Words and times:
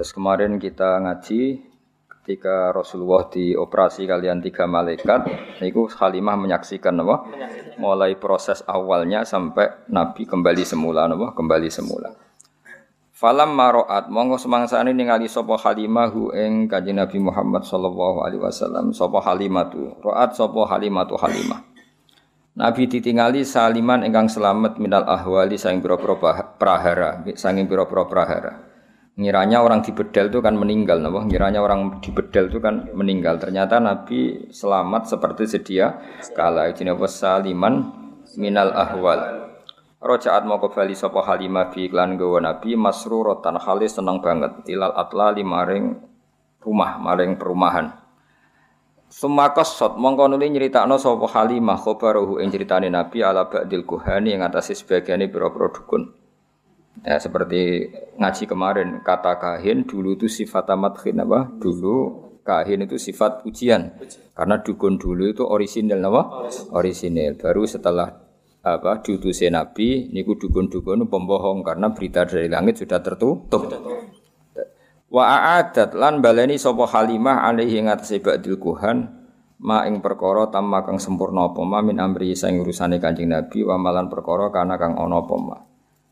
Terus 0.00 0.16
kemarin 0.16 0.56
kita 0.56 0.96
ngaji 0.96 1.60
ketika 2.08 2.72
Rasulullah 2.72 3.28
dioperasi 3.28 4.08
kalian 4.08 4.40
tiga 4.40 4.64
malaikat, 4.64 5.28
itu 5.60 5.92
Halimah 5.92 6.40
menyaksikan 6.40 6.96
apa? 7.04 7.28
Mulai 7.76 8.16
proses 8.16 8.64
awalnya 8.64 9.28
sampai 9.28 9.68
Nabi 9.92 10.24
kembali 10.24 10.64
semula, 10.64 11.04
apa? 11.04 11.36
Kembali 11.36 11.68
semula. 11.68 12.16
Falam 13.12 13.52
maroat, 13.52 14.08
monggo 14.08 14.40
semangsa 14.40 14.80
ini 14.80 14.96
ningali 14.96 15.28
sopo 15.28 15.60
Halimah 15.60 16.08
hu 16.08 16.32
ing 16.32 16.64
kaji 16.64 16.96
Nabi 16.96 17.20
Muhammad 17.20 17.68
sallallahu 17.68 18.24
alaihi 18.24 18.40
wasallam. 18.40 18.96
Sopo 18.96 19.20
Halimah 19.20 19.68
tu, 19.68 19.84
roat 20.00 20.32
sopo 20.32 20.64
Halimah 20.64 21.04
tu 21.04 21.20
Halimah. 21.20 21.60
Nabi 22.56 22.88
ditingali 22.88 23.44
saliman 23.44 24.00
ingkang 24.08 24.32
selamat 24.32 24.80
minal 24.80 25.04
ahwali 25.04 25.60
sanging 25.60 25.84
pira-pira 25.84 26.16
prahara, 26.56 27.20
sanging 27.36 27.68
pira-pira 27.68 28.08
prahara. 28.08 28.69
Ngiranya 29.20 29.60
orang 29.60 29.84
di 29.84 29.92
bedel 29.92 30.32
itu 30.32 30.40
kan 30.40 30.56
meninggal, 30.56 31.04
napa? 31.04 31.20
Ngiranya 31.28 31.60
orang 31.60 32.00
di 32.00 32.08
bedel 32.08 32.48
itu 32.48 32.56
kan 32.56 32.88
meninggal. 32.96 33.36
Ternyata 33.36 33.76
Nabi 33.76 34.48
selamat 34.48 35.12
seperti 35.12 35.44
sedia 35.44 36.00
kala 36.32 36.72
ini 36.72 36.88
apa 36.88 37.04
saliman 37.04 37.74
minal 38.40 38.72
ahwal. 38.72 39.52
Rojaat 40.00 40.48
mau 40.48 40.56
kembali 40.56 40.96
sapa 40.96 41.20
Halimah 41.20 41.68
bi 41.68 41.84
iklan 41.84 42.16
gawa 42.16 42.40
Nabi 42.40 42.72
masruratan 42.72 43.60
halis 43.60 44.00
seneng 44.00 44.24
banget 44.24 44.64
ilal 44.72 44.96
atla 44.96 45.36
maring 45.36 46.00
rumah 46.64 46.96
maring 46.96 47.36
perumahan. 47.36 47.92
Sumakos 49.12 49.76
sot 49.76 50.00
mongko 50.00 50.32
nuli 50.32 50.48
nyeritakno 50.48 50.96
sapa 50.96 51.28
Halimah 51.28 51.76
khabaruhu 51.76 52.40
ing 52.40 52.48
critane 52.48 52.88
Nabi 52.88 53.20
ala 53.20 53.52
ba'dil 53.52 53.84
kuhani 53.84 54.32
ing 54.32 54.40
atase 54.40 54.72
sebagiane 54.72 55.28
pira-pira 55.28 55.68
dukun. 55.68 56.19
Ya 57.00 57.16
seperti 57.16 57.88
ngaji 58.20 58.44
kemarin 58.44 59.00
kata 59.00 59.40
kahin 59.40 59.88
dulu 59.88 60.20
itu 60.20 60.28
sifat 60.28 60.68
amatkin 60.68 61.16
apa? 61.24 61.48
Dulu 61.56 62.28
kahin 62.44 62.84
itu 62.84 63.00
sifat 63.00 63.48
ujian. 63.48 63.96
Karena 64.36 64.60
dukun 64.60 65.00
dulu 65.00 65.32
itu 65.32 65.44
orisinil 65.44 66.00
apa? 66.04 66.48
Orisinil. 66.76 67.40
Baru 67.40 67.64
setelah 67.64 68.30
apa 68.60 69.00
diutusnya 69.00 69.56
Nabi 69.56 70.12
niku 70.12 70.36
dukun-dukun 70.36 71.08
pembohong 71.08 71.64
karena 71.64 71.96
berita 71.96 72.28
dari 72.28 72.52
langit 72.52 72.84
sudah 72.84 73.00
tertutup. 73.00 73.64
Wa 75.10 75.24
a'adat 75.26 75.96
lan 75.96 76.20
baleni 76.20 76.60
sapa 76.60 76.84
Halimah 76.86 77.48
alaihi 77.48 77.82
ngatasé 77.82 78.20
ba'dil 78.20 78.60
kuhan 78.60 79.08
ma 79.60 79.88
ing 79.88 80.04
perkara 80.04 80.52
tamma 80.52 80.84
kang 80.86 81.00
sempurna 81.00 81.50
apa 81.50 81.60
ma 81.64 81.80
min 81.82 81.98
amri 81.98 82.36
sing 82.36 82.60
urusane 82.60 83.00
Kanjeng 83.02 83.32
Nabi 83.32 83.64
wa 83.64 83.80
malan 83.80 84.06
perkara 84.12 84.52
kana 84.52 84.76
kang 84.76 84.94
ana 85.00 85.24
apa. 85.24 85.69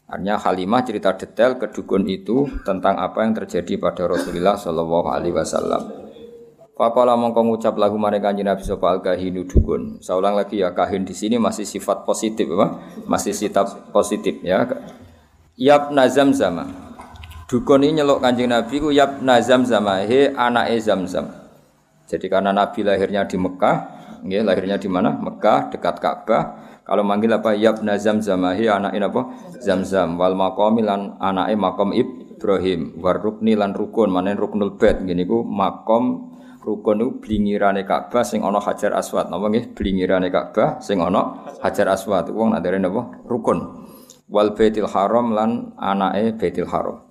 Artinya 0.09 0.41
Halimah 0.41 0.83
cerita 0.89 1.13
detail 1.13 1.61
ke 1.61 1.69
dukun 1.69 2.09
itu 2.09 2.49
tentang 2.65 2.97
apa 2.97 3.29
yang 3.29 3.37
terjadi 3.37 3.77
pada 3.77 4.09
Rasulullah 4.09 4.57
Shallallahu 4.57 5.09
Alaihi 5.13 5.37
Wasallam. 5.37 6.09
Fakola 6.79 7.13
mongko 7.19 7.45
ngucap 7.45 7.75
lagu 7.77 8.01
mereka 8.01 8.33
Nabi 8.33 8.63
al 8.65 9.03
kahinu 9.05 9.45
dukun. 9.45 10.01
Saya 10.01 10.17
ulang 10.17 10.39
lagi 10.39 10.65
ya 10.65 10.73
kahin 10.73 11.05
di 11.05 11.13
sini 11.13 11.37
masih 11.37 11.69
sifat 11.69 12.09
positif 12.09 12.49
apa? 12.55 12.81
Masih 13.05 13.37
sifat 13.37 13.93
positif 13.93 14.41
ya. 14.41 14.65
Yap 15.59 15.93
nazam 15.93 16.33
zama. 16.33 16.71
Dukun 17.51 17.83
ini 17.85 18.01
nyelok 18.01 18.23
kanjeng 18.25 18.49
Nabi 18.49 18.79
ku 18.79 18.89
yap 18.95 19.21
nazam 19.21 19.67
zama. 19.67 20.07
He 20.07 20.31
anak 20.33 20.71
zam 20.81 21.05
zam. 21.05 21.35
Jadi 22.09 22.31
karena 22.33 22.55
Nabi 22.55 22.81
lahirnya 22.81 23.29
di 23.29 23.37
Mekah, 23.37 23.77
ya, 24.25 24.41
lahirnya 24.41 24.81
di 24.81 24.89
mana? 24.89 25.13
Mekah 25.13 25.69
dekat 25.69 26.01
Ka'bah. 26.01 26.68
Kalau 26.89 27.05
manggil 27.05 27.37
apa? 27.37 27.53
Yabna 27.53 28.01
zamzam 28.01 28.49
hi 28.57 28.65
anak 28.65 28.97
ini 28.97 29.05
apa? 29.05 29.23
Zamzam. 29.61 30.17
Wal 30.17 30.33
maqami 30.33 30.81
lan 30.81 31.21
anake 31.21 31.53
makom 31.53 31.93
Ibrahim. 31.93 32.97
War 33.05 33.21
rukni 33.21 33.53
lan 33.53 33.77
rukun. 33.77 34.09
Manen 34.09 34.41
ruknul 34.41 34.81
bait. 34.81 34.97
Ngene 34.97 35.29
iku 35.29 35.45
makom 35.45 36.33
rukun 36.65 36.97
itu 37.05 37.09
blingirane 37.21 37.85
Ka'bah 37.85 38.25
sing 38.25 38.41
ana 38.41 38.57
Hajar 38.57 38.97
Aswad. 38.97 39.29
Napa 39.29 39.53
nggih? 39.53 39.77
Blingirane 39.77 40.33
Ka'bah 40.33 40.81
sing 40.81 41.05
ana 41.05 41.45
Hajar 41.61 41.93
Aswad. 41.93 42.33
Wong 42.33 42.57
nak 42.57 42.65
derene 42.65 42.89
apa? 42.89 43.21
Rukun. 43.29 43.85
Wal 44.33 44.57
baitil 44.57 44.89
haram 44.89 45.37
lan 45.37 45.77
anake 45.77 46.41
baitil 46.41 46.73
haram. 46.73 47.05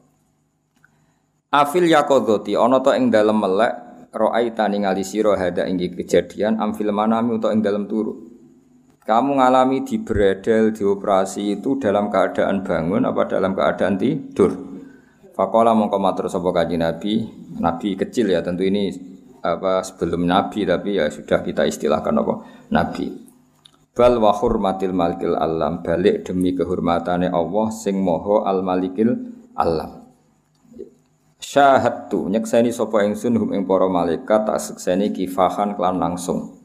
Afil 1.54 1.86
yakodoti 1.86 2.58
ana 2.58 2.82
to 2.82 2.98
ing 2.98 3.14
dalem 3.14 3.46
melek 3.46 3.74
ro'aita 4.10 4.66
ningali 4.68 5.06
sira 5.06 5.38
hada 5.38 5.70
ing 5.70 5.78
kejadian 5.78 6.58
amfil 6.58 6.90
manami 6.90 7.38
utawa 7.38 7.54
ing 7.54 7.62
dalem 7.62 7.86
turu 7.86 8.27
kamu 9.08 9.40
ngalami 9.40 9.88
di 9.88 10.04
bredel, 10.04 10.76
di 10.76 10.84
operasi 10.84 11.56
itu 11.56 11.80
dalam 11.80 12.12
keadaan 12.12 12.60
bangun 12.60 13.08
apa 13.08 13.24
dalam 13.32 13.56
keadaan 13.56 13.96
tidur? 13.96 14.52
Fakola 15.32 15.72
mongko 15.72 15.96
matur 15.96 16.28
sapa 16.28 16.52
kanjeng 16.52 16.84
Nabi, 16.84 17.24
Nabi 17.56 17.96
kecil 17.96 18.36
ya 18.36 18.44
tentu 18.44 18.68
ini 18.68 18.92
apa 19.40 19.80
sebelum 19.80 20.28
Nabi 20.28 20.68
tapi 20.68 21.00
ya 21.00 21.08
sudah 21.08 21.40
kita 21.40 21.64
istilahkan 21.64 22.20
apa 22.20 22.34
Nabi. 22.68 23.08
Bal 23.96 24.20
wa 24.20 24.36
hurmatil 24.36 24.92
malikil 24.92 25.40
alam 25.40 25.80
balik 25.80 26.28
demi 26.28 26.52
kehormatane 26.52 27.32
Allah 27.32 27.72
sing 27.72 27.96
moho 28.04 28.44
al 28.44 28.60
malikil 28.60 29.16
alam. 29.56 30.04
Syahadtu 31.40 32.28
nyekseni 32.28 32.76
sapa 32.76 33.08
ingsun 33.08 33.40
hum 33.40 33.56
ing 33.56 33.64
para 33.64 33.88
malaikat 33.88 34.44
tak 34.44 34.60
sekseni 34.60 35.16
kifahan 35.16 35.80
klan 35.80 35.96
langsung 35.96 36.57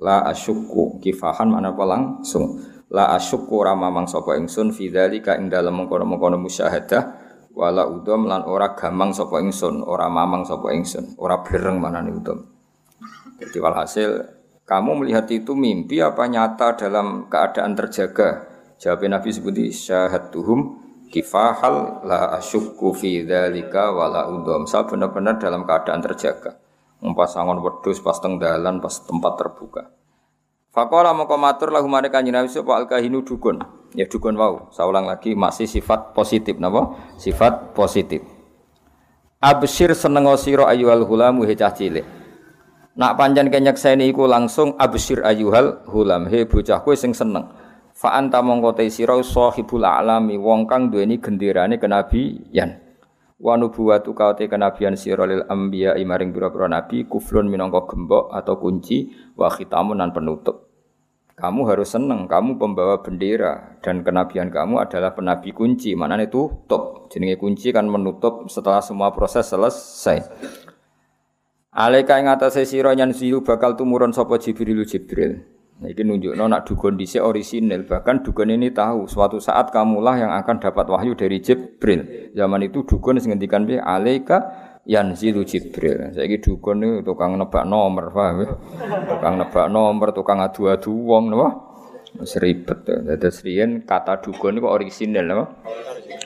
la 0.00 0.24
asyukku 0.32 0.98
kifahan 1.04 1.52
mana 1.52 1.76
apa 1.76 1.84
langsung? 1.84 2.58
La 2.90 3.14
asyukku 3.14 3.62
rama 3.62 3.92
mang 3.92 4.08
sapa 4.08 4.34
ingsun 4.34 4.74
fi 4.74 4.90
dzalika 4.90 5.38
ing 5.38 5.46
dalem 5.46 5.84
mengkono-mengkono 5.84 6.40
musyahadah 6.42 7.30
wala 7.54 7.86
udom 7.86 8.26
lan 8.26 8.42
ora 8.48 8.74
gamang 8.74 9.14
sapa 9.14 9.38
ingsun 9.38 9.84
ora 9.84 10.10
mamang 10.10 10.42
sapa 10.42 10.74
ingsun 10.74 11.14
ora 11.18 11.42
bereng 11.42 11.78
manane 11.78 12.10
udom 12.14 12.46
jadi 13.40 13.58
walhasil 13.62 14.10
kamu 14.68 15.02
melihat 15.02 15.26
itu 15.34 15.56
mimpi 15.56 15.98
apa 15.98 16.30
nyata 16.30 16.78
dalam 16.78 17.26
keadaan 17.26 17.74
terjaga? 17.74 18.46
Jawab 18.78 19.02
Nabi 19.10 19.34
seperti 19.34 19.74
syahatuhum 19.74 20.78
kifahal 21.10 22.06
la 22.06 22.38
asyukku 22.38 22.94
fi 22.94 23.26
dzalika 23.26 23.90
wala 23.90 24.30
udom 24.30 24.70
saya 24.70 24.86
benar-benar 24.86 25.42
dalam 25.42 25.66
keadaan 25.66 26.00
terjaga 26.00 26.59
Pas 27.00 27.32
sangon 27.32 27.64
wedhus 27.64 27.96
pas 28.04 28.20
teng 28.20 28.36
dalan 28.36 28.76
pas 28.76 28.92
tempat 28.92 29.32
terbuka. 29.40 29.88
Fakola 30.70 31.16
moko 31.16 31.40
matur 31.40 31.72
lahu 31.72 31.88
mare 31.88 32.12
kanjeng 32.12 32.36
Nabi 32.36 32.52
sapa 32.52 32.76
al 32.76 32.86
kahinu 32.86 33.24
dukun. 33.24 33.64
Ya 33.96 34.04
dukun 34.04 34.36
wau. 34.36 34.68
Saya 34.70 34.86
ulang 34.86 35.08
lagi 35.08 35.32
masih 35.32 35.64
sifat 35.64 36.12
positif 36.12 36.60
napa? 36.60 36.94
Sifat 37.16 37.72
positif. 37.72 38.22
Absyir 39.40 39.96
seneng 39.96 40.28
sira 40.36 40.68
ayyuhal 40.68 41.08
hulamu 41.08 41.48
he 41.48 41.56
cah 41.56 41.72
cilik. 41.72 42.04
Nak 43.00 43.16
pancen 43.16 43.48
kenyekseni 43.48 44.12
iku 44.12 44.28
langsung 44.28 44.76
absyir 44.76 45.24
ayyuhal 45.24 45.88
hulam 45.88 46.28
he 46.28 46.44
bocah 46.44 46.84
kowe 46.84 46.92
sing 46.92 47.16
seneng. 47.16 47.48
Fa 47.96 48.12
anta 48.20 48.44
mongko 48.44 48.76
te 48.76 48.84
sira 48.92 49.16
sahibul 49.24 49.88
alami 49.88 50.36
wong 50.36 50.68
kang 50.68 50.92
duweni 50.92 51.16
genderane 51.16 51.80
kenabiyan 51.80 52.89
wa 53.40 53.56
nubuwatu 53.56 54.12
kaute 54.12 54.46
kenabian 54.46 54.94
sira 55.00 55.24
lil 55.24 55.48
anbiya 55.48 55.96
maring 56.04 56.30
pira-pira 56.36 56.68
nabi 56.68 57.08
kufrun 57.08 57.48
minangka 57.48 57.88
gembok 57.88 58.28
atau 58.36 58.60
kunci 58.60 59.08
wa 59.34 59.48
khitamun 59.48 59.98
nan 59.98 60.12
penutup. 60.12 60.68
Kamu 61.40 61.64
harus 61.72 61.96
senang 61.96 62.28
kamu 62.28 62.60
pembawa 62.60 63.00
bendera 63.00 63.80
dan 63.80 64.04
kenabian 64.04 64.52
kamu 64.52 64.76
adalah 64.76 65.16
penabi 65.16 65.56
kunci. 65.56 65.96
Mana 65.96 66.20
itu 66.20 66.52
tutup. 66.68 67.08
Jenenge 67.08 67.40
kunci 67.40 67.72
kan 67.72 67.88
menutup 67.88 68.44
setelah 68.52 68.84
semua 68.84 69.08
proses 69.16 69.48
selesai. 69.48 70.20
Alaika 71.72 72.20
ing 72.20 72.28
atase 72.28 72.68
sira 72.68 72.92
nyan 72.92 73.16
bakal 73.40 73.72
tumurun 73.72 74.12
sapa 74.12 74.36
Jibril 74.36 74.84
Jibril 74.84 75.59
Nah, 75.80 75.88
ini 75.88 76.02
nunjuk 76.04 76.36
nak 76.36 76.68
dukun 76.68 77.00
dhisik 77.00 77.24
orisinil. 77.24 77.88
Bahkan 77.88 78.20
dukun 78.20 78.52
ini 78.52 78.68
tahu 78.68 79.08
suatu 79.08 79.40
saat 79.40 79.72
kamulah 79.72 80.12
yang 80.20 80.28
akan 80.28 80.60
dapat 80.60 80.84
wahyu 80.92 81.16
dari 81.16 81.40
Jibril. 81.40 82.32
Zaman 82.36 82.68
itu 82.68 82.84
dukun 82.84 83.16
sing 83.16 83.32
ngendikan 83.32 83.64
piye 83.64 83.80
alaika 83.80 84.52
yanzilu 84.84 85.40
Jibril. 85.40 86.12
Saiki 86.12 86.36
dukun 86.44 86.84
itu 86.84 87.00
tukang 87.00 87.40
nebak 87.40 87.64
nomor, 87.64 88.12
paham 88.12 88.44
ya? 88.44 88.48
Tukang 89.08 89.40
nebak 89.40 89.66
nomor, 89.72 90.12
tukang 90.12 90.44
adu-adu 90.44 90.92
wong 90.92 91.32
napa? 91.32 91.48
Wis 92.20 92.36
ribet. 92.36 92.84
Kata 93.88 94.20
dukun 94.20 94.60
itu 94.60 94.68
orisinil 94.68 95.24
napa? 95.24 95.64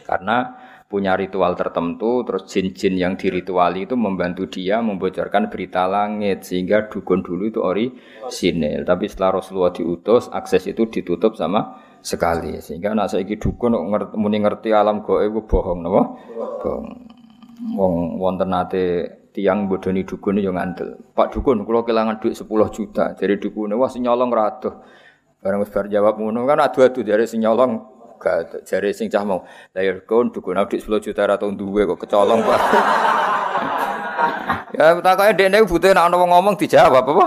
Karena 0.03 0.63
punya 0.88 1.19
ritual 1.19 1.56
tertentu, 1.58 2.22
terus 2.22 2.46
jin-jin 2.46 2.94
yang 2.94 3.14
dirituali 3.19 3.88
itu 3.88 3.96
membantu 3.98 4.46
dia 4.46 4.78
membocorkan 4.84 5.50
berita 5.50 5.88
langit 5.90 6.44
sehingga 6.46 6.86
dukun 6.86 7.25
dulu 7.25 7.50
itu 7.50 7.60
ori 7.64 7.90
sinil. 8.31 8.86
Tapi 8.86 9.10
setelah 9.10 9.40
Rasulullah 9.40 9.75
diutus, 9.75 10.31
akses 10.31 10.70
itu 10.70 10.86
ditutup 10.86 11.34
sama 11.34 11.81
sekali 12.04 12.60
sehingga 12.60 12.92
nak 12.92 13.16
saiki 13.16 13.40
dukun 13.40 13.72
ngerti, 13.72 14.14
muni 14.20 14.38
ngerti 14.44 14.70
alam 14.76 15.00
gaib 15.00 15.34
bohong 15.48 15.81
napa? 15.81 16.02
Bohong. 16.36 16.84
Wong 17.64 18.20
wonten 18.20 18.52
nate 18.52 18.84
tiang 19.32 19.66
bodoni 19.66 20.04
dukun 20.04 20.36
yo 20.36 20.52
ngandel. 20.52 21.00
Pak 21.16 21.32
dukun 21.32 21.64
kula 21.64 21.81
kelangan 21.82 22.20
duit 22.20 22.36
10 22.36 22.44
juta. 22.70 23.16
Jadi 23.16 23.40
dukun 23.40 23.72
wah 23.75 23.88
sing 23.88 24.04
nyolong 24.04 24.31
ra 24.31 24.52
Barang 25.44 25.60
wis 25.60 25.69
bar 25.69 25.92
jawab 25.92 26.16
ngono 26.16 26.48
kan 26.48 26.56
adu-adu 26.56 27.04
dari 27.04 27.28
sing 27.28 27.44
nyolong 27.44 27.94
gak 28.20 28.66
jare 28.66 28.90
sing 28.90 29.11
cah 29.12 29.22
mau. 29.22 29.43
Lah 29.76 29.82
ya 29.82 29.99
kon 30.05 30.31
dukun 30.31 30.58
adik 30.58 30.82
10 30.82 31.05
juta 31.05 31.22
ra 31.26 31.34
tau 31.38 31.52
duwe 31.52 31.87
kok 31.88 32.05
kecolong, 32.06 32.40
Pak. 32.43 32.61
ya 34.78 34.99
takoke 34.99 35.32
dekne 35.37 35.62
butuh 35.66 35.90
nek 35.94 36.05
ana 36.08 36.16
wong 36.19 36.31
ngomong 36.32 36.55
dijawab 36.58 37.05
apa? 37.05 37.26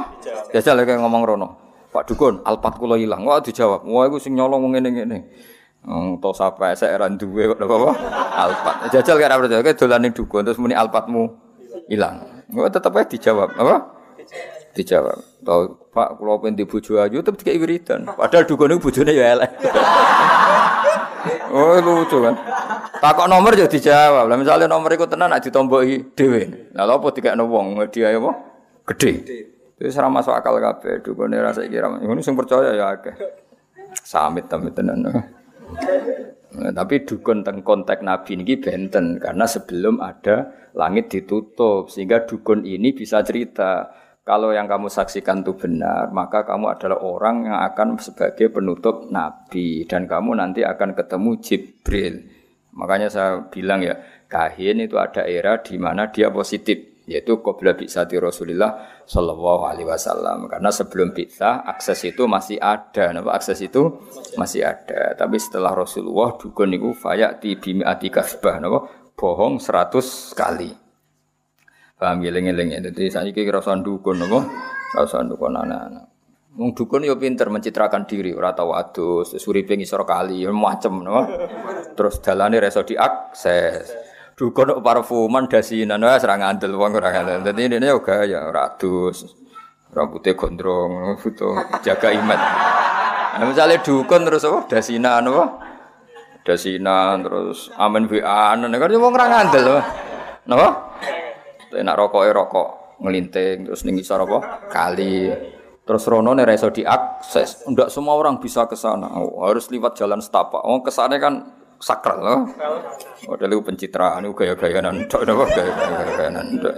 Jajal 0.53 0.83
kayak 0.83 0.99
ngomong 1.01 1.23
rono. 1.23 1.47
Pak 1.91 2.03
dukun, 2.07 2.43
alpat 2.43 2.77
kula 2.77 2.99
ilang. 2.99 3.23
Wah 3.23 3.39
dijawab. 3.39 3.87
Wah 3.87 4.03
iku 4.07 4.17
sing 4.19 4.35
nyolong. 4.35 4.61
Wong 4.67 6.19
to 6.19 6.29
sapa 6.35 6.75
esek 6.75 6.91
ra 6.91 7.07
duwe 7.07 7.53
kok 7.53 7.63
apa? 7.63 7.91
Alpat. 8.35 8.75
Jajal 8.91 9.15
kira 9.19 9.39
percaya 9.39 9.73
dolane 9.73 10.09
dukun 10.11 10.43
terus 10.43 10.59
muni 10.59 10.75
alpatmu 10.75 11.23
ilang. 11.87 12.45
Wah 12.51 12.67
tetep 12.67 12.91
aja 12.95 13.07
dijawab. 13.07 13.55
Apa? 13.55 13.75
dijawab. 14.77 15.17
Tahu 15.41 15.89
Pak 15.89 16.21
kula 16.21 16.37
pengen 16.37 16.69
bojo 16.69 17.01
ayu 17.01 17.25
tetep 17.25 17.41
dikai 17.41 17.57
wiridan. 17.57 18.05
Padahal 18.05 18.45
dukune 18.45 18.77
bojone 18.77 19.11
ya 19.17 19.33
elek. 19.33 19.51
oh 21.53 21.77
lucu 21.79 22.17
kan. 22.23 22.35
Takok 22.97 23.27
nomor 23.29 23.53
ya 23.53 23.69
dijawab. 23.69 24.25
Lah 24.27 24.37
misalnya 24.37 24.65
nomor 24.65 24.89
iku 24.93 25.05
tenan 25.05 25.29
nek 25.29 25.45
ditomboki 25.45 26.17
dhewe. 26.17 26.73
Lah 26.73 26.83
lha 26.87 26.93
apa 26.97 27.07
dikekno 27.13 27.45
wong 27.45 27.77
dia 27.93 28.13
apa? 28.15 28.31
Gede. 28.93 29.13
Itu 29.77 29.93
ora 30.01 30.09
masuk 30.09 30.33
akal 30.33 30.57
kabeh. 30.57 31.05
Dukune 31.05 31.37
rasa 31.37 31.61
iki 31.61 31.77
ra. 31.77 31.93
Ngono 31.93 32.19
sing 32.25 32.33
percaya 32.33 32.73
ya 32.73 32.97
akeh. 32.97 33.13
Samit 34.01 34.49
tamit 34.49 34.73
tenan. 34.73 35.05
Nah, 36.57 36.71
tapi 36.71 37.03
dukun 37.03 37.43
teng 37.43 37.61
konteks 37.61 38.01
Nabi 38.01 38.39
ini 38.39 38.55
benten 38.57 39.19
karena 39.19 39.45
sebelum 39.45 39.99
ada 39.99 40.49
langit 40.73 41.11
ditutup 41.11 41.91
sehingga 41.91 42.23
dukun 42.23 42.63
ini 42.63 42.95
bisa 42.95 43.19
cerita 43.21 43.91
kalau 44.27 44.51
yang 44.51 44.67
kamu 44.67 44.91
saksikan 44.91 45.39
itu 45.39 45.55
benar, 45.55 46.11
maka 46.11 46.43
kamu 46.43 46.75
adalah 46.75 46.99
orang 46.99 47.47
yang 47.47 47.63
akan 47.63 47.95
sebagai 47.95 48.51
penutup 48.51 49.07
Nabi 49.07 49.87
dan 49.87 50.03
kamu 50.03 50.35
nanti 50.35 50.67
akan 50.67 50.91
ketemu 50.91 51.31
Jibril. 51.39 52.27
Makanya 52.75 53.07
saya 53.07 53.47
bilang 53.47 53.79
ya, 53.79 53.95
kahin 54.27 54.83
itu 54.83 54.99
ada 54.99 55.23
era 55.23 55.63
di 55.63 55.79
mana 55.79 56.11
dia 56.11 56.27
positif, 56.27 57.07
yaitu 57.07 57.39
qabla 57.39 57.79
bi'sati 57.79 58.19
Rasulullah 58.19 58.99
sallallahu 59.07 59.63
alaihi 59.63 59.87
wasallam. 59.87 60.51
Karena 60.51 60.75
sebelum 60.75 61.15
bisa 61.15 61.63
akses 61.63 62.03
itu 62.03 62.27
masih 62.27 62.59
ada, 62.59 63.15
napa 63.15 63.31
akses 63.31 63.63
itu 63.63 63.95
masih 64.35 64.67
ada. 64.67 65.15
Tapi 65.15 65.39
setelah 65.39 65.71
Rasulullah 65.71 66.35
dukun 66.35 66.67
niku 66.67 66.91
fayati 66.91 67.55
bimi'ati 67.55 68.11
kasbah, 68.11 68.59
napa 68.59 68.91
bohong 69.15 69.63
100 69.63 70.35
kali. 70.35 70.86
Paham 71.97 72.21
geling-geling 72.21 72.77
ya. 72.77 72.79
Jadi 72.89 73.09
saya 73.09 73.33
kira 73.33 73.57
rasa 73.57 73.73
dukun 73.81 74.21
nopo, 74.21 74.45
rasa 74.93 75.25
dukun 75.25 75.57
anak-anak. 75.57 76.05
Wong 76.57 76.73
dukun 76.73 77.05
yo 77.05 77.17
pinter 77.17 77.49
mencitrakan 77.49 78.05
diri, 78.05 78.33
ora 78.37 78.53
tau 78.53 78.73
adus, 78.73 79.33
uripe 79.45 79.73
ngisor 79.73 80.05
kali, 80.05 80.45
macem 80.49 81.01
no. 81.01 81.25
Terus 81.97 82.21
dalane 82.21 82.61
reso 82.61 82.85
diakses. 82.85 83.93
Dukun 84.37 84.77
kok 84.77 84.85
parfuman 84.85 85.49
dasinan 85.49 86.05
wis 86.05 86.21
ora 86.21 86.37
ngandel 86.37 86.77
wong 86.77 86.93
ora 87.01 87.09
ngandel. 87.09 87.41
Dadi 87.41 87.65
ini 87.65 87.81
yo 87.81 88.05
gaya 88.05 88.45
ora 88.45 88.73
adus. 88.73 89.25
Rambutnya 89.89 90.37
gondrong, 90.37 91.17
foto 91.17 91.57
jaga 91.81 92.13
iman. 92.13 92.39
Nah, 93.37 93.45
misalnya 93.49 93.81
dukun 93.81 94.21
terus 94.25 94.45
apa? 94.45 94.69
Dasinan 94.69 95.25
apa? 95.29 95.45
Dasinan 96.45 97.25
terus 97.25 97.73
amen 97.73 98.05
WA, 98.05 98.53
kan 98.53 98.93
wong 98.93 99.13
ora 99.17 99.25
ngandel. 99.29 99.65
Napa? 100.45 100.86
Nak 101.75 101.95
rokok 101.99 102.23
rokok 102.31 102.67
ngelinting 103.03 103.69
terus 103.69 103.83
ning 103.85 103.99
isor 103.99 104.23
apa? 104.23 104.67
Kali. 104.71 105.29
Terus 105.87 106.03
rono 106.11 106.35
nek 106.35 106.51
iso 106.51 106.67
diakses. 106.67 107.63
Enggak 107.63 107.87
semua 107.87 108.19
orang 108.19 108.43
bisa 108.43 108.67
ke 108.67 108.75
sana. 108.75 109.07
Oh, 109.23 109.47
harus 109.47 109.71
lewat 109.71 109.95
jalan 109.95 110.19
setapak. 110.19 110.59
Oh, 110.67 110.83
ke 110.83 110.91
sana 110.91 111.15
kan 111.15 111.47
sakral 111.79 112.19
loh. 112.19 112.39
Oh, 113.29 113.35
itu 113.39 113.57
pencitraan 113.63 114.25
itu 114.25 114.35
gaya-gayanan 114.35 115.07
tok 115.07 115.23
napa 115.23 115.45
gaya-gayanan 115.47 116.47
tok. 116.59 116.75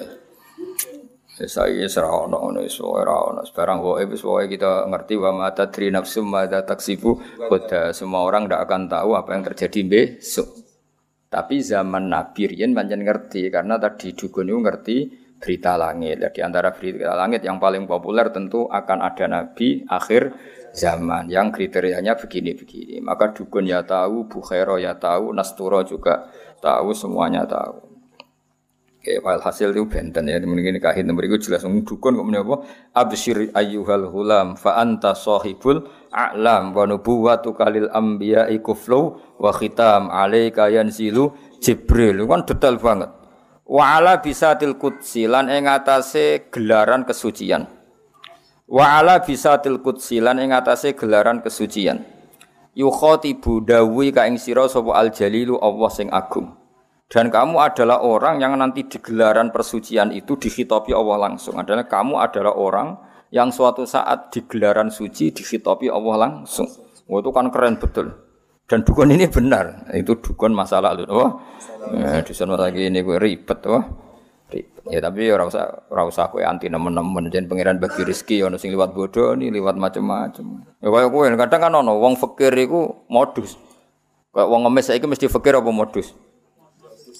Saya 1.39 1.87
serah 1.87 2.27
ono 2.27 2.35
ono 2.51 2.59
iso 2.59 2.91
sekarang 3.47 3.79
wae 3.79 4.03
wis 4.11 4.27
wae 4.27 4.51
kita 4.51 4.91
ngerti 4.91 5.15
wa 5.15 5.31
ma 5.31 5.47
tadri 5.55 5.87
nafsum 5.87 6.27
ma 6.27 6.43
taksibu 6.43 7.15
semua 7.95 8.27
orang 8.27 8.43
tidak 8.43 8.67
akan 8.67 8.81
tahu 8.91 9.09
apa 9.15 9.29
yang 9.39 9.43
terjadi 9.47 9.79
besok. 9.87 10.68
Tapi 11.29 11.61
zaman 11.61 12.09
Nabi 12.09 12.49
Rian 12.49 12.73
pancen 12.73 13.05
ngerti 13.05 13.53
karena 13.53 13.77
tadi 13.77 14.17
dukun 14.17 14.49
itu 14.49 14.57
ngerti 14.65 14.97
berita 15.37 15.77
langit. 15.77 16.17
Di 16.33 16.41
antara 16.41 16.73
berita 16.73 17.13
langit 17.13 17.45
yang 17.45 17.61
paling 17.61 17.85
populer 17.85 18.33
tentu 18.33 18.65
akan 18.65 18.97
ada 19.05 19.25
Nabi 19.29 19.85
akhir 19.85 20.33
zaman 20.73 21.29
yang 21.29 21.53
kriterianya 21.53 22.17
begini-begini. 22.17 22.97
Maka 23.05 23.29
dukun 23.29 23.69
ya 23.69 23.85
tahu, 23.85 24.25
Bukhairo 24.25 24.81
ya 24.81 24.97
tahu, 24.97 25.29
Nasturo 25.29 25.85
juga 25.85 26.33
tahu, 26.57 26.97
semuanya 26.97 27.45
tahu. 27.45 27.77
Oke, 28.99 29.23
file 29.23 29.43
hasil 29.45 29.69
itu 29.71 29.85
benten 29.85 30.27
ya. 30.27 30.41
Mungkin 30.41 30.81
kahin 30.81 31.07
nomor 31.07 31.29
itu 31.29 31.39
jelas 31.45 31.61
dukun 31.61 32.19
kok 32.19 32.25
apa? 32.25 32.55
Absyir 32.97 33.53
ayyuhal 33.53 34.11
hulam 34.11 34.57
fa 34.57 34.81
anta 34.81 35.13
sahibul 35.13 35.87
a'lam 36.09 36.73
wa 36.73 36.83
nubuwatu 36.89 37.53
kalil 37.53 37.89
anbiya 37.93 38.49
kuflu 38.59 39.17
wa 39.37 39.51
khitam 39.53 40.09
alaika 40.09 40.69
yanzilu 40.69 41.33
Jibril. 41.59 42.23
Kan 42.25 42.47
detail 42.47 42.79
banget. 42.79 43.11
Wa 43.69 44.01
ala 44.01 44.17
bisatil 44.23 44.79
qudsi 44.79 45.29
lan 45.29 45.51
ing 45.51 45.69
atase 45.69 46.49
gelaran 46.49 47.05
kesucian. 47.05 47.69
Wa 48.65 49.03
ala 49.03 49.21
bisatil 49.21 49.83
qudsi 49.83 50.23
lan 50.23 50.41
ing 50.41 50.55
atase 50.55 50.97
gelaran 50.97 51.43
kesucian. 51.43 52.01
Yukhatibu 52.73 53.61
dawi 53.67 54.15
ka 54.15 54.25
ing 54.25 54.39
sira 54.39 54.65
sapa 54.71 54.95
al 54.95 55.11
jalilu 55.13 55.59
Allah 55.59 55.89
sing 55.91 56.07
agung. 56.09 56.55
Dan 57.09 57.33
kamu 57.33 57.57
adalah 57.57 58.05
orang 58.05 58.37
yang 58.37 58.53
nanti 58.53 58.85
di 58.85 59.01
gelaran 59.01 59.49
persucian 59.49 60.13
itu 60.13 60.37
dikhitabi 60.37 60.93
Allah 60.93 61.29
langsung. 61.29 61.57
Adalah 61.57 61.89
kamu 61.89 62.21
adalah 62.21 62.53
orang 62.53 62.93
yang 63.29 63.53
suatu 63.53 63.85
saat 63.85 64.33
di 64.33 64.45
gelaran 64.45 64.89
suci 64.89 65.29
dikhitabi 65.33 65.89
Allah 65.89 66.29
langsung. 66.29 66.69
Oh, 67.09 67.21
itu 67.21 67.29
kan 67.33 67.49
keren 67.49 67.77
betul. 67.81 68.13
Dan 68.69 68.85
dukun 68.85 69.09
ini 69.09 69.25
benar. 69.25 69.89
Itu 69.93 70.21
dukun 70.21 70.53
masa 70.53 70.77
lalu. 70.77 71.09
Oh, 71.09 71.41
ya, 71.89 72.21
di 72.21 72.33
sana 72.37 72.53
lagi 72.53 72.85
ini 72.85 73.01
gue 73.01 73.17
ribet. 73.17 73.65
Ribet. 73.65 74.83
Ya 74.89 75.01
tapi 75.01 75.29
ya 75.29 75.37
ora 75.37 76.05
usah 76.05 76.25
kowe 76.33 76.41
anti 76.41 76.69
nemen-nemen 76.69 77.29
jen 77.29 77.45
pangeran 77.45 77.77
bagi 77.77 78.01
rezeki 78.01 78.49
ono 78.49 78.57
sing 78.57 78.73
liwat 78.73 78.93
bodoh 78.93 79.37
nih 79.37 79.53
liwat 79.53 79.77
macam-macam. 79.77 80.65
Ya 80.81 80.89
kaya 80.89 81.07
kowe 81.09 81.25
kadang 81.25 81.61
kan 81.61 81.73
ono 81.73 81.97
wong 81.97 82.17
fakir 82.17 82.53
iku 82.57 83.05
modus. 83.09 83.57
Kayak 84.33 84.49
wong 84.49 84.69
ngemis 84.69 84.89
saiki 84.89 85.05
mesti 85.09 85.25
fakir 85.29 85.57
apa 85.57 85.69
modus? 85.73 86.13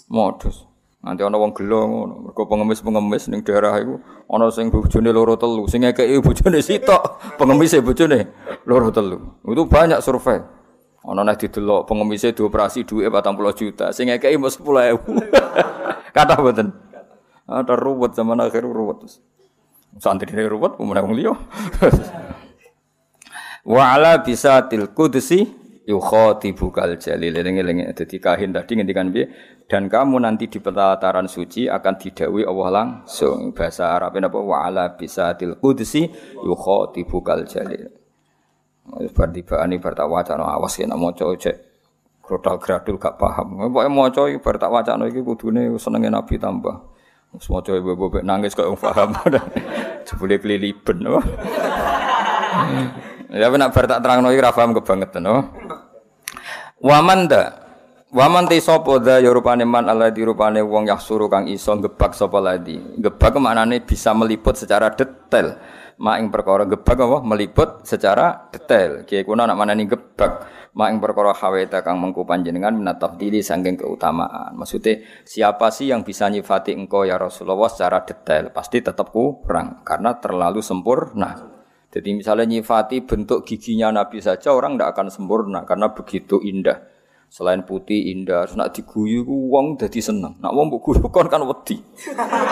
modus. 0.10 0.69
Nanti 1.00 1.24
ana 1.24 1.40
wong 1.40 1.56
gelo 1.56 1.88
ngono. 1.88 2.16
Mergo 2.28 2.44
pengemis-pengemis 2.44 3.32
ning 3.32 3.40
daerah 3.48 3.80
iku 3.80 4.04
ana 4.28 4.52
sing 4.52 4.68
bojone 4.68 5.16
loro 5.16 5.40
telu, 5.40 5.64
sing 5.72 5.88
ngekeki 5.88 6.20
bojone 6.20 6.60
sitok, 6.60 7.24
pengemise 7.40 7.80
bojone 7.80 8.28
loro 8.68 8.92
telu. 8.92 9.40
Itu 9.48 9.64
banyak 9.64 10.04
survei. 10.04 10.44
Ana 11.08 11.24
nek 11.24 11.40
didelok 11.40 11.88
pengemise 11.88 12.36
dioperasi 12.36 12.84
duwe 12.84 13.08
40 13.08 13.56
juta, 13.56 13.96
sing 13.96 14.12
ngekeki 14.12 14.36
mung 14.36 14.52
10.000. 14.52 15.00
Kata 16.16 16.36
mboten. 16.36 16.76
Ada 17.50 17.74
ruwet 17.80 18.14
zaman 18.14 18.38
akhir 18.44 18.68
ruwet. 18.68 19.08
Santri 19.98 20.30
ini 20.30 20.46
ruwet, 20.46 20.78
pemenang 20.78 21.10
wong 21.10 21.18
liya. 21.18 21.34
Wa 23.74 23.98
ala 23.98 24.22
bisatil 24.22 24.94
qudsi 24.94 25.50
yukhatibukal 25.90 27.02
jalil. 27.02 27.34
Eling-eling 27.34 27.90
dadi 27.98 28.22
kahin 28.22 28.54
tadi 28.54 28.78
ngendikan 28.78 29.10
piye? 29.10 29.58
dan 29.70 29.86
kamu 29.86 30.18
nanti 30.26 30.50
di 30.50 30.58
pelataran 30.58 31.30
suci 31.30 31.70
akan 31.70 31.94
didawi 32.02 32.42
Allah 32.42 32.70
langsung. 32.74 33.54
Bahasa 33.54 33.94
Arab 33.94 34.18
apa? 34.18 34.40
Wa 34.42 34.66
ala 34.66 34.98
bisatil 34.98 35.62
qudsi 35.62 36.10
yukhatibukal 36.42 37.46
jalil. 37.46 37.94
Bar 39.14 39.30
tibane 39.30 39.78
bar 39.78 39.94
tak 39.94 40.10
wacana 40.10 40.58
awas 40.58 40.74
kena 40.74 40.98
maca 40.98 41.30
cek 41.38 41.54
krodal 42.26 42.58
gradul 42.58 42.98
gak 42.98 43.22
paham. 43.22 43.70
Pokoke 43.70 43.90
maca 43.94 44.22
iki 44.26 44.42
bar 44.42 44.58
tak 44.58 44.74
wacana 44.74 45.06
iki 45.06 45.22
kudune 45.22 45.78
senenge 45.78 46.10
nabi 46.10 46.42
tambah. 46.42 46.90
Wis 47.38 47.46
maca 47.54 47.70
bebek 47.78 48.26
nangis 48.26 48.58
kok 48.58 48.74
paham. 48.82 49.14
Jebule 50.10 50.42
keliliben 50.42 51.06
ya 53.30 53.48
nak 53.50 53.72
bar 53.72 53.86
tak 53.86 54.02
terangno 54.02 54.34
iki 54.34 54.42
ra 54.42 54.52
paham 54.52 54.74
kebangetan 54.74 55.24
no 55.24 55.36
Wamanda 56.80 57.70
Waman 58.10 58.50
te 58.50 58.58
sapa 58.58 58.98
da 58.98 59.22
ya 59.22 59.30
rupane 59.30 59.70
man 59.70 59.86
alladhi 59.86 60.26
rupane 60.26 60.66
wong 60.66 60.90
yahsuru 60.90 61.30
kang 61.30 61.46
iso 61.46 61.78
gebak 61.78 62.18
sapa 62.18 62.42
ladi. 62.42 62.82
Gebak 62.98 63.38
maknane 63.38 63.86
bisa 63.86 64.18
meliput 64.18 64.58
secara 64.58 64.90
detail. 64.98 65.62
Mak 66.02 66.16
ing 66.18 66.34
perkara 66.34 66.66
gebak 66.66 66.98
apa 66.98 67.22
meliput 67.22 67.86
secara 67.86 68.50
detail. 68.50 69.06
Kiye 69.06 69.22
kuna 69.22 69.46
nak 69.46 69.62
manani 69.62 69.86
gebak. 69.86 70.42
Mak 70.74 70.90
ing 70.90 70.98
perkara 70.98 71.38
haweta 71.38 71.86
kang 71.86 72.02
mengku 72.02 72.26
panjenengan 72.26 72.74
minatafdili 72.74 73.46
saking 73.46 73.78
keutamaan. 73.78 74.58
Maksudnya 74.58 75.06
siapa 75.22 75.70
sih 75.70 75.94
yang 75.94 76.02
bisa 76.02 76.34
nyifati 76.34 76.74
engkau 76.74 77.06
ya 77.06 77.22
Rasulullah 77.22 77.70
secara 77.70 78.02
detail? 78.02 78.50
Pasti 78.50 78.82
tetap 78.82 79.14
kurang 79.14 79.86
karena 79.86 80.18
terlalu 80.18 80.66
sempurna. 80.66 81.59
Jadi 81.90 82.10
misalnya 82.14 82.46
nyifati 82.46 83.02
bentuk 83.02 83.50
giginya 83.50 83.90
Nabi 83.90 84.22
saja 84.22 84.54
orang 84.54 84.78
tidak 84.78 84.94
akan 84.94 85.08
sempurna 85.10 85.66
karena 85.66 85.90
begitu 85.90 86.38
indah. 86.38 86.86
Selain 87.30 87.62
putih 87.62 88.10
indah, 88.14 88.50
nak 88.58 88.74
diguyu 88.74 89.22
ku 89.22 89.54
wong 89.54 89.78
dadi 89.78 90.02
seneng. 90.02 90.38
Nak 90.42 90.50
wong 90.50 90.70
mbok 90.70 90.82
guyu 90.82 91.06
kon 91.14 91.30
kan 91.30 91.46
wedi. 91.46 91.78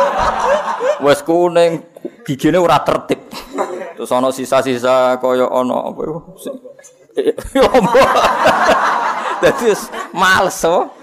Wes 1.06 1.26
kuning 1.26 1.82
gigine 2.26 2.62
ora 2.62 2.82
tertib. 2.86 3.26
Terus 3.98 4.14
ana 4.14 4.30
sisa-sisa 4.30 5.18
kaya 5.18 5.50
ana 5.50 5.90
apa 5.90 6.02
iku. 6.06 6.22
Yo 7.58 7.66
Dadi 9.42 9.70
males 10.14 10.62
oh. 10.66 10.97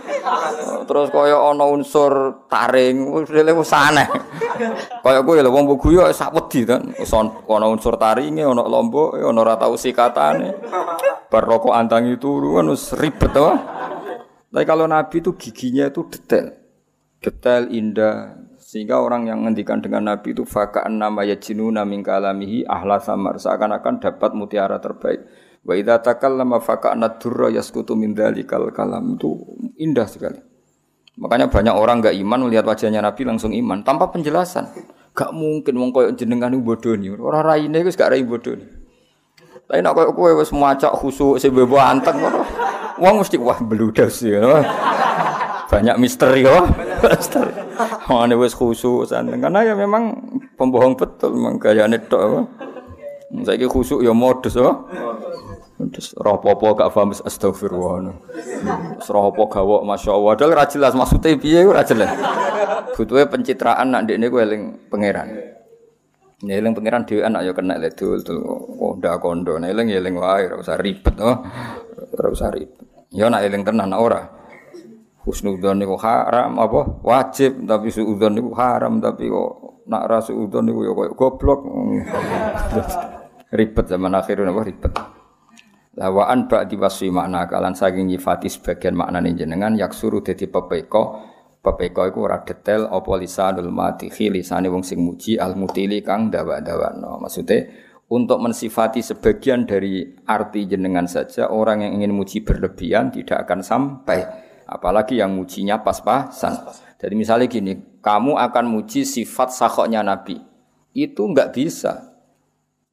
Terus 0.85 1.09
kaya 1.09 1.37
ana 1.37 1.65
unsur 1.69 2.45
taring, 2.49 3.09
wis 3.13 3.73
aneh. 3.73 4.09
Kaya 5.01 5.21
kowe 5.25 5.37
lho 5.37 5.51
wong 5.53 5.65
guyu 5.77 6.05
sak 6.13 6.33
wedi 6.33 6.65
kan. 6.65 6.93
Ana 7.49 7.67
unsur 7.69 7.97
taringe, 7.97 8.45
ana 8.45 8.65
lombok, 8.65 9.17
ana 9.21 9.39
ora 9.41 9.55
tau 9.57 9.77
sikatane. 9.77 10.57
Bar 11.29 11.45
rokok 11.45 11.75
antangi 11.75 12.17
turu 12.21 12.61
kan 12.61 12.69
wis 12.69 12.93
ribet 12.97 13.33
to. 13.33 13.49
Tapi 14.55 14.65
kalau 14.71 14.87
Nabi 14.87 15.19
itu 15.19 15.35
giginya 15.35 15.91
itu 15.91 16.07
detail. 16.07 16.55
Detail 17.19 17.67
indah 17.75 18.39
sehingga 18.61 19.03
orang 19.03 19.27
yang 19.27 19.43
menghentikan 19.43 19.83
dengan 19.83 20.15
Nabi 20.15 20.31
itu 20.35 20.47
fakaan 20.47 20.99
nama 20.99 21.27
yajinu 21.27 21.71
namin 21.75 22.07
kalamihi 22.07 22.63
ahla 22.67 23.03
samar 23.03 23.39
seakan-akan 23.39 23.99
dapat 23.99 24.31
mutiara 24.35 24.79
terbaik. 24.79 25.27
Wa 25.65 25.73
idza 25.73 25.97
takallama 26.05 26.61
faka'na 26.61 27.17
durra 27.17 27.49
yaskutu 27.49 27.97
min 27.97 28.13
dzalikal 28.13 28.69
kalam 28.69 29.17
itu 29.17 29.33
indah 29.81 30.05
sekali. 30.05 30.37
Makanya 31.17 31.49
banyak 31.49 31.73
orang 31.73 32.03
enggak 32.03 32.17
iman 32.21 32.51
melihat 32.51 32.69
wajahnya 32.69 33.01
Nabi 33.01 33.23
langsung 33.25 33.55
iman 33.55 33.81
tanpa 33.81 34.13
penjelasan. 34.13 34.69
Gak 35.15 35.31
mungkin 35.31 35.79
wong 35.79 35.91
koyo 35.95 36.11
jenengan 36.13 36.51
bodoh 36.59 36.99
nih. 36.99 37.15
Ora 37.15 37.41
raine 37.41 37.87
wis 37.87 37.95
gak 37.95 38.13
rai 38.13 38.27
bodoh. 38.27 38.59
Tapi 39.65 39.81
nak 39.81 39.95
koyo 39.95 40.11
kowe 40.11 40.43
wis 40.43 40.51
muacak 40.51 40.91
khusuk 40.91 41.39
sebebo 41.39 41.79
anteng 41.79 42.19
ngono. 42.19 42.43
Wong 42.99 43.23
mesti 43.23 43.39
wah 43.39 43.57
beludas 43.63 44.21
ya. 44.27 44.43
Banyak 45.71 45.97
misteri 46.03 46.43
ya. 46.43 46.67
Misteri. 46.99 47.55
Mane 48.11 48.35
wis 48.35 48.59
khusuk 48.59 49.07
santen 49.07 49.39
karena 49.39 49.63
ya 49.63 49.79
memang 49.79 50.19
pembohong 50.59 50.99
betul 50.99 51.31
memang 51.39 51.63
gayane 51.63 52.03
tok. 52.11 52.51
Saiki 53.47 53.71
khusuk 53.71 54.03
ya 54.03 54.11
modus 54.11 54.59
apa. 54.59 54.83
Terus 55.91 56.15
ropopo 56.17 56.73
gak 56.79 56.93
paham 56.95 57.11
astagfirullah. 57.13 58.15
Terus 59.01 59.09
ropopo 59.11 59.51
gawok 59.51 59.83
masya 59.83 60.15
Allah. 60.15 60.31
Padahal 60.39 60.53
ra 60.55 60.65
jelas 60.69 60.93
maksudnya 60.95 61.37
piye 61.37 61.67
ora 61.67 61.83
jelas. 61.83 62.13
Butuhe 62.95 63.27
pencitraan 63.27 63.91
nak 63.91 64.07
ndekne 64.07 64.31
ku 64.31 64.39
eling 64.39 64.87
pangeran. 64.87 65.29
Ya 66.45 66.61
eling 66.61 66.73
pangeran 66.77 67.03
dhewe 67.09 67.25
anak 67.27 67.43
ya 67.43 67.53
kena 67.57 67.75
ledul 67.81 68.23
konda 68.79 69.19
kondo. 69.19 69.59
Nah 69.59 69.67
eling 69.67 69.91
eling 69.91 70.15
wae 70.15 70.47
ora 70.47 70.57
usah 70.63 70.79
ribet 70.79 71.17
oh. 71.19 71.43
Ora 72.15 72.29
usah 72.31 72.55
ribet. 72.55 72.85
Ya 73.11 73.27
nak 73.27 73.43
eling 73.43 73.67
tenan 73.67 73.91
ora. 73.97 74.23
Husnudzon 75.25 75.81
niku 75.81 75.97
haram 75.97 76.61
apa 76.61 77.01
wajib 77.01 77.65
tapi 77.65 77.89
suudzon 77.89 78.37
niku 78.37 78.53
haram 78.53 79.01
tapi 79.01 79.33
kok 79.33 79.53
nak 79.89 80.05
ra 80.05 80.19
suudzon 80.21 80.69
niku 80.69 80.81
ya 80.85 80.93
koyo 80.93 81.13
goblok. 81.17 81.61
ribet 83.59 83.87
zaman 83.89 84.13
akhir 84.13 84.45
apa 84.45 84.63
ribet. 84.63 84.93
Lawaan 85.95 86.51
bak 86.51 86.67
diwaswi 86.67 87.15
makna 87.15 87.47
kalan 87.47 87.79
saking 87.79 88.11
nyifati 88.11 88.51
sebagian 88.51 88.99
makna 88.99 89.23
jenengan 89.31 89.79
yak 89.79 89.95
suruh 89.95 90.27
dadi 90.27 90.51
pepeko 90.51 91.23
pepeko 91.63 92.05
iku 92.11 92.19
ora 92.27 92.43
detail 92.43 92.91
apa 92.91 93.13
lisanul 93.15 93.71
matihi 93.71 94.29
lisane 94.29 94.67
wong 94.67 94.83
sing 94.83 95.01
muji 95.01 95.39
al 95.39 95.55
mutili 95.55 96.03
kang 96.03 96.35
dawa-dawano. 96.35 97.23
Maksudnya 97.23 97.71
untuk 98.11 98.43
mensifati 98.43 99.01
sebagian 99.01 99.65
dari 99.65 100.05
arti 100.29 100.69
jenengan 100.69 101.09
saja 101.09 101.49
orang 101.49 101.87
yang 101.87 102.03
ingin 102.03 102.13
muji 102.13 102.45
berlebihan 102.45 103.09
tidak 103.15 103.49
akan 103.49 103.65
sampai. 103.65 104.21
Apalagi 104.65 105.21
yang 105.21 105.33
mujinya 105.33 105.85
pas-pasan. 105.85 106.57
Jadi 106.97 107.15
misalnya 107.17 107.47
gini 107.49 108.01
kamu 108.01 108.35
akan 108.35 108.65
muji 108.67 109.07
sifat 109.07 109.53
sakoknya 109.53 110.03
Nabi. 110.03 110.41
Itu 110.91 111.31
nggak 111.31 111.53
bisa 111.53 112.14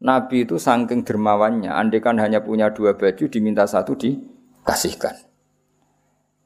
Nabi 0.01 0.49
itu 0.49 0.57
saking 0.57 1.05
dermawannya 1.05 1.69
andai 1.69 2.01
kan 2.01 2.17
hanya 2.17 2.41
punya 2.41 2.73
dua 2.73 2.97
baju 2.97 3.29
diminta 3.29 3.69
satu 3.69 3.93
dikasihkan 3.93 5.29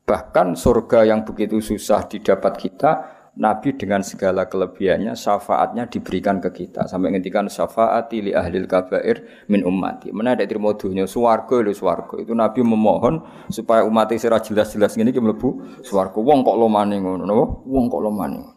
bahkan 0.05 0.53
surga 0.53 1.09
yang 1.09 1.25
begitu 1.25 1.63
susah 1.63 2.05
didapat 2.05 2.53
kita 2.62 2.91
Nabi 3.35 3.75
dengan 3.75 4.00
segala 4.00 4.47
kelebihannya 4.47 5.12
syafaatnya 5.12 5.91
diberikan 5.91 6.39
ke 6.39 6.55
kita 6.55 6.88
sampai 6.88 7.12
ngendikan 7.12 7.51
syafaati 7.51 8.24
li 8.24 8.31
ahlil 8.31 8.63
kabair 8.63 9.43
min 9.51 9.67
ummati. 9.67 10.15
Mana 10.15 10.39
ada 10.39 10.47
terima 10.47 10.71
dunia 10.71 11.03
swarga 11.03 11.59
lho. 11.59 11.75
Itu 12.15 12.31
Nabi 12.31 12.63
memohon 12.63 13.19
supaya 13.51 13.83
umat 13.83 14.15
sira 14.15 14.39
jelas-jelas 14.39 14.95
ngene 14.95 15.12
iki 15.12 15.19
mlebu 15.19 15.83
swarga. 15.83 16.15
Wong 16.15 16.47
kok 16.47 16.55
ngono 16.55 17.24
napa? 17.27 17.45
Wong 17.67 17.85
kok 17.91 18.01
lomane. 18.07 18.54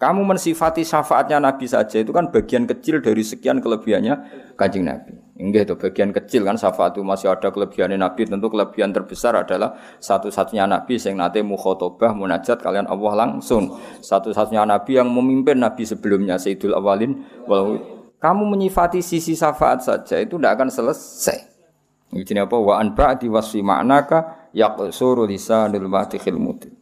Kamu 0.00 0.24
mensifati 0.24 0.80
syafaatnya 0.80 1.36
Nabi 1.36 1.68
saja 1.68 2.00
itu 2.00 2.08
kan 2.08 2.32
bagian 2.32 2.64
kecil 2.64 3.04
dari 3.04 3.20
sekian 3.20 3.60
kelebihannya 3.60 4.14
Kanjeng 4.56 4.88
Nabi. 4.88 5.12
Enggak 5.36 5.68
itu 5.68 5.74
bagian 5.76 6.10
kecil 6.14 6.48
kan 6.48 6.56
syafaat 6.56 6.96
itu 6.96 7.04
masih 7.04 7.28
ada 7.28 7.52
kelebihan 7.52 7.92
Nabi. 7.92 8.24
Tentu 8.24 8.48
kelebihan 8.48 8.96
terbesar 8.96 9.36
adalah 9.36 9.76
satu-satunya 10.00 10.64
Nabi 10.64 10.96
yang 10.96 11.20
nanti 11.20 11.44
mukhotobah 11.44 12.16
munajat 12.16 12.64
kalian 12.64 12.88
Allah 12.88 13.28
langsung. 13.28 13.76
Satu-satunya 14.00 14.64
Nabi 14.64 14.96
yang 14.96 15.12
memimpin 15.12 15.60
Nabi 15.60 15.84
sebelumnya 15.84 16.40
Sayyidul 16.40 16.72
Awalin. 16.72 17.20
Walau 17.44 17.76
kamu 18.22 18.56
menyifati 18.56 19.04
sisi 19.04 19.36
syafaat 19.36 19.84
saja 19.84 20.16
itu 20.16 20.40
tidak 20.40 20.56
akan 20.56 20.68
selesai. 20.72 21.38
Ini 22.12 22.44
apa? 22.44 22.56
Wa 22.56 22.80
an 22.80 22.96
ba'di 22.96 23.28
wasfi 23.28 23.60
ma'naka 23.60 24.48
yaqsuru 24.56 25.28
lisanul 25.28 25.88
matikhil 25.88 26.40
mutin. 26.40 26.81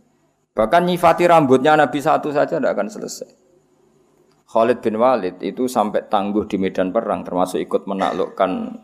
Bahkan 0.60 0.84
nyifati 0.84 1.24
rambutnya 1.24 1.72
Nabi 1.72 2.04
satu 2.04 2.28
saja 2.28 2.60
tidak 2.60 2.76
akan 2.76 2.92
selesai. 2.92 3.32
Khalid 4.44 4.84
bin 4.84 5.00
Walid 5.00 5.40
itu 5.40 5.64
sampai 5.64 6.04
tangguh 6.04 6.44
di 6.44 6.60
medan 6.60 6.92
perang 6.92 7.24
termasuk 7.24 7.64
ikut 7.64 7.88
menaklukkan 7.88 8.76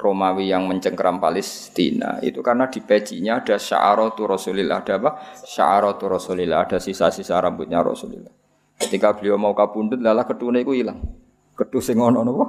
Romawi 0.00 0.48
yang 0.48 0.64
mencengkeram 0.64 1.20
Palestina 1.20 2.16
itu 2.24 2.40
karena 2.40 2.72
di 2.72 2.80
pecinya 2.80 3.44
ada 3.44 3.60
sya'aratu 3.60 4.24
Rasulillah 4.24 4.80
ada 4.80 4.96
apa? 4.96 5.10
Sya'aratu 5.44 6.08
Rasulillah 6.08 6.64
ada 6.64 6.80
sisa-sisa 6.80 7.36
rambutnya 7.44 7.84
Rasulillah. 7.84 8.32
Ketika 8.80 9.12
beliau 9.12 9.36
mau 9.36 9.52
kabundut 9.52 10.00
lalah 10.00 10.24
ketune 10.24 10.64
itu 10.64 10.80
hilang. 10.80 11.04
Ketu 11.52 11.84
sing 11.84 12.00
ono 12.00 12.24
napa? 12.24 12.46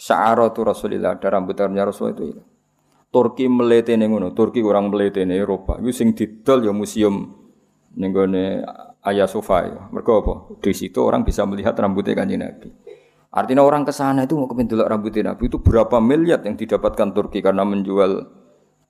Sya'aratu 0.00 0.64
Rasulillah 0.64 1.20
ada 1.20 1.28
rambut 1.28 1.60
rambutnya 1.60 1.84
Rasul 1.84 2.16
itu 2.16 2.24
hilang. 2.24 2.48
Turki 3.12 3.44
meletene 3.52 4.08
ngono, 4.08 4.32
Turki 4.32 4.64
orang 4.64 4.88
meletene 4.88 5.36
Eropa. 5.36 5.76
Iku 5.76 5.92
sing 5.92 6.16
didol 6.16 6.64
ya 6.64 6.72
museum 6.72 7.45
ning 7.96 8.12
Ayah 9.06 9.30
Sofa 9.30 9.62
ya. 9.62 9.80
Mereka 9.94 10.10
apa? 10.18 10.34
Di 10.58 10.74
situ 10.74 10.98
orang 10.98 11.22
bisa 11.22 11.46
melihat 11.46 11.78
rambutnya 11.78 12.18
kanjeng 12.18 12.42
Nabi. 12.42 12.74
Artinya 13.30 13.62
orang 13.62 13.86
ke 13.86 13.92
sana 13.94 14.26
itu 14.26 14.34
mau 14.34 14.50
kepintul 14.50 14.82
rambutnya 14.82 15.30
Nabi 15.30 15.46
itu 15.46 15.62
berapa 15.62 16.02
miliar 16.02 16.42
yang 16.42 16.58
didapatkan 16.58 17.14
Turki 17.14 17.38
karena 17.38 17.62
menjual 17.62 18.26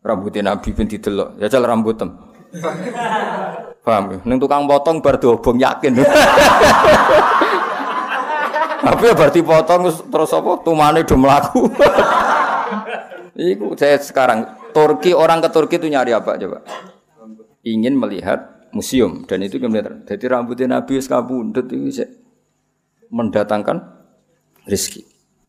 rambutnya 0.01 0.57
Nabi 0.57 0.73
pun 0.73 0.89
didelok. 0.89 1.37
Ya 1.37 1.53
jalan 1.53 1.85
tem. 1.93 2.11
Paham 3.85 4.05
ya? 4.11 4.19
Neng 4.25 4.41
tukang 4.41 4.65
potong 4.65 5.05
bar 5.05 5.21
dobong 5.21 5.61
yakin. 5.61 6.01
Tapi 8.87 9.03
ya 9.03 9.15
berarti 9.19 9.41
potong 9.45 9.83
terus 9.93 10.33
apa? 10.33 10.51
Tumane 10.65 11.05
do 11.05 11.17
mlaku. 11.21 11.69
Iku 13.37 13.77
saya 13.77 14.01
sekarang 14.01 14.49
Turki 14.73 15.13
orang 15.13 15.45
ke 15.45 15.53
Turki 15.53 15.77
itu 15.77 15.93
nyari 15.93 16.17
apa 16.17 16.41
coba? 16.41 16.65
Ingin 17.67 18.01
melihat 18.01 18.56
museum 18.77 19.25
dan 19.25 19.41
itu 19.41 19.57
kemudian 19.57 20.05
jadi 20.05 20.25
rambutnya 20.29 20.77
Nabi 20.77 21.01
kabundut 21.01 21.65
itu 21.73 21.77
bisa 21.81 22.05
mendatangkan 23.09 23.81
rezeki. 24.69 25.03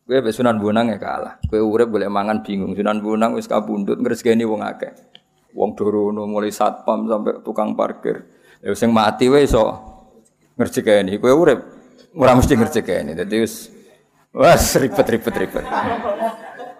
Kue 0.08 0.24
be 0.24 0.32
Sunan 0.32 0.56
Bonang 0.56 0.88
ya 0.88 0.96
kalah. 0.96 1.36
Kue 1.44 1.60
urip 1.60 1.92
boleh 1.92 2.08
mangan 2.08 2.40
bingung. 2.40 2.72
Sunan 2.72 3.04
Bonang 3.04 3.36
wis 3.36 3.44
kabundut 3.44 4.00
ngresgeni 4.00 4.48
wong 4.48 4.64
akeh. 4.64 4.88
Wong 5.52 5.76
dorono 5.76 6.24
mulai 6.24 6.48
satpam 6.48 7.04
sampai 7.04 7.44
tukang 7.44 7.76
parkir. 7.76 8.24
Ya 8.64 8.72
sing 8.72 8.88
mati 8.88 9.28
wae 9.28 9.44
iso 9.44 9.68
ngerjekeni. 10.56 11.20
Kue 11.20 11.28
urip 11.28 11.60
ora 12.16 12.32
mesti 12.32 12.56
ngerjekeni. 12.56 13.12
Dadi 13.20 13.36
wis 13.36 13.68
wes 14.32 14.80
ribet 14.80 15.06
ribet. 15.12 15.64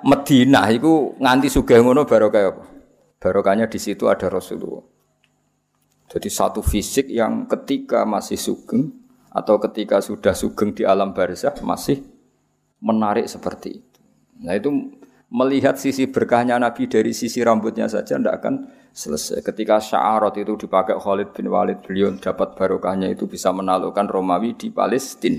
Medina 0.08 0.64
iku 0.72 1.18
nganti 1.20 1.52
sugih 1.52 1.84
ngono 1.84 2.08
baru 2.08 2.32
kaya 2.32 2.54
apa? 2.54 2.64
Barokahnya 3.18 3.66
di 3.68 3.76
situ 3.82 4.08
ada 4.08 4.30
Rasulullah. 4.30 4.97
Jadi 6.08 6.28
satu 6.32 6.64
fisik 6.64 7.12
yang 7.12 7.44
ketika 7.44 8.08
masih 8.08 8.40
sugeng 8.40 8.88
atau 9.28 9.60
ketika 9.60 10.00
sudah 10.00 10.32
sugeng 10.32 10.72
di 10.72 10.82
alam 10.88 11.12
barzah 11.12 11.52
masih 11.60 12.00
menarik 12.80 13.28
seperti 13.28 13.84
itu. 13.84 14.00
Nah 14.40 14.56
itu 14.56 14.72
melihat 15.28 15.76
sisi 15.76 16.08
berkahnya 16.08 16.56
Nabi 16.56 16.88
dari 16.88 17.12
sisi 17.12 17.44
rambutnya 17.44 17.84
saja 17.86 18.16
tidak 18.16 18.40
akan 18.40 18.54
selesai. 18.92 19.44
Ketika 19.44 19.78
sya'arat 19.78 20.34
itu 20.40 20.56
dipakai 20.56 20.96
Khalid 20.96 21.36
bin 21.36 21.52
Walid, 21.52 21.84
beliau 21.84 22.10
dapat 22.16 22.56
barokahnya 22.56 23.12
itu 23.12 23.28
bisa 23.28 23.52
menaklukkan 23.52 24.08
Romawi 24.08 24.56
di 24.56 24.72
Palestina. 24.72 25.38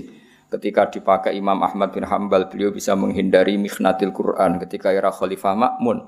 Ketika 0.50 0.90
dipakai 0.90 1.38
Imam 1.38 1.62
Ahmad 1.62 1.94
bin 1.94 2.02
Hambal, 2.02 2.50
beliau 2.50 2.74
bisa 2.74 2.98
menghindari 2.98 3.54
mikhnatil 3.54 4.10
Quran. 4.10 4.58
Ketika 4.58 4.90
era 4.90 5.14
Khalifah 5.14 5.54
Makmun, 5.54 5.98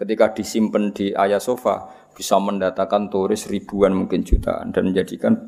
ketika 0.00 0.32
disimpan 0.32 0.88
di 0.96 1.12
Ayah 1.12 1.40
Sofa, 1.40 1.99
bisa 2.20 2.36
mendatangkan 2.36 3.08
turis 3.08 3.48
ribuan 3.48 3.96
mungkin 3.96 4.20
jutaan 4.20 4.76
dan 4.76 4.92
menjadikan 4.92 5.40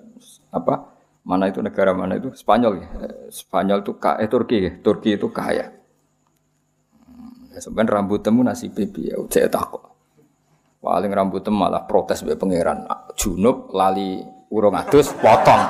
apa 0.49 0.89
mana 1.21 1.53
itu 1.53 1.61
negara 1.61 1.93
mana 1.93 2.17
itu 2.17 2.33
Spanyol 2.33 2.81
ya. 2.81 2.89
Spanyol 3.29 3.85
itu 3.85 3.93
kaya 4.01 4.25
eh, 4.25 4.29
Turki 4.33 4.57
ya. 4.57 4.73
Turki 4.81 5.21
itu 5.21 5.29
kaya. 5.29 5.69
Ya, 7.53 7.59
sebenarnya 7.61 8.01
rambut 8.01 8.25
temu 8.25 8.41
nasi 8.41 8.73
pipi 8.73 9.13
ya 9.13 9.21
saya 9.29 9.53
takut. 9.53 9.85
Paling 10.81 11.13
rambut 11.13 11.45
temu 11.45 11.61
malah 11.61 11.85
protes 11.85 12.25
be 12.25 12.33
pangeran. 12.41 12.89
Junub 13.21 13.69
lali 13.77 14.25
urung 14.49 14.73
adus 14.73 15.13
potong. 15.13 15.63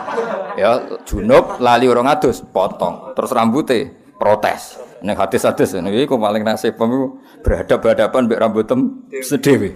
Ya 0.55 0.79
junub 1.03 1.59
lali 1.59 1.91
urung 1.91 2.07
adus 2.07 2.47
potong. 2.47 3.11
Terus 3.19 3.35
rambutnya 3.35 3.91
protes. 4.23 4.79
Nek 5.03 5.19
hadis-hadis 5.19 5.75
ini 5.75 6.07
kok 6.07 6.15
paling 6.15 6.47
nasib 6.47 6.79
kamu 6.79 7.19
berhadap 7.43 7.83
hadapan 7.83 8.31
be 8.31 8.39
rambut 8.39 8.71
tem 8.71 9.03
sedewi. 9.19 9.75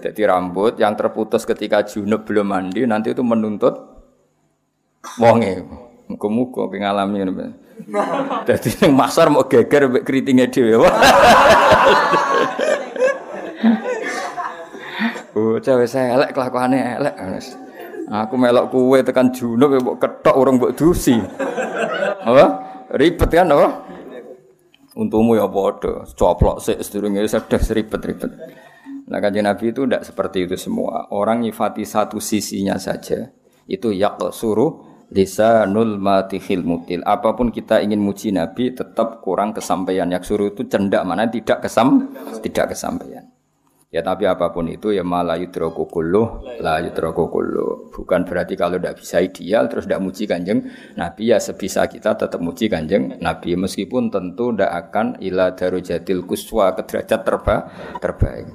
Jadi 0.00 0.20
rambut 0.24 0.80
yang 0.80 0.96
terputus 0.96 1.44
ketika 1.44 1.84
junub 1.84 2.24
belum 2.24 2.48
mandi 2.48 2.88
nanti 2.88 3.12
itu 3.12 3.20
menuntut 3.20 3.76
wonge. 5.20 5.62
Muga-muga 6.10 6.66
ngalami 6.66 7.16
ngono. 7.22 7.44
Dadi 8.42 8.68
ning 8.82 8.92
masar 8.96 9.30
mau 9.30 9.46
geger 9.46 9.86
mbek 9.86 10.02
kritinge 10.02 10.50
dhewe. 10.50 10.88
Oh, 15.38 15.56
cewek 15.62 15.86
saya 15.86 16.18
elek 16.18 16.34
kelakuannya 16.34 16.98
elek. 16.98 17.14
Aku 18.10 18.34
melok 18.34 18.74
kue 18.74 18.98
tekan 19.06 19.30
junub 19.30 19.70
mbok 19.78 20.02
ketok 20.02 20.34
urung 20.34 20.58
mbok 20.58 20.74
dusi. 20.74 21.14
Apa? 22.26 22.44
Ribet 22.90 23.30
kan 23.30 23.54
apa? 23.54 23.86
Untukmu 24.98 25.38
ya 25.38 25.46
padha, 25.46 26.02
coplok 26.18 26.58
sedurunge 26.58 27.22
sedih 27.30 27.62
ribet-ribet. 27.62 28.34
Nah 29.10 29.18
kanjeng 29.18 29.42
Nabi 29.42 29.74
itu 29.74 29.82
tidak 29.84 30.06
seperti 30.06 30.46
itu 30.46 30.54
semua. 30.54 31.10
Orang 31.10 31.42
nyifati 31.42 31.82
satu 31.82 32.22
sisinya 32.22 32.78
saja. 32.78 33.34
Itu 33.66 33.90
yak 33.90 34.22
suruh 34.30 34.86
lisanul 35.10 35.98
matihil 35.98 36.62
mutil. 36.62 37.02
Apa 37.02 37.34
pun 37.34 37.50
kita 37.50 37.82
ingin 37.82 37.98
muji 37.98 38.30
Nabi 38.30 38.70
tetap 38.70 39.18
kurang 39.18 39.50
kesampaian. 39.50 40.06
Yak 40.06 40.22
suruh 40.22 40.54
itu 40.54 40.62
cendak 40.70 41.02
mana 41.02 41.26
tidak 41.26 41.66
kesam 41.66 42.14
tidak 42.38 42.78
kesampaian. 42.78 43.26
Ya 43.90 44.06
tapi 44.06 44.22
apa 44.22 44.54
pun 44.54 44.70
itu 44.70 44.94
ya 44.94 45.02
malah 45.02 45.34
yudroku 45.34 45.90
kulluh 45.90 46.46
la 46.62 46.78
yudroku 46.78 47.26
kulluh. 47.26 47.90
Bukan 47.90 48.22
berarti 48.22 48.54
kalau 48.54 48.78
tidak 48.78 49.02
bisa 49.02 49.18
ideal 49.18 49.66
terus 49.66 49.90
tidak 49.90 50.06
muji 50.06 50.30
kanjeng 50.30 50.62
Nabi 50.94 51.34
ya 51.34 51.42
sebisa 51.42 51.90
kita 51.90 52.14
tetap 52.14 52.38
muji 52.38 52.70
kanjeng 52.70 53.18
Nabi 53.18 53.58
meskipun 53.58 54.14
tentu 54.14 54.54
tidak 54.54 54.70
akan 54.86 55.18
ila 55.18 55.58
darujatil 55.58 56.22
kuswa 56.22 56.78
ke 56.78 56.86
derajat 56.86 57.20
terba, 57.26 57.56
terbaik. 57.98 58.46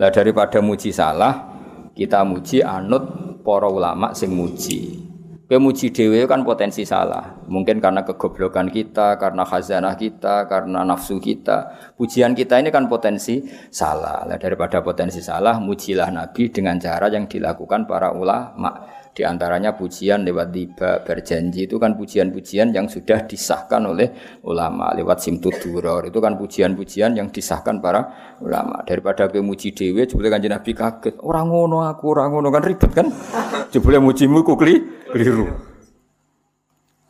Lah 0.00 0.08
daripada 0.08 0.64
muji 0.64 0.96
salah, 0.96 1.52
kita 1.92 2.24
muji 2.24 2.64
anut 2.64 3.04
para 3.44 3.68
ulama 3.68 4.16
sing 4.16 4.32
muji. 4.32 5.10
Kemuji 5.50 5.90
dewe 5.90 6.30
kan 6.30 6.46
potensi 6.46 6.86
salah. 6.86 7.42
Mungkin 7.50 7.82
karena 7.82 8.06
kegoblokan 8.06 8.70
kita, 8.70 9.18
karena 9.18 9.42
khazanah 9.42 9.98
kita, 9.98 10.46
karena 10.46 10.86
nafsu 10.86 11.18
kita. 11.18 11.74
Pujian 11.98 12.38
kita 12.38 12.62
ini 12.62 12.70
kan 12.70 12.86
potensi 12.86 13.42
salah. 13.68 14.24
Lah 14.30 14.38
daripada 14.38 14.78
potensi 14.78 15.18
salah, 15.18 15.58
mujilah 15.58 16.06
Nabi 16.14 16.54
dengan 16.54 16.78
cara 16.78 17.10
yang 17.10 17.26
dilakukan 17.26 17.84
para 17.90 18.14
ulama. 18.14 18.99
Di 19.10 19.26
antaranya 19.26 19.74
pujian 19.74 20.22
lewat 20.22 20.54
tiba 20.54 21.02
berjanji 21.02 21.66
itu 21.66 21.82
kan 21.82 21.98
pujian-pujian 21.98 22.70
yang 22.70 22.86
sudah 22.86 23.26
disahkan 23.26 23.82
oleh 23.90 24.14
ulama. 24.46 24.94
Lewat 24.94 25.18
simtud 25.18 25.50
duror 25.58 26.06
itu 26.06 26.22
kan 26.22 26.38
pujian-pujian 26.38 27.18
yang 27.18 27.26
disahkan 27.26 27.82
para 27.82 28.06
ulama. 28.38 28.86
Daripada 28.86 29.26
kemuji 29.26 29.74
dewe 29.74 30.06
jebule 30.06 30.30
kanjeng 30.30 30.54
Nabi 30.54 30.78
kaget. 30.78 31.18
Orang 31.26 31.50
ngono 31.50 31.82
aku 31.82 32.14
orang 32.14 32.38
ngono. 32.38 32.48
Kan 32.54 32.62
ribet 32.62 32.90
kan? 32.94 33.06
Jebule 33.74 33.98
mujimu 33.98 34.46
ku 34.46 34.54
keliru. 34.54 35.58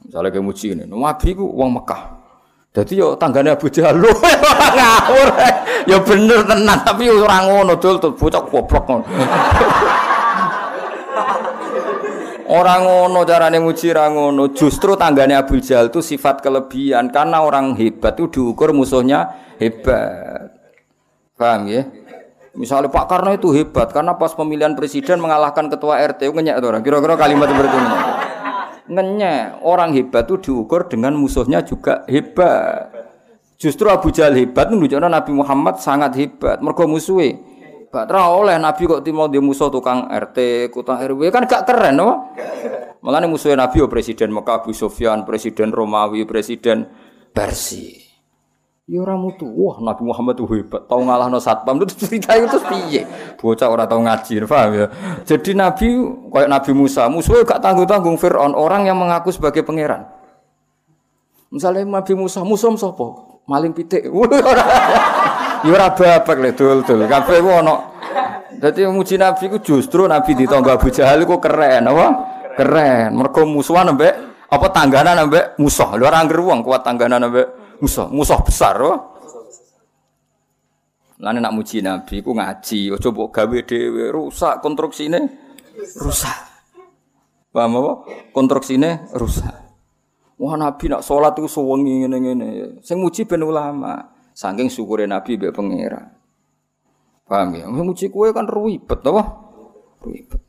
Misalnya 0.00 0.32
kemuji 0.32 0.72
ini 0.72 0.88
Nabi 0.88 1.36
ku 1.36 1.44
wong 1.52 1.76
Mekah. 1.76 2.02
Jadi 2.72 2.96
yo 2.96 3.12
tanggane 3.20 3.52
Abu 3.52 3.68
Jahal. 3.68 4.00
Ngawur. 4.76 5.28
Ya 5.84 6.00
bener 6.00 6.48
tenan 6.48 6.80
tapi 6.80 7.12
orang 7.12 7.44
ngono 7.44 7.76
dul. 7.76 8.00
Bocah 8.00 8.40
goblok 8.48 8.84
ngono 8.88 9.04
Orang 12.50 12.82
ngono 12.82 13.22
carane 13.22 13.62
muji 13.62 13.94
ra 13.94 14.10
ngono. 14.10 14.50
Justru 14.50 14.98
tanggane 14.98 15.38
Abu 15.38 15.62
Jahal 15.62 15.86
itu 15.86 16.02
sifat 16.02 16.42
kelebihan 16.42 17.06
karena 17.14 17.46
orang 17.46 17.78
hebat 17.78 18.18
itu 18.18 18.26
diukur 18.26 18.74
musuhnya 18.74 19.38
hebat. 19.62 20.50
Paham 21.38 21.70
ya? 21.70 21.86
Misalnya 22.58 22.90
Pak 22.90 23.06
Karno 23.06 23.30
itu 23.30 23.54
hebat 23.54 23.94
karena 23.94 24.18
pas 24.18 24.34
pemilihan 24.34 24.74
presiden 24.74 25.22
mengalahkan 25.22 25.70
ketua 25.70 26.02
RT 26.02 26.26
ngenyek 26.26 26.58
orang. 26.58 26.82
Kira-kira 26.82 27.14
kalimat 27.14 27.46
seperti 27.46 27.76
ini. 27.78 27.96
Ngenyek. 28.90 29.62
Orang 29.62 29.94
hebat 29.94 30.26
itu 30.26 30.50
diukur 30.50 30.90
dengan 30.90 31.14
musuhnya 31.14 31.62
juga 31.62 32.02
hebat. 32.10 32.90
Justru 33.62 33.86
Abu 33.86 34.10
Jahal 34.10 34.34
hebat 34.34 34.74
menunjukkan 34.74 35.06
Nabi 35.06 35.30
Muhammad 35.38 35.78
sangat 35.78 36.18
hebat. 36.18 36.58
Mergo 36.58 36.90
musuhe 37.90 38.06
Gak 38.06 38.30
oleh 38.30 38.56
Nabi 38.56 38.82
kok 38.86 39.02
timau 39.02 39.26
dia 39.26 39.42
musuh 39.42 39.66
tukang 39.66 40.06
RT, 40.06 40.70
kutang 40.70 41.02
RW 41.02 41.30
kan 41.34 41.42
gak 41.46 41.66
keren, 41.66 41.98
no? 41.98 42.30
Makanya 43.02 43.26
musuhnya 43.26 43.66
Nabi 43.66 43.82
oh, 43.82 43.90
presiden 43.90 44.30
Mekah 44.30 44.62
Abu 44.62 44.70
Sufyan, 44.70 45.26
presiden 45.26 45.74
Romawi, 45.74 46.22
presiden 46.22 46.86
Persi. 47.34 47.98
Ya 48.90 48.98
ora 49.06 49.14
mutu. 49.14 49.46
Wah, 49.46 49.78
Nabi 49.78 50.02
Muhammad 50.02 50.34
tuh 50.34 50.50
hebat. 50.50 50.82
Tahu 50.90 51.06
ngalahno 51.06 51.38
satpam 51.38 51.78
itu 51.78 51.94
cerita 51.94 52.34
itu 52.34 52.58
piye? 52.66 53.06
Bocah 53.38 53.70
ora 53.70 53.86
tahu 53.86 54.02
ngaji, 54.02 54.42
paham 54.50 54.70
ya? 54.74 54.86
Jadi 55.22 55.54
Nabi 55.54 55.86
kayak 56.26 56.50
Nabi 56.50 56.70
Musa, 56.74 57.06
musuhnya 57.06 57.46
gak 57.46 57.62
tanggung-tanggung 57.62 58.18
Firaun, 58.18 58.50
orang 58.58 58.90
yang 58.90 58.98
mengaku 58.98 59.30
sebagai 59.30 59.62
pangeran. 59.62 60.10
Misalnya 61.54 61.86
Nabi 61.86 62.18
Musa, 62.18 62.42
musuh 62.42 62.74
sapa? 62.74 63.06
Maling 63.46 63.74
pitik. 63.74 64.10
Ya 65.60 65.70
ora 65.76 65.92
babak 65.92 66.38
le 66.40 66.50
dul-dul. 66.56 67.04
Kabeh 67.04 67.38
ku 67.44 67.50
ana. 67.52 67.74
Dadi 68.60 68.84
muji 68.88 69.20
Nabi 69.20 69.52
ku 69.52 69.60
justru 69.60 70.08
Nabi 70.08 70.32
di 70.32 70.48
tangga 70.48 70.76
Abu 70.76 70.88
Jahal 70.88 71.24
ku 71.28 71.36
keren 71.36 71.84
apa? 71.88 72.06
Keren. 72.56 73.12
Mergo 73.12 73.44
musuhan 73.44 73.92
ambek 73.92 74.14
apa 74.48 74.66
tangganan 74.72 75.28
ambek 75.28 75.60
musuh. 75.60 75.96
Lho 76.00 76.08
ora 76.08 76.24
wong 76.24 76.64
kuat 76.64 76.80
tangganan 76.80 77.28
ambek 77.28 77.76
musuh. 77.80 78.08
Musuh 78.08 78.40
besar 78.40 78.80
apa? 78.80 78.94
Lan 81.20 81.36
nak 81.36 81.52
muji 81.52 81.84
Nabi 81.84 82.24
ku 82.24 82.32
ngaji, 82.32 82.96
aja 82.96 83.08
mbok 83.12 83.28
gawe 83.28 83.58
dhewe 83.68 84.08
rusak 84.08 84.64
konstruksine 84.64 85.20
rusak. 86.00 86.38
Paham 87.52 87.76
apa? 87.76 87.92
Konstruksine 88.32 89.12
rusak. 89.12 89.52
Wah 90.40 90.56
Nabi 90.56 90.88
nak 90.88 91.04
sholat 91.04 91.36
itu 91.36 91.44
sewengi 91.44 92.00
ngene-ngene. 92.00 92.80
Sing 92.80 92.96
muji 92.96 93.28
ben 93.28 93.44
ulama. 93.44 94.19
Saking 94.40 94.72
syukure 94.72 95.04
Nabi 95.04 95.36
mbek 95.36 95.52
pangeran. 95.52 96.16
Paham 97.28 97.60
ya? 97.60 97.68
Muji 97.68 98.08
kue 98.08 98.32
kan 98.32 98.48
ribet 98.48 99.04
apa? 99.04 99.22
Ribet. 100.00 100.40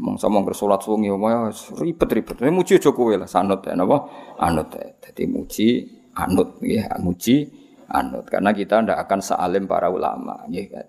Mong 0.00 0.16
sama 0.16 0.40
ngger 0.40 0.56
salat 0.56 0.80
suwengi 0.80 1.12
omah 1.12 1.52
ribet-ribet. 1.76 2.40
Muji 2.48 2.80
aja 2.80 2.88
kowe 2.88 3.12
lah 3.12 3.28
sanut 3.28 3.60
ya 3.68 3.76
napa? 3.76 4.08
Anut 4.40 4.72
ya. 4.72 4.96
Dadi 4.96 5.28
muji 5.28 5.68
anut 6.16 6.56
ya, 6.64 6.88
muji 7.04 7.52
anut 7.92 8.24
karena 8.32 8.56
kita 8.56 8.80
ndak 8.80 8.96
akan 9.04 9.20
sealim 9.20 9.68
para 9.68 9.92
ulama 9.92 10.48
nggih 10.48 10.66
kan. 10.72 10.86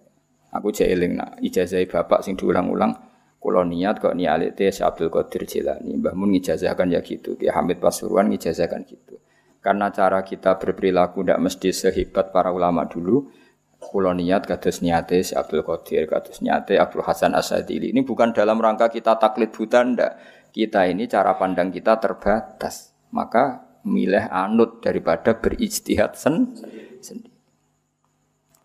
Aku 0.56 0.72
jek 0.72 0.88
eling 0.88 1.20
nak 1.20 1.44
ijazah 1.44 1.84
bapak 1.92 2.24
sing 2.24 2.40
diulang-ulang 2.40 2.96
kula 3.38 3.68
niat 3.68 4.00
kok 4.00 4.16
nialite 4.16 4.72
Syekh 4.72 4.88
Abdul 4.88 5.12
Qadir 5.12 5.44
Jilani 5.44 5.96
Mbah 6.00 6.16
Mun 6.16 6.34
ngijazahkan 6.34 6.88
ya 6.90 7.00
gitu 7.06 7.38
Ki 7.38 7.48
Hamid 7.52 7.78
Pasuruan 7.78 8.28
ngijazahkan 8.34 8.82
gitu 8.84 9.16
karena 9.70 9.94
cara 9.94 10.26
kita 10.26 10.58
berperilaku 10.58 11.22
tidak 11.22 11.46
mesti 11.46 11.70
sehebat 11.70 12.34
para 12.34 12.50
ulama 12.50 12.90
dulu. 12.90 13.30
Kulo 13.78 14.18
niat 14.18 14.50
kados 14.50 14.82
niate 14.82 15.22
si 15.22 15.38
Abdul 15.38 15.62
Qadir, 15.62 16.10
kados 16.10 16.42
niate 16.42 16.82
Abdul 16.82 17.06
Hasan 17.06 17.38
Asadili. 17.38 17.94
Ini 17.94 18.02
bukan 18.02 18.34
dalam 18.34 18.58
rangka 18.58 18.90
kita 18.90 19.22
taklid 19.22 19.54
buta 19.54 19.86
ndak. 19.86 20.12
Kita 20.50 20.90
ini 20.90 21.06
cara 21.06 21.38
pandang 21.38 21.70
kita 21.70 22.02
terbatas. 22.02 22.98
Maka 23.14 23.62
milih 23.86 24.26
anut 24.34 24.82
daripada 24.82 25.38
berijtihad 25.38 26.18
sen 26.18 26.50
sendiri. 26.98 27.38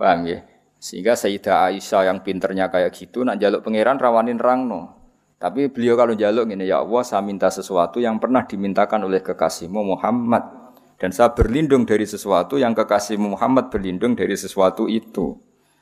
Paham 0.00 0.24
ya? 0.24 0.40
Sehingga 0.80 1.20
Sayyidah 1.20 1.68
Aisyah 1.68 2.08
yang 2.08 2.24
pinternya 2.24 2.72
kayak 2.72 2.96
gitu, 2.96 3.28
nak 3.28 3.36
jaluk 3.44 3.60
pangeran 3.60 4.00
rawanin 4.00 4.40
rangno. 4.40 4.96
Tapi 5.36 5.68
beliau 5.68 6.00
kalau 6.00 6.16
jaluk 6.16 6.48
ini 6.48 6.64
ya 6.64 6.80
Allah, 6.80 7.04
saya 7.04 7.20
minta 7.20 7.52
sesuatu 7.52 8.00
yang 8.00 8.16
pernah 8.16 8.48
dimintakan 8.48 9.04
oleh 9.04 9.20
kekasihmu 9.20 9.84
Muhammad. 9.84 10.63
Dan 10.98 11.10
saya 11.10 11.34
berlindung 11.34 11.84
dari 11.84 12.06
sesuatu 12.06 12.54
yang 12.54 12.72
kekasihmu 12.72 13.34
Muhammad 13.34 13.68
berlindung 13.68 14.14
dari 14.14 14.38
sesuatu 14.38 14.86
itu. 14.86 15.34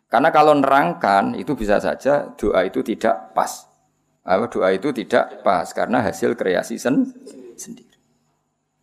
Karena 0.08 0.28
kalau 0.28 0.52
nerangkan 0.56 1.36
itu 1.36 1.56
bisa 1.56 1.80
saja 1.80 2.32
doa 2.36 2.64
itu 2.64 2.84
tidak 2.84 3.32
pas. 3.32 3.68
Doa 4.24 4.68
itu 4.72 4.92
tidak 4.92 5.40
pas 5.40 5.68
karena 5.72 6.04
hasil 6.04 6.36
kreasi 6.36 6.76
sen 6.76 7.08
sendiri. 7.56 7.96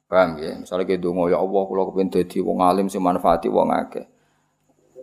Paham 0.10 0.42
ya? 0.42 0.58
Misalnya 0.58 0.90
kayak 0.90 1.06
dongo 1.06 1.30
ya 1.30 1.38
Allah, 1.38 1.64
kalau 1.70 1.94
kepengen 1.94 2.10
jadi 2.10 2.38
wong 2.42 2.66
alim 2.66 2.90
sih 2.90 2.98
manfaati 2.98 3.46
wong 3.46 3.70
akeh 3.70 4.06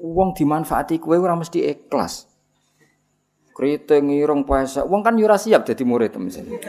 Wong 0.02 0.36
dimanfaati 0.36 1.00
kue 1.00 1.16
ora 1.16 1.32
mesti 1.38 1.62
ikhlas. 1.64 2.28
Kriting 3.56 4.12
ireng 4.12 4.44
puasa, 4.44 4.84
wong 4.84 5.00
kan 5.00 5.16
yura 5.16 5.40
siap 5.40 5.64
jadi 5.64 5.80
murid 5.80 6.12
misalnya. 6.20 6.60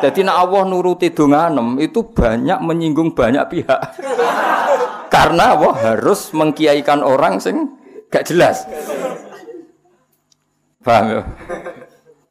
Jadi 0.00 0.24
nak 0.24 0.48
Allah 0.48 0.64
nuruti 0.64 1.12
donganem 1.12 1.76
itu 1.76 2.08
banyak 2.08 2.56
menyinggung 2.64 3.12
banyak 3.12 3.44
pihak. 3.52 3.80
Karena 5.12 5.52
Allah 5.52 5.76
harus 5.92 6.32
mengkiaikan 6.32 7.04
orang 7.04 7.36
sing 7.36 7.76
gak 8.08 8.32
jelas. 8.32 8.64
Paham 10.80 11.20
ya? 11.20 11.22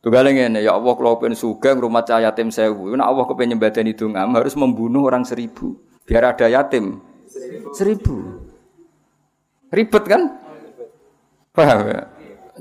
Tunggal 0.02 0.34
ngene, 0.34 0.66
ya 0.66 0.74
Allah 0.74 0.98
kalau 0.98 1.22
pengen 1.22 1.38
suga 1.38 1.78
rumah 1.78 2.02
cahaya 2.02 2.34
yatim 2.34 2.50
sewu, 2.50 2.98
nak 2.98 3.06
Allah 3.06 3.30
kepengen 3.30 3.54
nyembadani 3.54 3.94
dongam 3.94 4.34
harus 4.34 4.58
membunuh 4.58 5.06
orang 5.06 5.22
seribu 5.22 5.78
biar 6.10 6.34
ada 6.34 6.50
yatim 6.50 7.06
seribu. 7.78 8.42
Ribet 9.70 10.04
kan? 10.10 10.42
Paham 11.54 11.86
ya? 11.86 12.02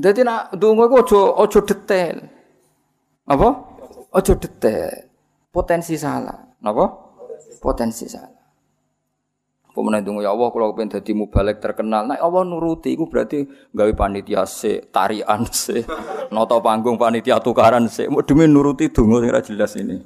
Jadi 0.00 0.24
nak 0.24 0.56
dungo 0.56 0.88
iku 0.88 1.04
ojo 1.04 1.20
ojo 1.44 1.60
detail. 1.60 2.24
Apa? 3.28 3.48
Ojo 4.16 4.32
detail. 4.40 5.12
Potensi 5.52 6.00
salah. 6.00 6.56
Napa? 6.64 6.88
Potensi 7.60 8.08
salah. 8.08 8.40
Pemenang 9.70 10.02
tunggu 10.02 10.26
ya 10.26 10.34
Allah 10.34 10.50
kalau 10.50 10.74
pengen 10.74 10.98
jadi 10.98 11.14
mubalek 11.14 11.62
terkenal, 11.62 12.02
nah 12.02 12.18
Allah 12.18 12.42
nuruti, 12.42 12.90
itu 12.98 13.06
berarti 13.06 13.46
gawe 13.70 13.92
panitia 13.94 14.42
se, 14.42 14.82
tarian 14.90 15.46
se, 15.54 15.86
noto 16.34 16.58
panggung 16.58 16.98
panitia 16.98 17.38
tukaran 17.38 17.86
se, 17.86 18.10
mau 18.10 18.18
demi 18.18 18.50
nuruti 18.50 18.90
tunggu 18.90 19.22
yang 19.22 19.38
jelas 19.38 19.78
ini. 19.78 20.02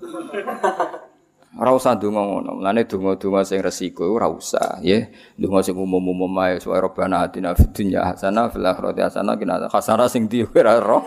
Ora 1.54 1.70
usah 1.70 1.94
donga 1.94 2.18
ngono. 2.18 2.58
Mulane 2.58 2.82
donga-donga 2.82 3.46
sing 3.46 3.62
resiko 3.62 4.10
ora 4.10 4.26
usah, 4.26 4.82
ya. 4.82 5.06
Donga 5.38 5.62
sing 5.62 5.78
umum-umum 5.78 6.30
ae 6.42 6.58
supaya 6.58 6.82
robbana 6.82 7.22
atina 7.22 7.54
fid 7.54 7.70
dunya 7.70 8.02
hasanah 8.02 8.50
fil 8.50 8.66
akhirati 8.66 9.00
hasanah 9.06 9.34
kina 9.38 9.70
hasanah 9.70 10.10
sing 10.10 10.26
di 10.26 10.42
ora 10.42 10.82
ro. 10.82 11.06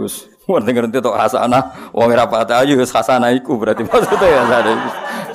Wis 0.00 0.24
ngerti-ngerti 0.48 1.04
tok 1.04 1.20
hasanah, 1.20 1.92
wong 1.92 2.08
ora 2.16 2.24
patah 2.24 2.64
ayu 2.64 2.80
wis 2.80 2.92
hasanah 2.92 3.28
iku 3.36 3.60
berarti 3.60 3.84
maksudnya 3.88 4.24
ya 4.24 4.42
sare. 4.48 4.74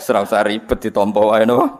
Ora 0.09 0.19
usah 0.25 0.41
ribet 0.41 0.79
ditampa 0.81 1.21
wae 1.21 1.45
napa? 1.45 1.77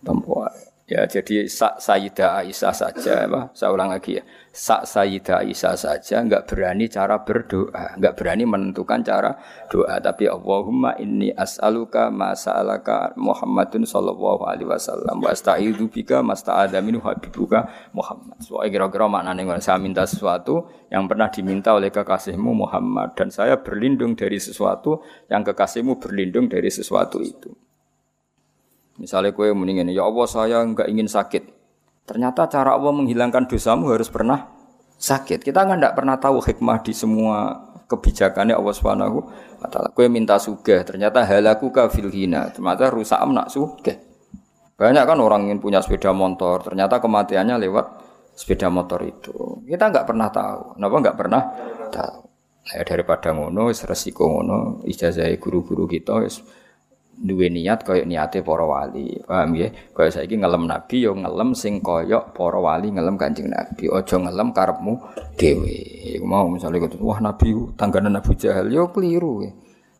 Tampa 0.00 0.32
wae. 0.32 0.60
Ya 0.84 1.08
jadi 1.08 1.48
Sayyidah 1.80 2.44
Aisyah 2.44 2.72
saja, 2.76 3.24
apa? 3.24 3.48
saya 3.56 3.72
ulang 3.72 3.88
lagi 3.88 4.20
ya. 4.20 4.22
Sak 4.54 4.86
Sayyidah 4.86 5.42
Aisyah 5.42 5.74
saja 5.74 6.22
nggak 6.22 6.46
berani 6.46 6.86
cara 6.86 7.26
berdoa, 7.26 7.98
nggak 7.98 8.14
berani 8.14 8.46
menentukan 8.46 9.02
cara 9.02 9.34
doa. 9.66 9.98
Tapi 9.98 10.30
Allahumma 10.30 10.94
inni 11.02 11.34
as'aluka 11.34 12.06
ma 12.14 12.38
sa'alaka 12.38 13.18
Muhammadun 13.18 13.82
sallallahu 13.82 14.46
alaihi 14.46 14.70
wasallam 14.70 15.18
wa 15.18 15.34
asta'idzu 15.34 15.90
bika 15.90 16.22
masta'adza 16.22 16.78
minhu 16.86 17.02
habibuka 17.02 17.66
Muhammad. 17.90 18.38
Soalnya 18.46 18.78
kira-kira 18.78 19.10
maknanya 19.10 19.58
saya 19.58 19.82
minta 19.82 20.06
sesuatu 20.06 20.70
yang 20.86 21.10
pernah 21.10 21.26
diminta 21.34 21.74
oleh 21.74 21.90
kekasihmu 21.90 22.54
Muhammad 22.54 23.18
dan 23.18 23.34
saya 23.34 23.58
berlindung 23.58 24.14
dari 24.14 24.38
sesuatu 24.38 25.02
yang 25.34 25.42
kekasihmu 25.42 25.98
berlindung 25.98 26.46
dari 26.46 26.70
sesuatu 26.70 27.18
itu. 27.18 27.50
Misalnya 29.02 29.34
kue 29.34 29.50
mendingin, 29.50 29.90
ya 29.90 30.06
Allah 30.06 30.26
saya 30.30 30.62
nggak 30.62 30.86
ingin 30.86 31.10
sakit. 31.10 31.63
Ternyata 32.04 32.44
cara 32.52 32.76
Allah 32.76 32.92
menghilangkan 32.92 33.48
dosamu 33.48 33.88
harus 33.92 34.12
pernah 34.12 34.52
sakit. 35.00 35.40
Kita 35.40 35.64
kan 35.64 35.80
tidak 35.80 35.96
pernah 35.96 36.16
tahu 36.20 36.40
hikmah 36.44 36.84
di 36.84 36.92
semua 36.92 37.64
kebijakannya 37.88 38.56
Allah 38.56 38.74
Subhanahu 38.76 39.18
wa 39.60 39.68
taala. 39.68 39.88
Kue 39.92 40.08
minta 40.12 40.36
sugih, 40.36 40.84
ternyata 40.84 41.24
halaku 41.24 41.72
ka 41.72 41.88
hina. 41.88 42.52
Ternyata 42.52 42.92
rusak 42.92 43.20
nak 43.28 43.48
sugih. 43.48 43.96
Banyak 44.74 45.04
kan 45.06 45.18
orang 45.22 45.46
ingin 45.46 45.62
punya 45.62 45.78
sepeda 45.78 46.10
motor, 46.10 46.60
ternyata 46.66 46.98
kematiannya 46.98 47.62
lewat 47.62 47.86
sepeda 48.34 48.66
motor 48.66 49.00
itu. 49.06 49.62
Kita 49.64 49.88
nggak 49.88 50.04
pernah 50.04 50.28
tahu. 50.34 50.74
Kenapa 50.74 50.96
nggak 50.98 51.16
pernah 51.16 51.42
tahu? 51.94 52.18
Nah, 52.64 52.82
daripada 52.82 53.28
ngono, 53.36 53.70
resiko 53.70 54.24
ngono, 54.24 54.82
ijazah 54.88 55.28
guru-guru 55.36 55.84
kita, 55.84 56.16
duwe 57.14 57.48
niat 57.50 57.86
kaya 57.86 58.02
niate 58.02 58.42
para 58.42 58.66
wali. 58.66 59.18
Paham 59.22 59.54
ya? 59.54 59.70
Kaya 59.94 60.10
saiki 60.10 60.36
ngelem 60.38 60.66
nabi 60.66 61.06
yo 61.06 61.14
ngelem 61.14 61.54
sing 61.54 61.78
kaya 61.80 62.20
para 62.34 62.58
wali 62.58 62.90
ngelem 62.90 63.14
Kanjeng 63.16 63.48
Nabi. 63.50 63.90
Aja 63.90 64.16
ngelem 64.18 64.50
karepmu 64.50 64.94
dhewe. 65.38 65.76
Iku 66.18 66.26
mau 66.26 66.50
gitu, 66.54 66.96
wah 67.02 67.18
nabi 67.22 67.54
tangganan 67.78 68.18
Abu 68.18 68.34
Jahal 68.34 68.70
yo 68.70 68.90
keliru. 68.90 69.46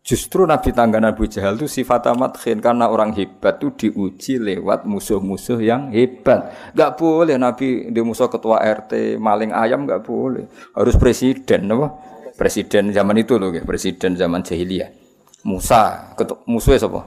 Justru 0.04 0.44
Nabi 0.44 0.68
tangganan 0.76 1.16
Abu 1.16 1.24
Jahal 1.24 1.56
itu 1.56 1.64
sifat 1.64 2.12
amat 2.12 2.36
khin 2.36 2.60
karena 2.60 2.92
orang 2.92 3.16
hebat 3.16 3.56
itu 3.56 3.88
diuji 3.88 4.36
lewat 4.36 4.84
musuh-musuh 4.84 5.64
yang 5.64 5.88
hebat. 5.96 6.52
Gak 6.76 7.00
boleh 7.00 7.40
Nabi 7.40 7.88
di 7.88 8.00
musuh 8.04 8.28
ketua 8.28 8.60
RT 8.60 9.16
maling 9.16 9.56
ayam 9.56 9.88
gak 9.88 10.04
boleh. 10.04 10.44
Harus 10.76 11.00
presiden 11.00 11.72
apa? 11.72 11.88
Presiden 12.36 12.92
zaman 12.92 13.16
itu 13.16 13.40
loh, 13.40 13.48
presiden 13.64 14.12
zaman 14.12 14.44
jahiliyah. 14.44 15.03
Musa, 15.44 16.16
musuhnya 16.48 16.80
siapa? 16.80 17.04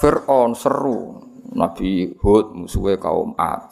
Fir'aun 0.00 0.56
seru. 0.56 1.28
Nabi 1.50 2.16
Hud 2.24 2.56
musuhnya 2.56 2.96
kaum 2.96 3.36
Ad. 3.36 3.68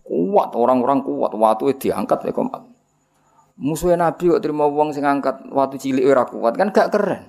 Kuat 0.00 0.56
orang-orang 0.56 1.04
kuat, 1.04 1.36
waktu 1.36 1.76
itu 1.76 1.92
diangkat 1.92 2.24
ya 2.24 2.32
kaum 2.32 2.48
Ad. 2.48 2.64
Musuhnya 3.60 4.08
Nabi 4.08 4.32
kok 4.32 4.40
terima 4.40 4.64
uang 4.64 4.96
sing 4.96 5.04
angkat 5.04 5.44
waktu 5.52 5.76
cilik 5.76 6.08
ora 6.08 6.24
kuat 6.24 6.56
kan 6.56 6.72
gak 6.72 6.88
keren. 6.88 7.28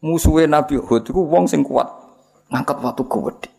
Musuhnya 0.00 0.48
Nabi 0.48 0.80
Hud 0.80 1.04
itu 1.04 1.12
uang 1.12 1.44
sing 1.44 1.60
kuat 1.60 1.92
ngangkat 2.48 2.80
waktu 2.80 3.04
gede. 3.04 3.50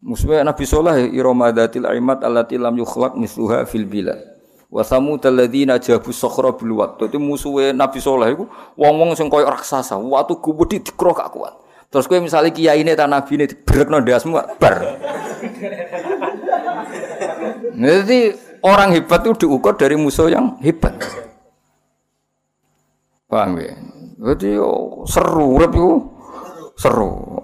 Musuhnya 0.00 0.48
Nabi 0.48 0.64
Soleh 0.64 1.12
iromadatil 1.12 1.84
aimat 1.84 2.24
allati 2.24 2.56
lam 2.56 2.80
yukhlaq 2.80 3.20
misluha 3.20 3.68
fil 3.68 3.84
bilad. 3.84 4.39
Wa 4.70 4.86
samud 4.86 5.18
alladzina 5.26 5.82
jabu 5.82 6.14
sakhra 6.14 6.54
bil 6.54 6.78
wat. 6.78 7.02
Dadi 7.02 7.18
musuhe 7.18 7.74
Nabi 7.74 7.98
Saleh 7.98 8.38
iku 8.38 8.46
wong-wong 8.78 9.18
sing 9.18 9.26
koyo 9.26 9.50
raksasa. 9.50 9.98
Watu 9.98 10.38
gede 10.38 10.86
dikro 10.86 11.10
gak 11.10 11.34
kuat. 11.34 11.54
Terus 11.90 12.06
kowe 12.06 12.22
misalnya 12.22 12.54
kiai 12.54 12.86
ini 12.86 12.94
tanah 12.94 13.26
bini 13.26 13.50
dibrekno 13.50 13.98
ndasmu 13.98 14.38
bar. 14.62 14.74
Jadi 17.74 18.18
orang 18.62 18.94
hebat 18.94 19.26
itu 19.26 19.42
diukur 19.42 19.74
dari 19.74 19.98
musuh 19.98 20.30
yang 20.30 20.54
hebat. 20.62 20.94
Paham 23.26 23.58
ya? 23.58 23.74
Jadi 24.22 24.54
oh, 24.62 25.02
seru, 25.02 25.58
urip 25.58 25.74
seru. 26.78 27.42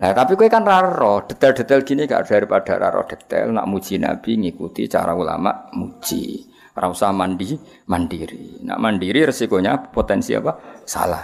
Nah, 0.00 0.12
tapi 0.16 0.36
kowe 0.36 0.48
kan 0.48 0.64
raro, 0.64 1.24
detail-detail 1.24 1.80
gini 1.84 2.04
gak 2.04 2.28
daripada 2.28 2.76
raro 2.76 3.08
detail 3.08 3.52
nak 3.52 3.64
muji 3.64 3.96
Nabi 3.96 4.44
ngikuti 4.44 4.88
cara 4.92 5.16
ulama 5.16 5.72
muji. 5.72 6.49
Ora 6.80 6.88
usah 6.88 7.12
mandi 7.12 7.52
mandiri. 7.92 8.64
Nak 8.64 8.80
mandiri 8.80 9.28
resikonya 9.28 9.92
potensi 9.92 10.32
apa? 10.32 10.80
Salah. 10.88 11.20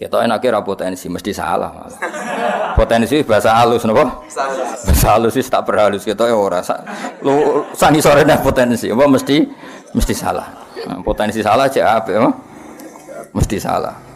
Kita 0.00 0.24
enaknya 0.24 0.56
ra 0.56 0.60
potensi 0.64 1.12
mesti 1.12 1.28
salah 1.36 1.68
malah. 1.68 2.00
Potensi 2.80 3.20
bahasa 3.20 3.52
halus 3.52 3.84
napa? 3.84 4.24
Bahasa 4.24 5.08
halus 5.12 5.36
sih 5.36 5.44
tak 5.44 5.68
berhalus 5.68 6.08
kita 6.08 6.24
ya 6.24 6.32
ora. 6.32 6.64
Lu 7.20 7.68
sangi 7.76 8.00
sore 8.00 8.24
potensi 8.40 8.88
apa 8.88 9.04
mesti 9.04 9.44
mesti 9.92 10.14
salah. 10.16 10.48
Nah, 10.88 11.04
potensi 11.04 11.44
salah 11.44 11.68
cek 11.68 11.84
apa? 11.84 12.32
Mesti 13.36 13.56
salah. 13.60 14.11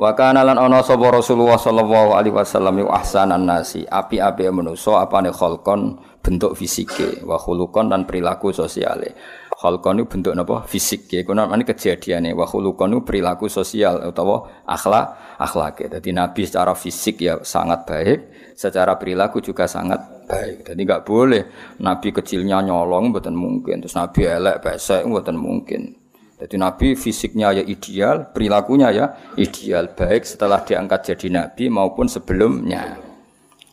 Wa 0.00 0.16
kana 0.16 0.40
lan 0.40 0.56
ana 0.56 0.80
sapa 0.80 1.12
Rasulullah 1.12 1.60
sallallahu 1.60 2.16
alaihi 2.16 2.32
wasallam 2.32 2.80
yu 2.80 2.88
ahsanan 2.88 3.44
nasi, 3.44 3.84
api-api 3.84 4.48
manusa 4.48 4.96
apane 4.96 5.28
kholkon 5.28 6.00
bentuk 6.24 6.56
fisike 6.56 7.20
wa 7.20 7.36
khuluqan 7.36 7.92
dan 7.92 8.08
perilaku 8.08 8.48
sosiale. 8.48 9.12
Khalqan 9.52 10.00
itu 10.00 10.08
bentuk 10.08 10.32
napa? 10.32 10.64
Fisik 10.64 11.04
ya. 11.12 11.20
Kuwi 11.20 11.36
namanya 11.36 11.68
kejadiane 11.68 12.32
wa 12.32 12.48
khuluqan 12.48 12.96
itu 12.96 13.04
perilaku 13.04 13.52
sosial 13.52 14.00
utawa 14.08 14.64
akhlak 14.64 15.36
akhlak. 15.36 15.84
Jadi 15.92 16.16
Nabi 16.16 16.48
secara 16.48 16.72
fisik 16.72 17.20
ya 17.20 17.36
sangat 17.44 17.84
baik, 17.84 18.18
secara 18.56 18.96
perilaku 18.96 19.44
juga 19.44 19.68
sangat 19.68 20.24
baik. 20.24 20.64
Jadi 20.64 20.80
enggak 20.80 21.04
boleh 21.04 21.76
Nabi 21.76 22.08
kecilnya 22.08 22.64
nyolong 22.64 23.12
mboten 23.12 23.36
mungkin, 23.36 23.84
terus 23.84 24.00
Nabi 24.00 24.24
elek 24.24 24.64
pesek 24.64 25.04
mboten 25.04 25.36
mungkin. 25.36 25.99
Jadi 26.40 26.56
Nabi 26.56 26.96
fisiknya 26.96 27.52
ya 27.52 27.60
ideal, 27.60 28.32
perilakunya 28.32 28.88
ya 28.88 29.06
ideal, 29.36 29.92
baik 29.92 30.24
setelah 30.24 30.64
diangkat 30.64 31.12
jadi 31.12 31.28
Nabi 31.28 31.68
maupun 31.68 32.08
sebelumnya. 32.08 32.96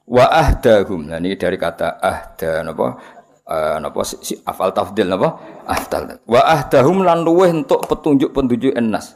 Wa 0.03 0.27
ahdahum. 0.27 1.07
Nah 1.07 1.15
ini 1.23 1.39
dari 1.39 1.55
kata 1.55 2.03
ahda 2.03 2.67
napa? 2.67 2.99
uh, 3.47 3.79
napa? 3.79 4.03
Si, 4.03 4.35
afal 4.43 4.75
tafdil 4.75 5.07
napa? 5.07 5.39
Afdal 5.63 6.19
wa 6.27 6.43
ahdahum 6.43 7.07
lan 7.07 7.23
luweh 7.23 7.55
entuk 7.55 7.87
petunjuk-petunjuk 7.87 8.75
enas. 8.75 9.15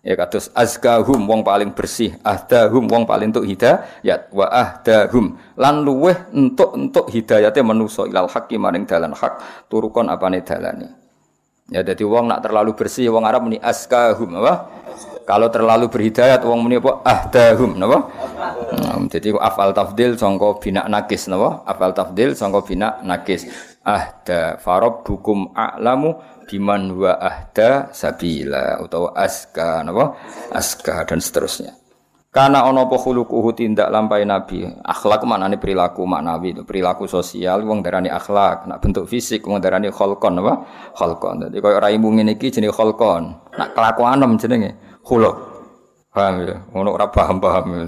Ya 0.00 0.16
kados 0.16 0.52
azkahum 0.52 1.24
wong 1.24 1.40
paling 1.40 1.72
bersih. 1.72 2.16
Ahdahum 2.20 2.84
wong 2.84 3.08
paling 3.08 3.32
entuk 3.32 3.48
hidayat. 3.48 4.28
Wa 4.32 4.48
ahdahum. 4.48 5.40
Lan 5.56 5.84
luweh 5.84 6.16
entuk 6.36 6.76
entuk 6.76 7.08
hidayate 7.08 7.64
manusa 7.64 8.04
ilal 8.04 8.28
haqqi 8.28 8.60
maring 8.60 8.84
dalan 8.84 9.16
hak 9.16 9.40
turukon 9.72 10.08
apane 10.12 10.44
dalane 10.44 10.99
ya 11.70 11.80
dadi 11.86 12.02
wong 12.02 12.28
nak 12.28 12.42
terlalu 12.42 12.74
bersih 12.74 13.08
wong 13.14 13.24
Arab 13.24 13.46
muni 13.46 13.56
azkahum 13.62 14.42
apa? 14.42 14.54
Kalau 15.24 15.46
terlalu 15.46 15.86
berhidayat 15.86 16.42
wong 16.42 16.66
muni 16.66 16.82
apa? 16.82 17.00
Ahdahum 17.06 17.78
napa 17.78 18.10
nah, 18.74 18.98
jadi 19.06 19.38
afal 19.38 19.70
tafdil 19.70 20.18
sangka 20.18 20.58
bina 20.58 20.84
nakis 20.90 21.30
napa 21.30 21.62
afal 21.64 21.94
tafdil 21.94 22.34
sangka 22.34 22.60
bina 22.66 22.98
nakis. 23.06 23.46
Ahda 23.80 24.60
bukum 25.00 25.56
a'lamu 25.56 26.20
biman 26.44 26.92
wa 27.00 27.16
ahda 27.16 27.88
sabila 27.96 28.76
utawa 28.84 29.16
aska 29.16 29.80
napa 29.80 30.20
aska 30.52 31.08
dan 31.08 31.16
seterusnya 31.16 31.79
karena 32.30 32.62
ono 32.62 32.86
apa 32.86 32.94
khuluquhu 32.94 33.50
tindak 33.58 33.90
lampai 33.90 34.22
nabi. 34.22 34.62
Akhlak 34.86 35.26
maknane 35.26 35.58
perilaku 35.58 36.06
maknawi 36.06 36.54
itu 36.54 36.62
perilaku 36.62 37.10
sosial 37.10 37.66
wong 37.66 37.82
darani 37.82 38.06
akhlak. 38.06 38.70
Nak 38.70 38.78
bentuk 38.78 39.10
fisik 39.10 39.42
wong 39.50 39.58
darani 39.58 39.90
kholkon 39.90 40.38
apa? 40.38 40.54
Kholkon 40.94 41.50
dadi 41.50 41.58
koyo 41.58 41.82
raimu 41.82 42.14
ngene 42.14 42.38
iki 42.38 42.54
jenenge 42.54 42.70
kholkon 42.70 43.34
nak 43.58 43.74
kelakuan 43.74 44.22
jenenge 44.38 44.78
khuluq. 45.02 45.36
Paham 46.10 46.42
ya? 46.42 46.58
Ono 46.74 46.90
ora 46.90 47.06
paham-paham 47.06 47.64
ya 47.70 47.82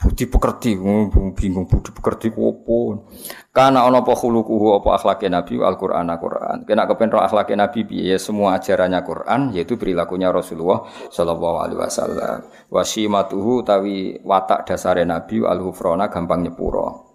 budi 0.00 0.24
pekerti 0.24 0.80
bingung 0.80 1.68
budi 1.68 1.90
pekerti 1.92 2.32
opo? 2.32 3.04
Karena 3.52 3.84
ono 3.84 4.00
apa 4.00 4.16
khuluquhu 4.16 4.80
apa 4.80 4.96
akhlake 4.96 5.28
nabi 5.28 5.60
Al-Qur'an 5.60 6.08
Al-Qur'an. 6.08 6.64
Kena 6.64 6.88
kepen 6.88 7.12
akhlake 7.12 7.52
nabi 7.52 7.84
piye? 7.84 8.16
Semua 8.16 8.56
ajarannya 8.56 9.04
Quran 9.04 9.52
yaitu 9.52 9.76
perilakunya 9.76 10.32
Rasulullah 10.32 10.88
sallallahu 11.12 11.56
alaihi 11.60 11.80
wasallam. 11.84 12.48
Wasimatuhu 12.72 13.60
tawi 13.60 14.24
watak 14.24 14.64
dasare 14.64 15.04
nabi 15.04 15.44
al-hufrona 15.44 16.08
gampang 16.08 16.48
nyepuro. 16.48 17.12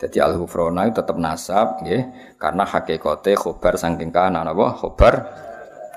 Jadi 0.00 0.18
al-hufrona 0.24 0.88
tetap 0.88 1.20
nasab 1.20 1.84
nggih. 1.84 2.34
Karena 2.40 2.64
hakikate 2.64 3.36
khobar 3.36 3.76
saking 3.76 4.08
kana 4.08 4.40
napa 4.40 4.72
khobar 4.72 5.14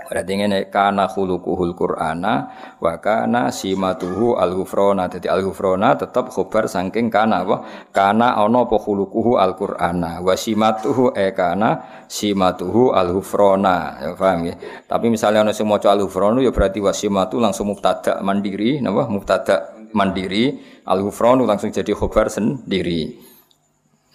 Berarti 0.08 0.40
ngene 0.40 0.72
kana 0.72 1.12
khuluquhul 1.12 1.76
Qur'ana 1.76 2.34
wa 2.80 2.96
kana 3.04 3.52
simatuhu 3.52 4.40
al-ghufrana. 4.40 5.12
Dadi 5.12 5.28
al-ghufrana 5.28 6.00
tetep 6.00 6.32
khobar 6.32 6.72
saking 6.72 7.12
kana 7.12 7.44
apa? 7.44 7.68
Kana 7.92 8.40
ana 8.40 8.64
apa 8.64 8.80
khuluquhu 8.80 9.36
al-Qur'ana 9.36 10.24
wa 10.24 10.32
simatuhu 10.32 11.12
e 11.12 11.36
kana 11.36 12.04
simatuhu 12.08 12.96
al-ghufrana. 12.96 14.00
Ya 14.00 14.10
paham 14.16 14.48
ya? 14.48 14.56
Tapi 14.88 15.12
misalnya 15.12 15.44
ana 15.44 15.52
sing 15.52 15.68
maca 15.68 15.92
al-ghufranu 15.92 16.40
ya 16.40 16.56
berarti 16.56 16.80
wasimatu 16.80 17.44
langsung 17.44 17.68
mubtada 17.68 18.24
mandiri, 18.24 18.80
napa? 18.80 19.12
Mubtada 19.12 19.76
mandiri, 19.92 20.56
al-ghufranu 20.88 21.44
langsung 21.44 21.68
jadi 21.68 21.92
khobar 21.92 22.32
sendiri. 22.32 23.12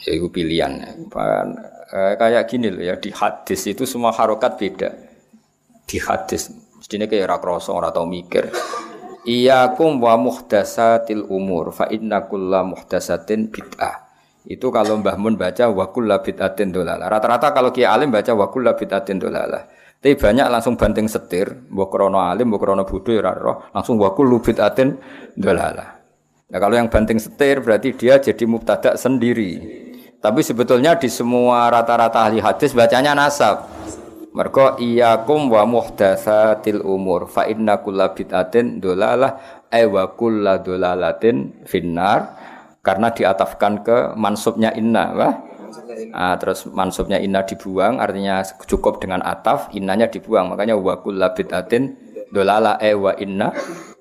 Ya 0.09 0.17
itu 0.17 0.33
pilihan. 0.33 0.73
Eh, 1.93 2.17
kayak 2.17 2.49
gini 2.49 2.73
loh 2.73 2.81
ya 2.81 2.97
di 2.97 3.13
hadis 3.13 3.69
itu 3.69 3.85
semua 3.85 4.17
harokat 4.17 4.57
beda 4.57 5.12
di 5.87 5.99
hadis 6.03 6.53
mestinya 6.79 7.07
kayak 7.07 7.29
ora 7.29 7.37
krasa 7.39 7.71
ora 7.73 7.89
tau 7.91 8.07
mikir 8.07 8.51
Iyakum 9.23 10.03
wa 10.03 10.19
muhdasatil 10.19 11.31
umur 11.31 11.71
fa 11.71 11.87
inna 11.95 12.27
kulla 12.27 12.67
muhdasatin 12.67 13.55
bid'ah. 13.55 14.11
Itu 14.43 14.75
kalau 14.75 14.99
Mbah 14.99 15.15
Mun 15.15 15.39
baca 15.39 15.71
wa 15.71 15.95
kulla 15.95 16.19
bid'atin 16.19 16.75
dolalah. 16.75 17.07
Rata-rata 17.07 17.55
kalau 17.55 17.71
Kiai 17.71 17.87
Alim 17.87 18.11
baca 18.11 18.35
wa 18.35 18.51
kulla 18.51 18.75
bid'atin 18.75 19.23
dolalah. 19.23 19.63
Tapi 20.03 20.19
banyak 20.19 20.51
langsung 20.51 20.75
banting 20.75 21.07
setir, 21.07 21.47
mbok 21.71 21.95
krono 21.95 22.19
alim, 22.19 22.51
mbok 22.51 22.67
krono 22.67 22.83
bodho 22.83 23.15
ya 23.15 23.23
roh, 23.23 23.71
langsung 23.71 24.03
wa 24.03 24.11
kullu 24.11 24.43
bid'atin 24.43 24.99
dolalah. 25.39 26.03
Nah, 26.51 26.59
kalau 26.59 26.75
yang 26.75 26.91
banting 26.91 27.23
setir 27.23 27.63
berarti 27.63 27.95
dia 27.95 28.19
jadi 28.19 28.43
mubtada 28.51 28.99
sendiri. 28.99 29.63
Tapi 30.19 30.43
sebetulnya 30.43 30.99
di 30.99 31.07
semua 31.07 31.71
rata-rata 31.71 32.27
ahli 32.27 32.43
hadis 32.43 32.75
bacanya 32.75 33.15
nasab. 33.15 33.63
Mergo 34.33 34.81
iyakum 34.81 35.53
wa 35.53 35.69
muhdatsatil 35.69 36.81
umur 36.81 37.29
fa 37.29 37.45
inna 37.45 37.85
kulla 37.85 38.17
bid'atin 38.17 38.81
dolalah 38.81 39.65
ay 39.69 39.85
wa 39.85 40.09
kulla 40.17 40.61
dolalatin 40.65 41.65
finnar. 41.69 42.41
Karena 42.83 43.15
diatafkan 43.15 43.87
ke 43.87 43.99
mansubnya 44.19 44.75
inna 44.75 45.05
wah 45.15 45.35
Ah, 46.13 46.37
terus 46.37 46.69
mansubnya 46.69 47.17
inna 47.17 47.49
dibuang 47.49 47.97
artinya 47.97 48.45
cukup 48.45 49.01
dengan 49.01 49.25
ataf 49.25 49.73
innanya 49.73 50.09
dibuang. 50.09 50.53
Makanya 50.53 50.77
wa 50.77 51.01
kulla 51.01 51.33
bid'atin 51.33 51.97
dolala 52.29 52.77
e 52.81 52.93
wa 52.93 53.13
inna 53.17 53.53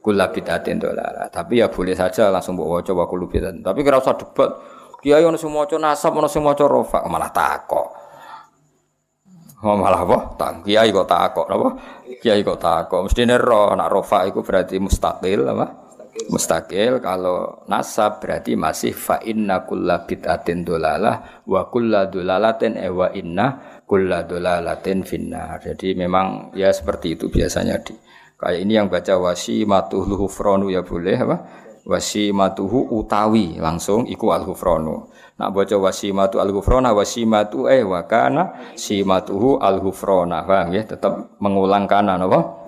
kulla 0.02 0.34
bid'atin 0.34 0.82
dolala 0.82 1.30
tapi 1.30 1.62
ya 1.62 1.70
boleh 1.70 1.94
saja 1.94 2.34
langsung 2.34 2.58
bawa 2.60 2.84
kullu 2.84 3.30
bid'atin. 3.30 3.63
Tapi 3.63 3.86
kira 3.86 4.02
usah 4.02 4.17
debat 4.17 4.50
kiai 5.02 5.24
ono 5.26 5.36
sing 5.36 5.50
maca 5.50 5.76
nasab 5.82 6.13
ono 6.17 6.28
sing 6.30 6.46
maca 6.46 6.65
rofa 6.70 7.02
malah 7.10 7.34
takok 7.34 8.01
Oh, 9.62 9.78
malah 9.78 10.02
apa? 10.02 10.17
Tak 10.41 10.65
kiai 10.65 10.89
kok 10.89 11.06
takok 11.06 11.45
apa? 11.45 11.69
Kiai 12.17 12.41
kok 12.41 12.58
takok. 12.58 13.06
Mesti 13.06 13.30
ro 13.38 13.78
nak 13.78 13.93
rofa 13.93 14.26
berarti 14.26 14.82
mustaqil 14.82 15.45
apa? 15.45 15.65
Mustaqil 16.34 16.97
kalau 16.97 17.62
nasab 17.69 18.17
berarti 18.17 18.58
masih 18.58 18.89
fa 18.89 19.21
inna 19.21 19.62
kulla 19.63 20.02
bid'atin 20.04 20.65
dolalah 20.65 21.45
wa 21.45 21.69
kulla 21.69 22.10
dolalatin 22.10 22.74
e 22.74 22.89
inna 23.21 23.80
kulla 23.86 24.26
dolalatin 24.26 25.06
finnar. 25.06 25.62
Jadi 25.62 25.93
memang 25.93 26.58
ya 26.58 26.74
seperti 26.74 27.21
itu 27.21 27.30
biasanya 27.30 27.78
di 27.86 27.93
kayak 28.41 28.65
ini 28.65 28.82
yang 28.82 28.89
baca 28.89 29.13
wasi 29.21 29.62
matuhu 29.69 30.26
fronu 30.26 30.74
ya 30.74 30.82
boleh 30.82 31.17
apa? 31.21 31.38
Wasi 31.86 32.34
matuhu 32.34 32.97
utawi 32.97 33.62
langsung 33.62 34.10
iku 34.10 34.34
al 34.34 34.41
hufronu. 34.41 35.13
Nak 35.39 35.50
baca 35.56 35.76
wasimatu 35.80 36.41
al-ghufrana 36.41 36.91
wasimatu 36.91 37.70
eh 37.72 37.86
wa 37.86 38.04
kana 38.04 38.74
simatuhu 38.76 39.62
al-ghufrana. 39.62 40.44
Paham 40.44 40.76
ya? 40.76 40.84
Tetap 40.84 41.38
mengulang 41.39 41.88
kana 41.88 42.20
napa? 42.20 42.62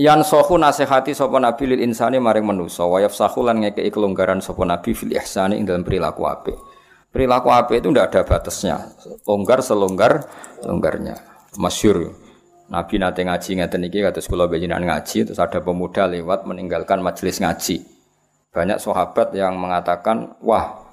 Yan 0.00 0.24
sohu 0.24 0.56
nasihati 0.56 1.12
sapa 1.12 1.36
nabi 1.36 1.76
lil 1.76 1.84
insani 1.84 2.16
maring 2.16 2.48
manusa 2.48 2.88
wa 2.88 3.04
yafsahu 3.04 3.44
lan 3.44 3.60
ngekeki 3.60 3.92
kelonggaran 3.92 4.40
sapa 4.40 4.64
nabi 4.64 4.96
fil 4.96 5.12
ihsani 5.12 5.60
ing 5.60 5.68
dalam 5.68 5.84
perilaku 5.84 6.24
apik. 6.24 6.56
Perilaku 7.12 7.52
apik 7.52 7.84
itu 7.84 7.92
ndak 7.92 8.08
ada 8.08 8.20
batasnya. 8.24 8.96
Longgar 9.28 9.60
selonggar 9.60 10.24
longgarnya. 10.64 11.20
Masyur. 11.60 12.16
Nabi 12.72 12.96
nate 12.96 13.28
ngaji 13.28 13.60
ngeten 13.60 13.82
iki 13.90 14.00
kados 14.00 14.24
kula 14.24 14.48
bejinan 14.48 14.86
ngaji 14.88 15.28
terus 15.28 15.36
ada 15.36 15.60
pemuda 15.60 16.08
lewat 16.08 16.48
meninggalkan 16.48 17.04
majelis 17.04 17.36
ngaji. 17.42 17.99
Banyak 18.50 18.82
sahabat 18.82 19.30
yang 19.34 19.54
mengatakan, 19.58 20.34
"Wah, 20.42 20.90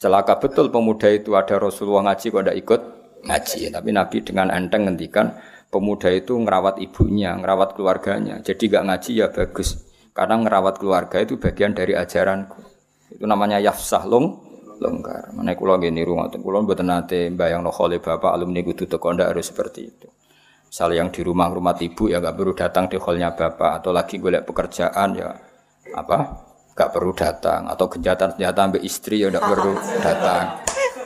Celaka 0.00 0.40
betul 0.40 0.72
pemuda 0.72 1.12
itu 1.12 1.36
ada 1.36 1.60
Rasulullah 1.60 2.08
ngaji 2.08 2.32
kok 2.32 2.40
tidak 2.40 2.56
ikut 2.56 2.80
ngaji. 3.28 3.68
Tapi 3.68 3.88
Nabi 3.92 4.16
dengan 4.24 4.48
enteng 4.48 4.88
ngendikan 4.88 5.36
pemuda 5.68 6.08
itu 6.08 6.40
ngerawat 6.40 6.80
ibunya, 6.80 7.36
ngerawat 7.36 7.76
keluarganya. 7.76 8.40
Jadi 8.40 8.72
gak 8.72 8.88
ngaji 8.88 9.10
ya 9.20 9.28
bagus. 9.28 9.84
Karena 10.16 10.40
ngerawat 10.40 10.80
keluarga 10.80 11.20
itu 11.20 11.36
bagian 11.36 11.76
dari 11.76 11.92
ajaranku. 11.92 12.64
Itu 13.12 13.28
namanya 13.28 13.60
yafsah 13.60 14.08
long 14.08 14.40
longgar. 14.80 15.36
Mana 15.36 15.52
kulo 15.52 15.76
gini 15.76 16.00
rumah 16.00 16.32
tuh 16.32 16.40
kulo 16.40 16.64
buat 16.64 16.80
nate 16.80 17.28
bayang 17.36 17.60
no 17.60 17.68
khole 17.68 18.00
bapak 18.00 18.32
alumni 18.32 18.64
kudu 18.64 18.88
teko 18.88 19.12
harus 19.12 19.52
seperti 19.52 19.80
itu. 19.84 20.08
Misalnya 20.64 21.04
yang 21.04 21.08
di 21.12 21.20
rumah 21.20 21.52
rumah 21.52 21.76
ibu 21.76 22.08
ya 22.08 22.24
gak 22.24 22.40
perlu 22.40 22.56
datang 22.56 22.88
di 22.88 22.96
hallnya 22.96 23.36
bapak 23.36 23.84
atau 23.84 23.92
lagi 23.92 24.16
gue 24.16 24.32
pekerjaan 24.32 25.12
ya 25.12 25.28
apa 25.92 26.48
gak 26.80 26.96
perlu 26.96 27.12
datang 27.12 27.68
atau 27.68 27.84
kejahatan 27.92 28.32
senjata 28.32 28.60
ambil 28.64 28.80
istri 28.80 29.20
ya 29.20 29.28
gak 29.28 29.44
perlu 29.44 29.76
datang. 30.00 30.44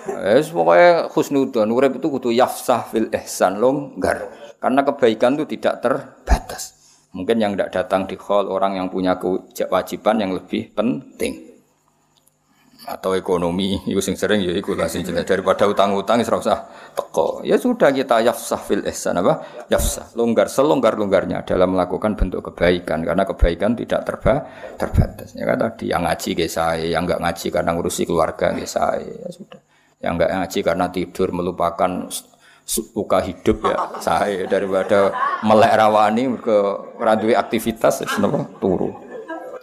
Eh, 0.05 0.45
pokoknya 0.47 1.11
khusnudon, 1.11 1.69
urip 1.75 1.99
itu 1.99 2.07
kudu 2.07 2.31
yafsah 2.31 2.87
fil 2.87 3.11
ihsan 3.11 3.59
longgar. 3.59 4.31
Karena 4.63 4.87
kebaikan 4.87 5.35
itu 5.35 5.59
tidak 5.59 5.83
terbatas. 5.83 6.79
Mungkin 7.11 7.43
yang 7.43 7.59
tidak 7.59 7.75
datang 7.75 8.07
di 8.07 8.15
hall 8.15 8.47
orang 8.47 8.79
yang 8.79 8.87
punya 8.87 9.19
kewajiban 9.19 10.23
yang 10.23 10.31
lebih 10.35 10.71
penting 10.75 11.54
atau 12.85 13.17
ekonomi 13.17 13.81
itu 13.89 13.97
sing 14.05 14.13
sering 14.13 14.45
ya 14.45 14.53
iku 14.53 14.77
lah 14.77 14.93
sing 14.93 15.09
daripada 15.09 15.65
utang-utang 15.65 16.21
wis 16.21 16.29
usah 16.29 16.69
teko. 16.93 17.41
Ya 17.41 17.57
sudah 17.57 17.89
kita 17.89 18.21
yafsah 18.21 18.61
fil 18.61 18.85
ihsan 18.85 19.17
apa? 19.25 19.41
Yafsah. 19.73 20.13
Longgar 20.13 20.53
selonggar-longgarnya 20.53 21.49
dalam 21.49 21.73
melakukan 21.73 22.13
bentuk 22.13 22.53
kebaikan. 22.53 23.01
Karena 23.01 23.25
kebaikan 23.25 23.73
tidak 23.73 24.05
terba 24.05 24.45
terbatas. 24.77 25.33
Ya 25.33 25.49
kan 25.49 25.57
tadi 25.65 25.89
yang 25.89 26.05
ngaji 26.05 26.31
ge 26.37 26.47
saya 26.49 26.85
yang 26.85 27.09
enggak 27.09 27.25
ngaji 27.25 27.47
karena 27.49 27.71
ngurusi 27.73 28.03
keluarga 28.05 28.53
ge 28.53 28.69
saya 28.69 29.01
ya 29.01 29.29
sudah. 29.33 29.61
Yang 30.05 30.13
enggak 30.21 30.31
ngaji 30.37 30.59
karena 30.61 30.87
tidur 30.93 31.29
melupakan 31.33 31.91
suka 32.69 33.19
hidup 33.25 33.65
ya 33.65 33.77
saya. 34.05 34.45
Daripada 34.45 35.09
melek 35.41 35.73
rawani 35.73 36.25
ke 36.37 36.57
radui 37.01 37.33
aktivitas 37.33 38.05
napa 38.21 38.45
turu. 38.61 38.93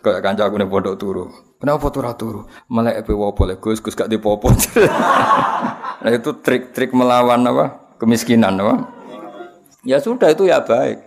Ke 0.02 0.18
kancaku 0.18 0.58
pondok 0.66 0.98
turu 0.98 1.51
Kenapa 1.62 1.93
turu 1.93 2.10
turu? 2.17 2.41
Melek 2.74 3.06
pe 3.06 3.13
wopo 3.13 3.45
le 3.45 3.62
Gus 3.62 3.78
Gus 3.78 3.93
gak 3.93 4.10
dipopo. 4.10 4.50
Nah 6.02 6.10
itu 6.10 6.34
trik-trik 6.41 6.97
melawan 6.97 7.45
apa? 7.45 7.93
Kemiskinan 8.02 8.58
apa? 8.58 8.89
Ya 9.86 10.02
sudah 10.02 10.34
itu 10.34 10.50
ya 10.50 10.58
baik. 10.65 10.97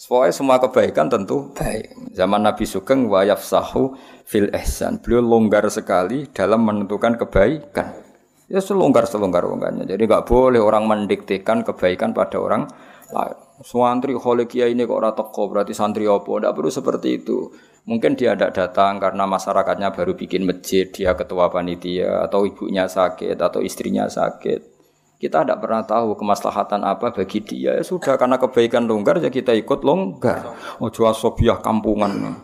Pokoknya 0.00 0.32
semua 0.32 0.56
kebaikan 0.56 1.12
tentu 1.12 1.52
baik. 1.52 2.16
Zaman 2.16 2.40
Nabi 2.40 2.64
Sugeng 2.64 3.04
wa 3.12 3.20
yafsahu 3.20 4.00
fil 4.24 4.48
ihsan. 4.56 5.04
Beliau 5.04 5.20
longgar 5.20 5.68
sekali 5.68 6.24
dalam 6.32 6.64
menentukan 6.64 7.20
kebaikan. 7.20 8.00
Ya 8.48 8.64
selonggar 8.64 9.04
selonggar 9.04 9.44
longgarnya. 9.44 9.84
Jadi 9.84 10.08
nggak 10.08 10.24
boleh 10.24 10.58
orang 10.58 10.88
mendiktekan 10.88 11.60
kebaikan 11.60 12.16
pada 12.16 12.40
orang 12.40 12.64
lain. 13.12 13.49
Santri 13.60 14.16
oleh 14.16 14.48
kiai 14.48 14.72
ini 14.72 14.88
kok 14.88 14.96
ora 14.96 15.12
teko 15.12 15.52
berarti 15.52 15.76
santri 15.76 16.08
opo? 16.08 16.40
Tidak 16.40 16.52
perlu 16.56 16.72
seperti 16.72 17.20
itu. 17.20 17.52
Mungkin 17.84 18.16
dia 18.16 18.32
tidak 18.32 18.56
datang 18.56 18.96
karena 18.96 19.28
masyarakatnya 19.28 19.92
baru 19.92 20.16
bikin 20.16 20.48
masjid, 20.48 20.88
dia 20.88 21.12
ketua 21.12 21.52
panitia 21.52 22.24
atau 22.24 22.48
ibunya 22.48 22.88
sakit 22.88 23.36
atau 23.36 23.60
istrinya 23.60 24.08
sakit. 24.08 24.80
Kita 25.20 25.44
tidak 25.44 25.60
pernah 25.60 25.84
tahu 25.84 26.16
kemaslahatan 26.16 26.80
apa 26.80 27.12
bagi 27.12 27.44
dia. 27.44 27.76
Ya 27.76 27.84
sudah 27.84 28.16
karena 28.16 28.40
kebaikan 28.40 28.88
longgar 28.88 29.20
ya 29.20 29.28
kita 29.28 29.52
ikut 29.52 29.84
longgar. 29.84 30.56
Ojo 30.80 31.04
asobiah 31.04 31.60
kampungan. 31.60 32.40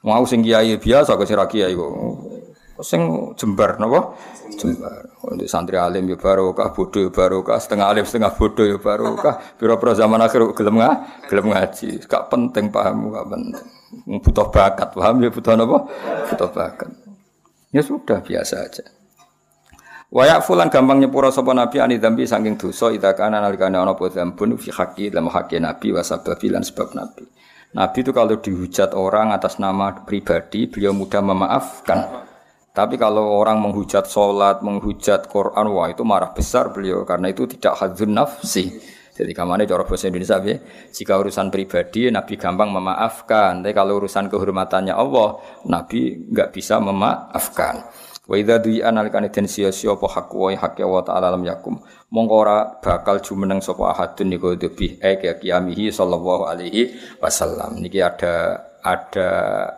Mau 0.00 0.24
sing 0.24 0.40
kiai 0.40 0.80
biasa 0.80 1.20
ke 1.20 1.28
sira 1.28 1.44
kok. 1.44 1.92
Sing 2.80 3.32
jembar 3.36 3.76
napa? 3.80 4.16
Jembar. 4.56 5.08
Untuk 5.20 5.46
santri 5.46 5.76
alim 5.76 6.08
ya 6.08 6.16
barokah, 6.16 6.72
bodoh 6.72 7.06
ya 7.06 7.10
barokah, 7.12 7.60
setengah 7.60 7.86
alim 7.92 8.04
setengah 8.08 8.32
bodoh 8.34 8.66
ya 8.66 8.76
barokah. 8.80 9.36
Pira-pira 9.56 9.92
zaman 9.94 10.20
akhir 10.20 10.52
gelem 10.56 10.80
nggak? 10.80 10.96
Gelem 11.28 11.46
ngaji. 11.52 11.90
Gak 12.08 12.22
penting 12.32 12.72
paham, 12.72 13.12
gak 13.12 13.26
penting. 13.28 13.66
Butuh 14.22 14.48
bakat, 14.48 14.88
paham 14.96 15.20
ya 15.20 15.30
butuh 15.30 15.54
napa? 15.54 15.78
Butuh 16.32 16.50
bakat. 16.50 16.90
Ya 17.70 17.82
sudah 17.84 18.18
biasa 18.18 18.66
aja. 18.66 18.84
Wayak 20.10 20.42
fulan 20.42 20.66
gampang 20.66 20.98
nyepura 20.98 21.30
sapa 21.30 21.54
nabi 21.54 21.78
ani 21.78 22.02
dambi 22.02 22.26
saking 22.26 22.58
dosa 22.58 22.90
ida 22.90 23.14
kana 23.14 23.38
nalikane 23.38 23.78
ana 23.78 23.94
apa 23.94 24.10
dzambun 24.10 24.58
fi 24.58 24.74
haqqi 24.74 25.06
dalam 25.06 25.30
haqqi 25.30 25.62
nabi 25.62 25.94
wa 25.94 26.02
sababi 26.02 26.50
lan 26.50 26.66
sebab 26.66 26.98
nabi. 26.98 27.30
Nabi 27.70 27.98
itu 28.02 28.10
kalau 28.10 28.34
dihujat 28.42 28.98
orang 28.98 29.30
atas 29.30 29.62
nama 29.62 29.94
pribadi 30.02 30.66
beliau 30.66 30.90
mudah 30.90 31.22
memaafkan. 31.22 32.26
Tapi 32.70 32.94
kalau 32.94 33.34
orang 33.42 33.58
menghujat 33.58 34.06
sholat, 34.06 34.62
menghujat 34.62 35.26
Quran, 35.26 35.74
wah 35.74 35.90
itu 35.90 36.06
marah 36.06 36.30
besar 36.30 36.70
beliau 36.70 37.02
karena 37.02 37.34
itu 37.34 37.50
tidak 37.50 37.82
hadzun 37.82 38.14
nafsi. 38.14 38.78
Jadi 39.10 39.36
kamane 39.36 39.66
cara 39.66 39.82
bahasa 39.84 40.06
Indonesia 40.06 40.38
ya, 40.40 40.56
jika 40.94 41.18
urusan 41.18 41.50
pribadi 41.50 42.08
Nabi 42.08 42.38
gampang 42.38 42.72
memaafkan, 42.72 43.60
tapi 43.60 43.74
kalau 43.74 44.00
urusan 44.00 44.30
kehormatannya 44.32 44.94
Allah, 44.96 45.42
Nabi 45.66 46.30
nggak 46.30 46.54
bisa 46.54 46.80
memaafkan. 46.80 47.84
Wa 48.30 48.38
idza 48.38 48.62
du'a 48.62 48.94
nalikane 48.94 49.34
den 49.34 49.50
sia-sia 49.50 49.98
apa 49.98 50.06
hak 50.06 50.30
wa 50.30 50.54
hak 50.54 50.78
wa 50.86 51.02
ta'ala 51.02 51.34
lam 51.34 51.42
yakum. 51.42 51.82
Mongko 52.14 52.34
ora 52.38 52.78
bakal 52.78 53.18
jumeneng 53.18 53.58
sapa 53.58 53.90
ahadun 53.90 54.30
niku 54.30 54.54
debi 54.54 55.02
eh 55.02 55.18
kiamihi 55.18 55.90
sallallahu 55.90 56.46
alaihi 56.46 56.94
wasallam. 57.18 57.82
Niki 57.82 57.98
ada 57.98 58.62
ada 58.86 59.28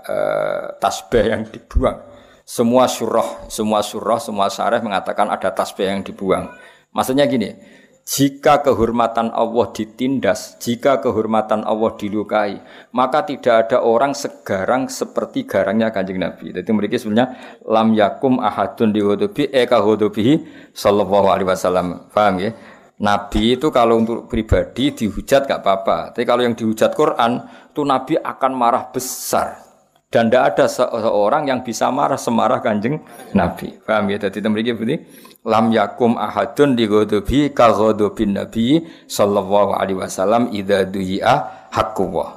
uh, 0.05 0.65
tasbih 0.77 1.33
yang 1.33 1.49
dibuang. 1.49 2.12
Semua 2.53 2.85
surah, 2.85 3.49
semua 3.49 3.81
surah, 3.81 4.21
semua 4.21 4.53
syarah 4.53 4.85
mengatakan 4.85 5.25
ada 5.33 5.49
tasbih 5.49 5.89
yang 5.89 6.05
dibuang. 6.05 6.53
Maksudnya 6.93 7.25
gini, 7.25 7.57
jika 8.05 8.61
kehormatan 8.61 9.33
Allah 9.33 9.73
ditindas, 9.73 10.61
jika 10.61 11.01
kehormatan 11.01 11.65
Allah 11.65 11.97
dilukai, 11.97 12.61
maka 12.93 13.25
tidak 13.25 13.55
ada 13.57 13.81
orang 13.81 14.13
segarang 14.13 14.93
seperti 14.93 15.49
garangnya 15.49 15.89
kanjeng 15.97 16.21
Nabi. 16.21 16.53
Jadi 16.53 16.69
mereka 16.77 17.01
sebenarnya 17.01 17.57
lam 17.65 17.97
yakum 17.97 18.37
ahadun 18.37 18.93
dihudubi 18.93 19.49
eka 19.49 19.81
hudubihi 19.81 20.45
sallallahu 20.77 21.33
alaihi 21.33 21.49
wasallam. 21.49 22.13
Paham 22.13 22.37
ya? 22.37 22.53
Nabi 23.01 23.57
itu 23.57 23.73
kalau 23.73 24.05
untuk 24.05 24.29
pribadi 24.29 24.93
dihujat 24.93 25.49
gak 25.49 25.65
apa-apa. 25.65 26.13
Tapi 26.13 26.29
kalau 26.29 26.45
yang 26.45 26.53
dihujat 26.53 26.93
Quran, 26.93 27.49
itu 27.73 27.81
Nabi 27.81 28.21
akan 28.21 28.53
marah 28.53 28.93
besar. 28.93 29.72
Dan 30.13 30.29
tidak 30.29 30.45
ada 30.53 30.65
seorang 30.69 31.49
yang 31.49 31.65
bisa 31.65 31.89
marah 31.89 32.21
semarah 32.21 32.61
kanjeng 32.61 33.01
Nabi. 33.33 33.81
Paham 33.81 34.13
ya? 34.13 34.21
Jadi 34.21 34.45
mereka 34.45 34.77
begini 34.77 35.01
lam 35.41 35.73
yakum 35.73 36.21
ahadun 36.21 36.77
di 36.77 36.85
ghadabi 36.85 37.49
ka 37.51 37.73
ghadabin 37.73 38.37
nabi 38.37 38.85
sallallahu 39.09 39.73
alaihi 39.73 39.97
wasallam 39.97 40.53
idza 40.53 40.85
du'a 40.85 41.67
haqqullah. 41.73 42.31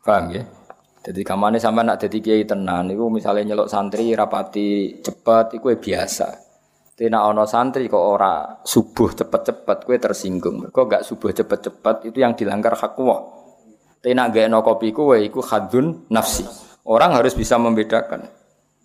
Paham 0.00 0.24
ya? 0.32 0.42
Jadi 1.02 1.20
kamane 1.26 1.58
sampean 1.60 1.92
nak 1.92 1.98
dadi 2.00 2.24
kiai 2.24 2.46
tenan 2.46 2.88
niku 2.88 3.10
misale 3.10 3.42
nyeluk 3.42 3.68
santri 3.68 4.14
rapati 4.16 5.02
cepet 5.04 5.60
iku 5.60 5.74
biasa. 5.76 6.40
Tina 6.94 7.26
ono 7.26 7.42
santri 7.44 7.90
kok 7.90 7.98
ora 7.98 8.62
subuh 8.62 9.10
cepet-cepet 9.10 9.78
kue 9.82 9.98
tersinggung. 9.98 10.70
Kok 10.70 10.86
gak 10.86 11.02
subuh 11.02 11.34
cepet-cepet 11.34 12.06
itu 12.06 12.22
yang 12.22 12.38
dilanggar 12.38 12.78
hak 12.78 12.94
Allah. 13.02 13.20
Tina 13.98 14.30
gak 14.30 14.46
kopi 14.62 14.94
kue 14.94 15.26
iku 15.26 15.42
hadun 15.42 16.06
nafsi. 16.06 16.46
Orang 16.82 17.14
harus 17.14 17.38
bisa 17.38 17.54
membedakan. 17.62 18.26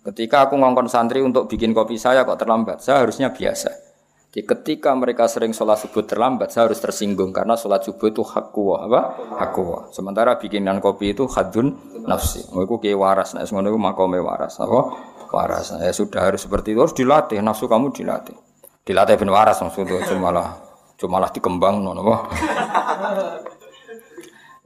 Ketika 0.06 0.46
aku 0.46 0.54
ngongkon 0.54 0.86
santri 0.86 1.18
untuk 1.18 1.50
bikin 1.50 1.74
kopi 1.74 1.98
saya 1.98 2.22
kok 2.22 2.38
terlambat, 2.38 2.78
saya 2.78 3.02
harusnya 3.02 3.34
biasa. 3.34 3.88
Jadi 4.28 4.46
ketika 4.54 4.94
mereka 4.94 5.26
sering 5.26 5.50
sholat 5.50 5.82
subuh 5.82 6.06
terlambat, 6.06 6.54
saya 6.54 6.70
harus 6.70 6.78
tersinggung 6.78 7.34
karena 7.34 7.58
sholat 7.58 7.82
subuh 7.82 8.06
itu 8.06 8.22
hak 8.22 8.54
kuwa, 8.54 8.86
apa? 8.86 9.00
Hak 9.34 9.50
kuwa. 9.50 9.90
Sementara 9.90 10.38
bikinan 10.38 10.78
kopi 10.78 11.10
itu 11.10 11.26
hadun 11.26 11.74
nafsi. 12.06 12.46
Aku 12.46 12.78
kayak 12.78 12.94
waras, 13.02 13.34
nah 13.34 13.42
semuanya 13.42 13.74
itu 13.74 13.80
makome 13.82 14.22
waras, 14.22 14.62
apa? 14.62 14.94
Waras. 15.34 15.74
Ya 15.82 15.90
sudah 15.90 16.22
harus 16.22 16.46
seperti 16.46 16.78
itu, 16.78 16.80
harus 16.84 16.94
dilatih. 16.94 17.42
Nafsu 17.42 17.66
kamu 17.66 17.90
dilatih. 17.90 18.38
Dilatih 18.86 19.18
ben 19.18 19.32
waras 19.34 19.58
maksudnya, 19.58 20.06
cuma 20.06 20.30
lah, 20.30 20.54
cuma 20.94 21.18
lah 21.18 21.34
dikembang, 21.34 21.82
nono. 21.82 22.30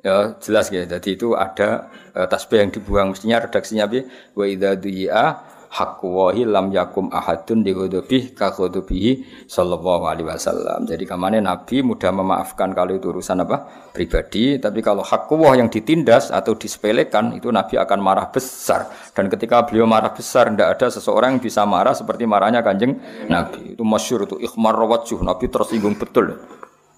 Ya 0.03 0.35
jelas 0.43 0.67
ya. 0.75 0.83
Jadi 0.83 1.15
itu 1.15 1.39
ada 1.39 1.87
uh, 2.19 2.27
tasbih 2.27 2.59
yang 2.67 2.71
dibuang 2.75 3.15
mestinya 3.15 3.39
redaksinya 3.39 3.87
bi 3.87 4.03
wa 4.35 4.45
idza 4.51 4.75
du'a 4.75 5.27
haqqu 5.73 6.45
lam 6.45 6.69
yakum 6.69 7.09
ahadun 7.09 7.65
di 7.65 7.73
ghadabihi 7.73 8.37
ka 8.37 8.53
ghadabihi 8.53 9.47
sallallahu 9.49 10.05
alaihi 10.05 10.29
wasallam. 10.29 10.85
Jadi 10.85 11.09
kamane 11.09 11.41
Nabi 11.41 11.81
mudah 11.81 12.13
memaafkan 12.13 12.77
kalau 12.77 12.93
itu 12.93 13.09
urusan 13.09 13.41
apa? 13.47 13.89
pribadi, 13.93 14.57
tapi 14.57 14.81
kalau 14.81 15.05
hak 15.05 15.29
yang 15.53 15.69
ditindas 15.69 16.33
atau 16.33 16.57
disepelekan 16.57 17.37
itu 17.37 17.53
Nabi 17.53 17.77
akan 17.77 17.99
marah 18.01 18.29
besar. 18.29 18.89
Dan 19.13 19.29
ketika 19.29 19.65
beliau 19.69 19.85
marah 19.85 20.13
besar 20.13 20.49
tidak 20.49 20.81
ada 20.81 20.93
seseorang 20.93 21.37
yang 21.37 21.43
bisa 21.45 21.65
marah 21.69 21.93
seperti 21.93 22.25
marahnya 22.25 22.65
Kanjeng 22.65 22.97
Nabi. 23.29 23.77
Itu 23.77 23.85
masyhur 23.85 24.25
itu 24.29 24.37
ikhmar 24.41 24.77
wajh. 24.77 25.21
Nabi 25.25 25.49
tersinggung 25.49 25.97
betul. 25.97 26.37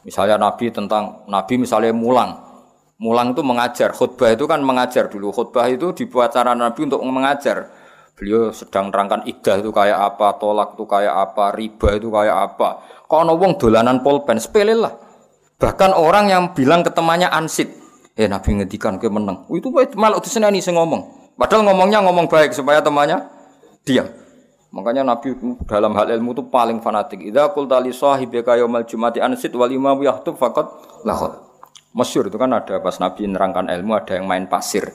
Misalnya 0.06 0.36
Nabi 0.38 0.70
tentang 0.70 1.26
Nabi 1.26 1.58
misalnya 1.58 1.90
mulang, 1.90 2.43
Mulang 2.94 3.34
itu 3.34 3.42
mengajar, 3.42 3.90
khutbah 3.90 4.30
itu 4.30 4.46
kan 4.46 4.62
mengajar 4.62 5.10
dulu. 5.10 5.34
Khutbah 5.34 5.66
itu 5.66 5.90
dibuat 5.90 6.30
cara 6.30 6.54
Nabi 6.54 6.86
untuk 6.86 7.02
mengajar. 7.02 7.70
Beliau 8.14 8.54
sedang 8.54 8.94
nerangkan 8.94 9.26
idah 9.26 9.58
itu 9.58 9.74
kayak 9.74 9.98
apa, 9.98 10.38
tolak 10.38 10.78
itu 10.78 10.86
kayak 10.86 11.10
apa, 11.10 11.50
riba 11.50 11.88
itu 11.98 12.06
kayak 12.14 12.36
apa. 12.54 12.78
Kalau 13.10 13.34
wong 13.34 13.58
dolanan 13.58 14.06
polpen, 14.06 14.38
sepele 14.38 14.78
lah. 14.78 14.94
Bahkan 15.58 15.90
orang 15.90 16.30
yang 16.30 16.44
bilang 16.54 16.86
ke 16.86 16.94
temannya 16.94 17.26
ansit, 17.26 17.74
eh 18.14 18.30
Nabi 18.30 18.62
ngedikan 18.62 19.02
ke 19.02 19.10
menang. 19.10 19.50
Itu 19.50 19.74
malah 19.98 20.22
senani 20.22 20.62
saya 20.62 20.78
ngomong. 20.78 21.34
Padahal 21.34 21.66
ngomongnya 21.66 21.98
ngomong 22.06 22.30
baik 22.30 22.54
supaya 22.54 22.78
temannya 22.78 23.26
diam. 23.82 24.06
Makanya 24.74 25.06
Nabi 25.06 25.34
dalam 25.66 25.94
hal 25.94 26.10
ilmu 26.14 26.34
itu 26.34 26.42
paling 26.50 26.82
fanatik. 26.82 27.22
Idza 27.22 27.50
qulta 27.54 27.78
li 27.78 27.94
sahibika 27.94 28.58
yaumal 28.58 28.86
jumati 28.86 29.22
ansit 29.22 29.54
wal 29.54 29.70
imamu 29.70 30.06
yahtub 30.06 30.34
faqad 30.34 30.66
lahad. 31.06 31.38
Masyur 31.94 32.26
itu 32.26 32.34
kan 32.34 32.50
ada 32.50 32.82
pas 32.82 32.98
Nabi 32.98 33.30
nerangkan 33.30 33.70
ilmu 33.70 33.94
ada 33.94 34.18
yang 34.18 34.26
main 34.26 34.50
pasir. 34.50 34.90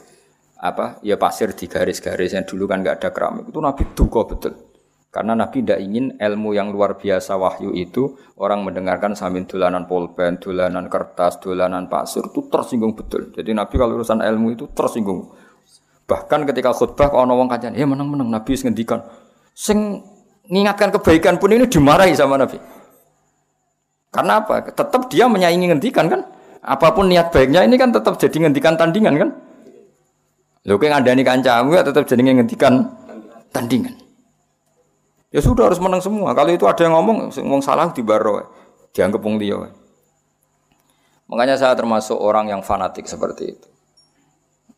Apa? 0.59 0.99
Ya 0.99 1.15
pasir 1.15 1.55
di 1.55 1.71
garis-garis 1.71 2.35
yang 2.35 2.43
dulu 2.43 2.67
kan 2.67 2.83
nggak 2.83 2.99
ada 2.99 3.09
keramik. 3.15 3.47
Itu 3.47 3.63
Nabi 3.63 3.87
duka 3.95 4.27
betul. 4.27 4.53
Karena 5.09 5.33
Nabi 5.33 5.65
tidak 5.65 5.81
ingin 5.81 6.19
ilmu 6.21 6.53
yang 6.53 6.69
luar 6.69 6.93
biasa 6.99 7.33
wahyu 7.33 7.73
itu 7.73 8.13
orang 8.37 8.61
mendengarkan 8.61 9.17
sambil 9.17 9.41
dolanan 9.49 9.89
polpen, 9.89 10.37
dolanan 10.37 10.85
kertas, 10.85 11.41
dolanan 11.41 11.89
pasir 11.89 12.21
itu 12.29 12.45
tersinggung 12.45 12.93
betul. 12.93 13.33
Jadi 13.33 13.55
Nabi 13.55 13.73
kalau 13.73 13.97
urusan 13.97 14.21
ilmu 14.21 14.53
itu 14.53 14.69
tersinggung. 14.69 15.33
Bahkan 16.05 16.45
ketika 16.45 16.75
khutbah 16.77 17.09
kalau 17.09 17.41
wong 17.41 17.49
kajian, 17.49 17.73
ya 17.73 17.89
menang-menang 17.89 18.29
Nabi 18.29 18.53
ngendikan. 18.53 19.01
Sing 19.57 20.03
mengingatkan 20.45 20.93
kebaikan 20.93 21.41
pun 21.41 21.57
ini 21.57 21.65
dimarahi 21.65 22.13
sama 22.13 22.37
Nabi. 22.37 22.61
Karena 24.13 24.45
apa? 24.45 24.61
Tetap 24.67 25.09
dia 25.09 25.25
menyaingi 25.25 25.73
ngendikan 25.73 26.05
kan? 26.05 26.21
Apa 26.59 26.87
pun 26.91 27.07
niat 27.07 27.31
baiknya 27.31 27.63
ini 27.63 27.79
kan 27.79 27.95
tetap 27.95 28.19
jadi 28.19 28.47
ngendikan 28.47 28.75
tandingan 28.75 29.15
kan? 29.15 29.29
Lho 30.67 30.75
kayak 30.75 30.99
ngandani 30.99 31.23
kancamu 31.23 31.71
ya 31.71 31.81
tetap 31.87 32.03
jadi 32.03 32.19
ngendikan 32.19 32.83
tandingan. 33.55 33.95
Ya 35.29 35.39
sudah 35.39 35.69
harus 35.69 35.79
menang 35.79 36.01
semua. 36.01 36.33
Kalau 36.33 36.49
itu 36.49 36.65
ada 36.65 36.81
yang 36.81 36.97
ngomong, 36.97 37.29
ngomong 37.29 37.61
salah 37.61 37.93
di 37.93 38.01
baro, 38.01 38.49
dianggap 38.91 39.21
wong. 39.21 39.37
Makanya 41.29 41.55
saya 41.55 41.77
termasuk 41.77 42.17
orang 42.17 42.49
yang 42.49 42.65
fanatik 42.65 43.05
seperti 43.05 43.53
itu. 43.53 43.69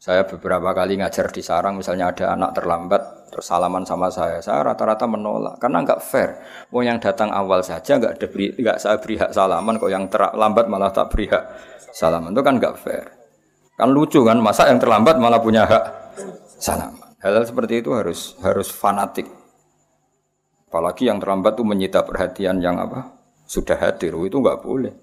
Saya 0.02 0.26
beberapa 0.28 0.76
kali 0.76 0.98
ngajar 1.00 1.30
di 1.30 1.46
sarang, 1.46 1.78
misalnya 1.78 2.12
ada 2.12 2.34
anak 2.36 2.58
terlambat, 2.58 3.32
terus 3.32 3.48
salaman 3.48 3.88
sama 3.88 4.12
saya. 4.12 4.44
Saya 4.44 4.66
rata-rata 4.66 5.08
menolak 5.08 5.62
karena 5.62 5.86
nggak 5.88 6.02
fair. 6.04 6.42
Mau 6.74 6.84
yang 6.84 7.00
datang 7.00 7.32
awal 7.32 7.64
saja 7.64 8.02
nggak 8.02 8.20
ada 8.20 8.28
beri, 8.28 8.52
nggak 8.58 8.78
saya 8.82 8.98
beri 9.00 9.22
hak 9.22 9.32
salaman, 9.32 9.80
kok 9.80 9.94
yang 9.94 10.10
terlambat 10.12 10.66
malah 10.68 10.92
tak 10.92 11.14
beri 11.14 11.32
hak 11.32 11.71
salaman 11.92 12.32
itu 12.32 12.42
kan 12.42 12.56
nggak 12.58 12.76
fair. 12.80 13.06
Kan 13.76 13.92
lucu 13.92 14.22
kan, 14.24 14.38
masa 14.40 14.68
yang 14.68 14.80
terlambat 14.80 15.18
malah 15.18 15.40
punya 15.40 15.68
hak 15.68 15.84
salaman. 16.60 17.12
Hal-hal 17.22 17.46
seperti 17.46 17.86
itu 17.86 17.94
harus 17.94 18.36
harus 18.42 18.68
fanatik. 18.74 19.30
Apalagi 20.72 21.12
yang 21.12 21.20
terlambat 21.20 21.60
itu 21.60 21.64
menyita 21.68 22.02
perhatian 22.02 22.64
yang 22.64 22.80
apa 22.80 23.14
sudah 23.46 23.76
hadir 23.76 24.16
itu 24.16 24.38
nggak 24.40 24.64
boleh. 24.64 24.94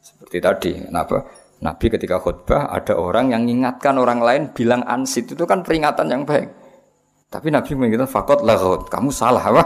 Seperti 0.00 0.38
tadi, 0.40 0.70
kenapa? 0.88 1.28
Nabi 1.58 1.86
ketika 1.90 2.22
khutbah 2.22 2.70
ada 2.70 2.94
orang 2.94 3.34
yang 3.34 3.42
mengingatkan 3.42 3.98
orang 3.98 4.22
lain 4.22 4.42
bilang 4.54 4.86
ansit 4.86 5.26
itu 5.34 5.42
kan 5.42 5.66
peringatan 5.66 6.06
yang 6.06 6.22
baik. 6.22 6.48
Tapi 7.28 7.50
Nabi 7.50 7.70
mengatakan 7.76 8.08
fakot 8.08 8.40
lahut, 8.46 8.86
kamu 8.88 9.10
salah 9.10 9.42
apa? 9.42 9.62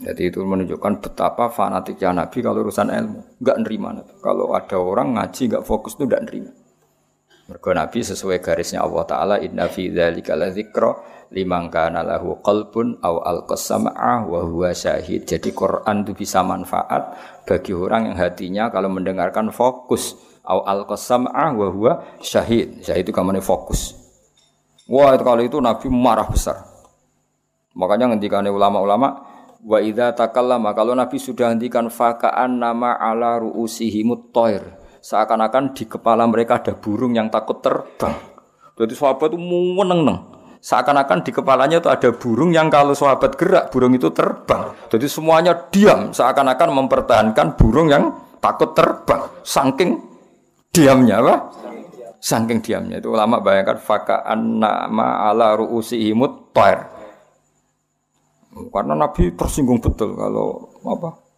Jadi 0.00 0.32
itu 0.32 0.40
menunjukkan 0.40 1.04
betapa 1.04 1.52
fanatiknya 1.52 2.24
Nabi 2.24 2.40
kalau 2.40 2.64
urusan 2.64 2.88
ilmu, 2.88 3.36
nggak 3.36 3.56
nerima 3.60 3.88
Nabi. 3.92 4.12
Kalau 4.16 4.56
ada 4.56 4.76
orang 4.80 5.20
ngaji 5.20 5.42
nggak 5.52 5.64
fokus 5.68 5.92
itu 6.00 6.08
nggak 6.08 6.24
nerima. 6.24 6.52
Mergo 7.52 7.70
Nabi 7.76 8.00
sesuai 8.00 8.40
garisnya 8.40 8.80
Allah 8.80 9.04
Taala 9.04 9.36
Inna 9.44 9.68
fi 9.68 9.92
dzalika 9.92 10.38
ladzikra 10.38 10.96
liman 11.36 11.68
kana 11.68 12.00
lahu 12.00 12.40
qalbun 12.40 12.96
aw 13.04 13.20
alqasama'a 13.26 14.24
wa 14.24 14.40
huwa 14.40 14.72
syahid. 14.72 15.28
Jadi 15.28 15.52
Quran 15.52 16.06
itu 16.06 16.16
bisa 16.16 16.40
manfaat 16.40 17.18
bagi 17.44 17.76
orang 17.76 18.08
yang 18.08 18.16
hatinya 18.16 18.72
kalau 18.72 18.88
mendengarkan 18.88 19.52
fokus 19.52 20.16
aw 20.48 20.64
alqasama'a 20.64 21.52
wa 21.52 21.68
huwa 21.68 21.92
syahid. 22.24 22.80
Syahid 22.80 23.04
itu 23.04 23.12
kamane 23.12 23.44
fokus. 23.44 23.98
Wah, 24.90 25.14
itu 25.14 25.22
kali 25.22 25.46
itu 25.46 25.60
Nabi 25.60 25.86
marah 25.86 26.26
besar. 26.26 26.66
Makanya 27.78 28.10
ngendikane 28.10 28.50
ulama-ulama 28.50 29.29
wa 29.60 29.78
idza 29.80 30.16
takallama 30.16 30.72
kalau 30.72 30.96
Nabi 30.96 31.20
sudah 31.20 31.52
hentikan 31.52 31.92
fakaan 31.92 32.60
nama 32.60 32.96
ala 32.96 33.40
ruusihimut 33.40 34.32
toir 34.32 34.80
seakan-akan 35.00 35.72
di 35.72 35.88
kepala 35.88 36.28
mereka 36.28 36.60
ada 36.60 36.76
burung 36.76 37.16
yang 37.16 37.32
takut 37.32 37.64
terbang. 37.64 38.14
Jadi 38.76 38.92
sahabat 38.96 39.32
itu 39.32 39.40
meneng-neng. 39.40 40.18
Seakan-akan 40.60 41.24
di 41.24 41.32
kepalanya 41.32 41.80
itu 41.80 41.88
ada 41.88 42.12
burung 42.12 42.52
yang 42.52 42.68
kalau 42.68 42.92
sahabat 42.92 43.32
gerak, 43.40 43.72
burung 43.72 43.96
itu 43.96 44.12
terbang. 44.12 44.76
Jadi 44.92 45.08
semuanya 45.08 45.56
diam, 45.72 46.12
seakan-akan 46.12 46.68
mempertahankan 46.84 47.56
burung 47.56 47.88
yang 47.88 48.12
takut 48.44 48.76
terbang. 48.76 49.24
Saking 49.40 49.96
diamnya 50.68 51.24
apa? 51.24 51.34
Saking 52.20 52.60
diamnya 52.60 53.00
itu 53.00 53.08
ulama 53.08 53.40
bayangkan 53.40 53.80
fakaan 53.80 54.60
nama 54.60 55.32
ala 55.32 55.56
ruusihimut 55.56 56.52
tair. 56.52 56.99
Karena 58.50 58.94
Nabi 58.98 59.30
tersinggung 59.38 59.78
betul 59.78 60.18
kalau 60.18 60.74
apa? 60.82 61.30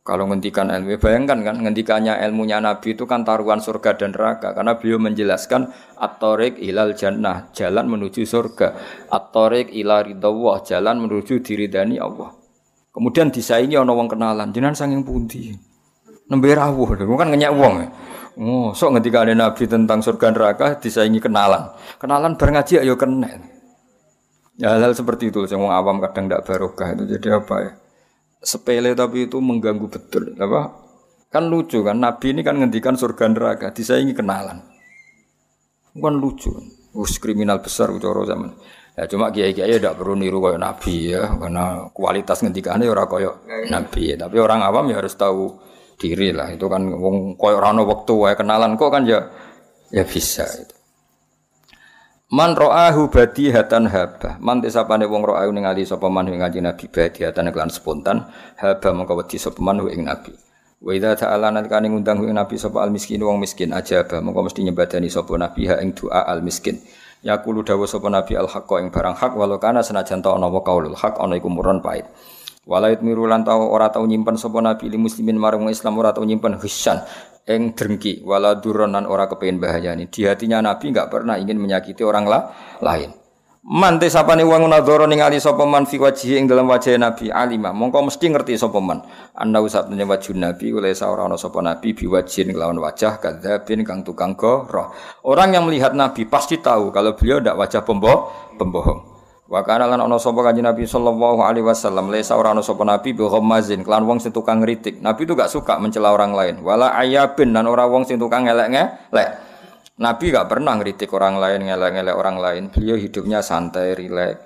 Kalau 0.00 0.24
ngendikan 0.32 0.72
ilmu, 0.72 0.96
bayangkan 0.96 1.44
kan 1.44 1.56
ngendikannya 1.60 2.24
ilmunya 2.24 2.56
Nabi 2.56 2.96
itu 2.96 3.04
kan 3.04 3.20
taruhan 3.20 3.60
surga 3.60 4.00
dan 4.00 4.16
neraka 4.16 4.56
karena 4.56 4.80
beliau 4.80 4.96
menjelaskan 4.96 5.68
at-tariq 6.00 6.56
ilal 6.56 6.96
jannah, 6.96 7.52
jalan 7.52 7.84
menuju 7.84 8.24
surga. 8.24 8.80
At-tariq 9.12 9.68
ila 9.76 10.00
ridawah, 10.00 10.64
jalan 10.64 11.04
menuju 11.04 11.44
diridani 11.44 12.00
Allah. 12.00 12.32
Kemudian 12.90 13.28
disaingi 13.28 13.76
ana 13.76 13.92
wong 13.92 14.08
kenalan, 14.08 14.50
jenengan 14.50 14.74
sanging 14.74 15.04
pundi? 15.04 15.52
Nembe 16.32 16.48
rawuh, 16.48 16.96
kan 16.96 17.28
ngenyak 17.28 17.52
wong. 17.52 17.74
Ya. 17.84 17.88
Oh, 18.40 18.72
sok 18.72 18.96
ngendikane 18.96 19.36
Nabi 19.36 19.68
tentang 19.68 20.00
surga 20.00 20.32
neraka 20.32 20.80
disaingi 20.80 21.20
kenalan. 21.20 21.76
Kenalan 22.00 22.40
bar 22.40 22.48
ngaji 22.56 22.80
ayo 22.80 22.96
kena. 22.96 23.49
Ya 24.60 24.76
hal, 24.76 24.84
-hal 24.84 24.92
seperti 24.92 25.32
itu, 25.32 25.40
yang 25.48 25.72
awam 25.72 26.04
kadang 26.04 26.28
tidak 26.28 26.44
barokah 26.44 26.92
itu 26.92 27.16
jadi 27.16 27.40
apa 27.40 27.56
ya? 27.64 27.72
sepele 28.40 28.96
tapi 28.96 29.28
itu 29.28 29.36
mengganggu 29.38 29.86
betul. 29.88 30.32
Apa? 30.40 30.72
Kan 31.30 31.46
lucu 31.46 31.84
kan, 31.86 32.00
Nabi 32.00 32.34
ini 32.34 32.42
kan 32.42 32.58
ngendikan 32.58 32.98
surga 32.98 33.30
neraka, 33.30 33.70
disaingi 33.70 34.16
kenalan. 34.16 34.58
Kan 35.94 36.14
lucu. 36.18 36.50
Us 36.90 37.22
kriminal 37.22 37.62
besar 37.62 37.94
cara 38.02 38.26
zaman. 38.26 38.50
Ya 38.98 39.06
cuma 39.06 39.30
kiai-kiai 39.30 39.78
tidak 39.78 39.94
perlu 39.94 40.18
niru 40.18 40.42
kayak 40.42 40.58
Nabi 40.58 41.14
ya, 41.14 41.30
karena 41.38 41.86
kualitas 41.94 42.42
ngendikannya 42.42 42.90
orang 42.90 43.06
kayak 43.06 43.34
Nabi. 43.70 44.02
Ya. 44.10 44.26
Tapi 44.26 44.36
orang 44.42 44.66
awam 44.66 44.90
ya 44.90 44.98
harus 44.98 45.14
tahu 45.14 45.54
diri 45.94 46.34
lah. 46.34 46.50
Itu 46.50 46.66
kan 46.66 46.82
wong 46.90 47.38
koyo 47.38 47.62
rano 47.62 47.86
waktu 47.86 48.10
wae 48.10 48.34
kenalan 48.34 48.74
kok 48.74 48.90
kan 48.90 49.06
ya 49.06 49.30
ya 49.94 50.02
bisa 50.02 50.42
itu. 50.58 50.74
Man 52.30 52.54
ro'ahu 52.54 53.10
badihatan 53.10 53.90
haba. 53.90 54.38
Man 54.38 54.62
desapane 54.62 55.02
wong 55.02 55.26
ro'ahu 55.26 55.50
ningali 55.50 55.82
sapa 55.82 56.06
man 56.06 56.30
ing 56.30 56.38
ngaji 56.38 56.62
Nabi 56.62 56.86
badihatan 56.86 57.50
kelan 57.50 57.74
spontan 57.74 58.22
haba 58.54 58.94
mongko 58.94 59.18
wedi 59.18 59.34
sapa 59.34 59.58
man 59.58 59.82
ing 59.90 60.06
Nabi. 60.06 60.30
Wa 60.78 60.94
idza 60.94 61.18
ta'ala 61.18 61.50
nalikane 61.50 61.90
ngundang 61.90 62.22
ing 62.22 62.30
Nabi 62.30 62.54
sapa 62.54 62.86
al 62.86 62.94
miskin 62.94 63.18
wong 63.18 63.42
miskin 63.42 63.74
aja 63.74 64.06
ba 64.06 64.22
mongko 64.22 64.46
mesti 64.46 64.62
nyembadani 64.62 65.10
sapa 65.10 65.34
Nabi 65.34 65.74
ha 65.74 65.82
ing 65.82 65.90
doa 65.90 66.22
al 66.22 66.46
miskin. 66.46 66.78
Yaqulu 67.26 67.66
dawuh 67.66 67.90
sapa 67.90 68.06
Nabi 68.06 68.38
al 68.38 68.46
haqqa 68.46 68.78
ing 68.78 68.94
barang 68.94 69.18
hak 69.18 69.34
walau 69.34 69.58
kana 69.58 69.82
senajan 69.82 70.22
ta 70.22 70.30
ana 70.30 70.46
wa 70.46 70.62
qaulul 70.62 70.94
haq 70.94 71.18
ana 71.18 71.34
iku 71.34 71.50
murun 71.50 71.82
pait. 71.82 72.06
Walait 72.70 73.02
miru 73.02 73.26
lan 73.26 73.42
tau 73.42 73.66
ora 73.66 73.90
tau 73.90 74.06
nyimpen 74.06 74.38
sapa 74.38 74.62
Nabi 74.62 74.86
li 74.86 74.94
muslimin 74.94 75.34
marang 75.34 75.66
Islam 75.66 75.98
ora 75.98 76.14
tau 76.14 76.22
nyimpen 76.22 76.54
hisan 76.62 77.02
eng 77.42 77.74
drengki. 77.74 78.22
Wala 78.22 78.62
duronan 78.62 79.10
ora 79.10 79.26
kepengin 79.26 79.58
bahayani. 79.58 80.06
Di 80.06 80.30
hatinya 80.30 80.62
Nabi 80.62 80.94
enggak 80.94 81.10
pernah 81.10 81.34
ingin 81.34 81.58
menyakiti 81.58 82.06
orang 82.06 82.30
lah, 82.30 82.54
lain. 82.78 83.10
Man 83.60 83.98
te 83.98 84.06
sapane 84.06 84.46
wong 84.46 84.70
nadzara 84.70 85.04
ningali 85.04 85.42
sapa 85.42 85.66
man 85.66 85.84
fi 85.84 85.98
wajhi 85.98 86.38
ing 86.38 86.46
dalam 86.46 86.70
wajah 86.70 86.94
Nabi 86.94 87.28
alima. 87.34 87.74
Mongko 87.74 88.06
mesti 88.06 88.30
ngerti 88.30 88.54
sapa 88.54 88.78
man. 88.78 89.02
Anna 89.34 89.58
usatune 89.58 90.06
wajah 90.06 90.32
Nabi 90.38 90.70
oleh 90.70 90.94
ora 91.02 91.26
ana 91.26 91.34
sapa 91.34 91.58
Nabi 91.60 91.90
biwajhin 91.92 92.54
kelawan 92.54 92.78
wajah 92.78 93.18
kadzabin 93.18 93.82
kang 93.82 94.06
tukang 94.06 94.38
goroh 94.38 94.94
orang 95.26 95.58
yang 95.58 95.66
melihat 95.66 95.92
Nabi 95.92 96.24
pasti 96.24 96.62
tahu 96.62 96.88
kalau 96.94 97.18
beliau 97.18 97.42
ndak 97.42 97.58
wajah 97.58 97.82
pembohong 97.84 99.09
Wa 99.50 99.66
kana 99.66 99.90
lan 99.90 99.98
ana 99.98 100.14
sapa 100.14 100.46
kanjeng 100.46 100.62
Nabi 100.62 100.86
sallallahu 100.86 101.42
alaihi 101.42 101.66
wasallam 101.66 102.06
lesa 102.06 102.38
ora 102.38 102.54
ana 102.54 102.62
sapa 102.62 102.86
nabi 102.86 103.10
bi 103.10 103.26
ghammazin 103.26 103.82
kelan 103.82 104.06
wong 104.06 104.22
sing 104.22 104.30
tukang 104.30 104.62
ngritik. 104.62 105.02
Nabi 105.02 105.26
itu 105.26 105.34
gak 105.34 105.50
suka 105.50 105.74
mencela 105.82 106.14
orang 106.14 106.30
lain. 106.30 106.62
Wala 106.62 106.94
ayabin 106.94 107.50
dan 107.50 107.66
ora 107.66 107.90
wong 107.90 108.06
sing 108.06 108.22
tukang 108.22 108.46
ngelek-ngelek. 108.46 109.28
Nabi 109.98 110.24
gak 110.30 110.46
pernah 110.46 110.78
ngritik 110.78 111.10
orang 111.10 111.42
lain, 111.42 111.66
ngelek-ngelek 111.66 112.14
orang 112.14 112.38
lain. 112.38 112.62
Beliau 112.70 112.94
hidupnya 112.94 113.42
santai, 113.42 113.98
rileks. 113.98 114.38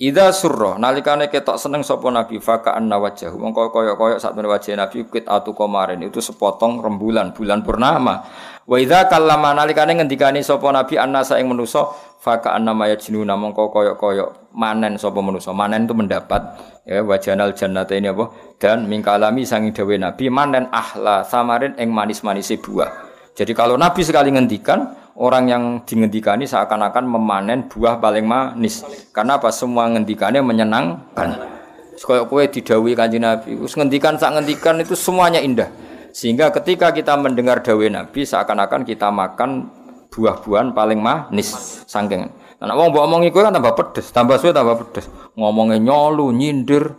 Ida 0.00 0.32
surra 0.32 0.80
nalikane 0.80 1.28
ketok 1.28 1.60
seneng 1.60 1.84
sapa 1.84 2.08
Nabi 2.08 2.40
faka 2.40 2.72
anna 2.72 2.96
wajhahu 2.96 3.36
mongko 3.36 3.68
kaya-kaya 3.68 4.16
sak 4.16 4.32
wajah 4.32 4.72
Nabi 4.72 5.04
kit 5.04 5.28
atu 5.28 5.52
komarin 5.52 6.00
itu 6.00 6.24
sepotong 6.24 6.80
rembulan 6.80 7.36
bulan 7.36 7.60
purnama 7.60 8.24
wa 8.64 8.76
idza 8.80 9.12
kallama 9.12 9.52
nalikane 9.52 10.00
ngendikani 10.00 10.40
sapa 10.40 10.72
Nabi 10.72 10.96
annasa 10.96 11.36
ing 11.36 11.52
manusa 11.52 11.84
faka 12.16 12.56
annama 12.56 12.88
yajnuna 12.88 13.36
mongko 13.36 13.68
koyok-koyok 13.68 14.39
manen 14.54 14.98
sapa 14.98 15.18
manusa? 15.22 15.50
Manen 15.54 15.86
itu 15.86 15.94
mendapat 15.94 16.42
ya 16.86 17.02
wajanal 17.02 17.54
jannata 17.54 17.94
ini 17.94 18.10
apa? 18.10 18.56
Dan 18.58 18.86
mingkalami 18.90 19.46
sangi 19.46 19.70
dawe 19.70 19.94
nabi 19.96 20.30
manen 20.30 20.68
ahla 20.70 21.22
samarin 21.26 21.74
eng 21.78 21.90
manis-manis 21.94 22.52
buah. 22.60 22.90
Jadi 23.34 23.52
kalau 23.54 23.78
nabi 23.78 24.02
sekali 24.02 24.34
ngendikan 24.34 24.92
orang 25.16 25.44
yang 25.48 25.62
dingendikani 25.86 26.44
seakan-akan 26.44 27.06
memanen 27.06 27.68
buah 27.70 28.00
paling 28.00 28.26
manis. 28.26 28.82
Karena 29.14 29.40
apa? 29.40 29.52
Semua 29.54 29.88
ngendikannya 29.88 30.42
menyenangkan. 30.42 31.60
Koyok 32.00 32.32
kue 32.32 32.44
didawi 32.48 32.96
kanji 32.96 33.20
nabi. 33.20 33.60
Us 33.60 33.76
ngendikan 33.76 34.16
sak 34.16 34.32
ngendikan 34.32 34.80
itu 34.80 34.96
semuanya 34.96 35.36
indah. 35.36 35.68
Sehingga 36.10 36.50
ketika 36.50 36.90
kita 36.90 37.14
mendengar 37.20 37.60
dawe 37.60 37.86
nabi 37.86 38.24
seakan-akan 38.24 38.82
kita 38.88 39.12
makan 39.12 39.68
buah-buahan 40.10 40.74
paling 40.74 40.98
manis. 40.98 41.84
Saking. 41.86 42.32
Nah, 42.60 42.76
wong 42.76 42.92
mbok 42.92 43.04
omong 43.08 43.22
iku 43.24 43.40
kan 43.40 43.56
tambah 43.56 43.72
pedes, 43.72 44.12
tambah 44.12 44.36
suwe 44.36 44.52
tambah 44.52 44.76
pedes. 44.84 45.08
Ngomongnya 45.32 45.80
nyolu, 45.80 46.28
nyindir, 46.28 46.92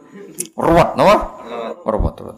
ruwet, 0.57 0.97
napa? 0.97 1.45
Ruwet, 1.85 2.15
ruwet. 2.17 2.37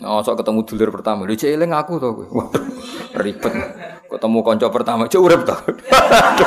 Oh, 0.00 0.20
sok 0.24 0.40
ketemu 0.40 0.60
dulur 0.64 0.88
pertama, 0.92 1.24
lu 1.24 1.32
cek 1.36 1.56
eling 1.56 1.72
aku 1.72 1.96
kowe. 1.96 2.24
Waduh, 2.28 2.64
ribet. 3.20 3.52
Ketemu 4.08 4.38
kanca 4.44 4.68
pertama, 4.72 5.08
cek 5.08 5.20
urip 5.20 5.44
to. 5.44 5.56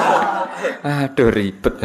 Aduh, 1.06 1.30
ribet. 1.30 1.76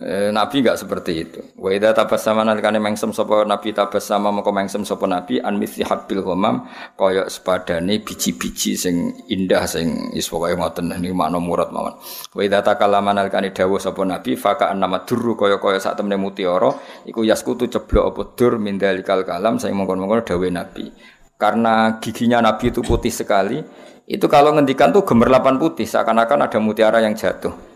Eh, 0.00 0.32
nabi 0.32 0.64
enggak 0.64 0.80
seperti 0.80 1.12
itu. 1.12 1.44
Wa 1.60 1.76
idza 1.76 1.92
tabassama 1.92 2.40
nalikane 2.40 2.80
mengsem 2.80 3.12
sapa 3.12 3.44
Nabi 3.44 3.76
tabassama 3.76 4.32
mengko 4.32 4.48
mengsem 4.48 4.80
sapa 4.80 5.04
Nabi 5.04 5.44
an 5.44 5.60
mithli 5.60 5.84
habbil 5.84 6.24
ghamam 6.24 6.64
kaya 6.96 7.28
sepadane 7.28 8.00
biji-biji 8.00 8.80
sing 8.80 9.12
indah 9.28 9.68
sing 9.68 10.08
is 10.16 10.24
pokoke 10.32 10.56
ngoten 10.56 10.88
niki 10.88 11.12
makna 11.12 11.36
murad 11.36 11.68
mawon. 11.68 12.00
Wa 12.32 12.40
idza 12.40 12.64
takallama 12.64 13.12
nalikane 13.12 13.52
dawuh 13.52 13.76
sapa 13.76 14.00
Nabi 14.08 14.40
faka 14.40 14.72
nama 14.72 15.04
durru 15.04 15.36
kaya-kaya 15.36 15.76
sak 15.76 16.00
temene 16.00 16.16
mutiara 16.16 16.72
iku 17.04 17.20
yaskutu 17.20 17.68
ceblok 17.68 18.16
apa 18.16 18.22
dur 18.40 18.56
min 18.56 18.80
kalam 18.80 19.60
sing 19.60 19.76
mongkon-mongkon 19.76 20.24
dawuh 20.24 20.48
Nabi. 20.48 20.88
Karena 21.36 22.00
giginya 22.00 22.40
Nabi 22.40 22.72
itu 22.72 22.80
putih 22.80 23.12
sekali, 23.12 23.60
itu 24.08 24.26
kalau 24.32 24.56
ngendikan 24.56 24.96
tuh 24.96 25.04
gemerlapan 25.04 25.60
putih 25.60 25.84
seakan-akan 25.84 26.48
ada 26.48 26.56
mutiara 26.56 27.04
yang 27.04 27.12
jatuh. 27.12 27.69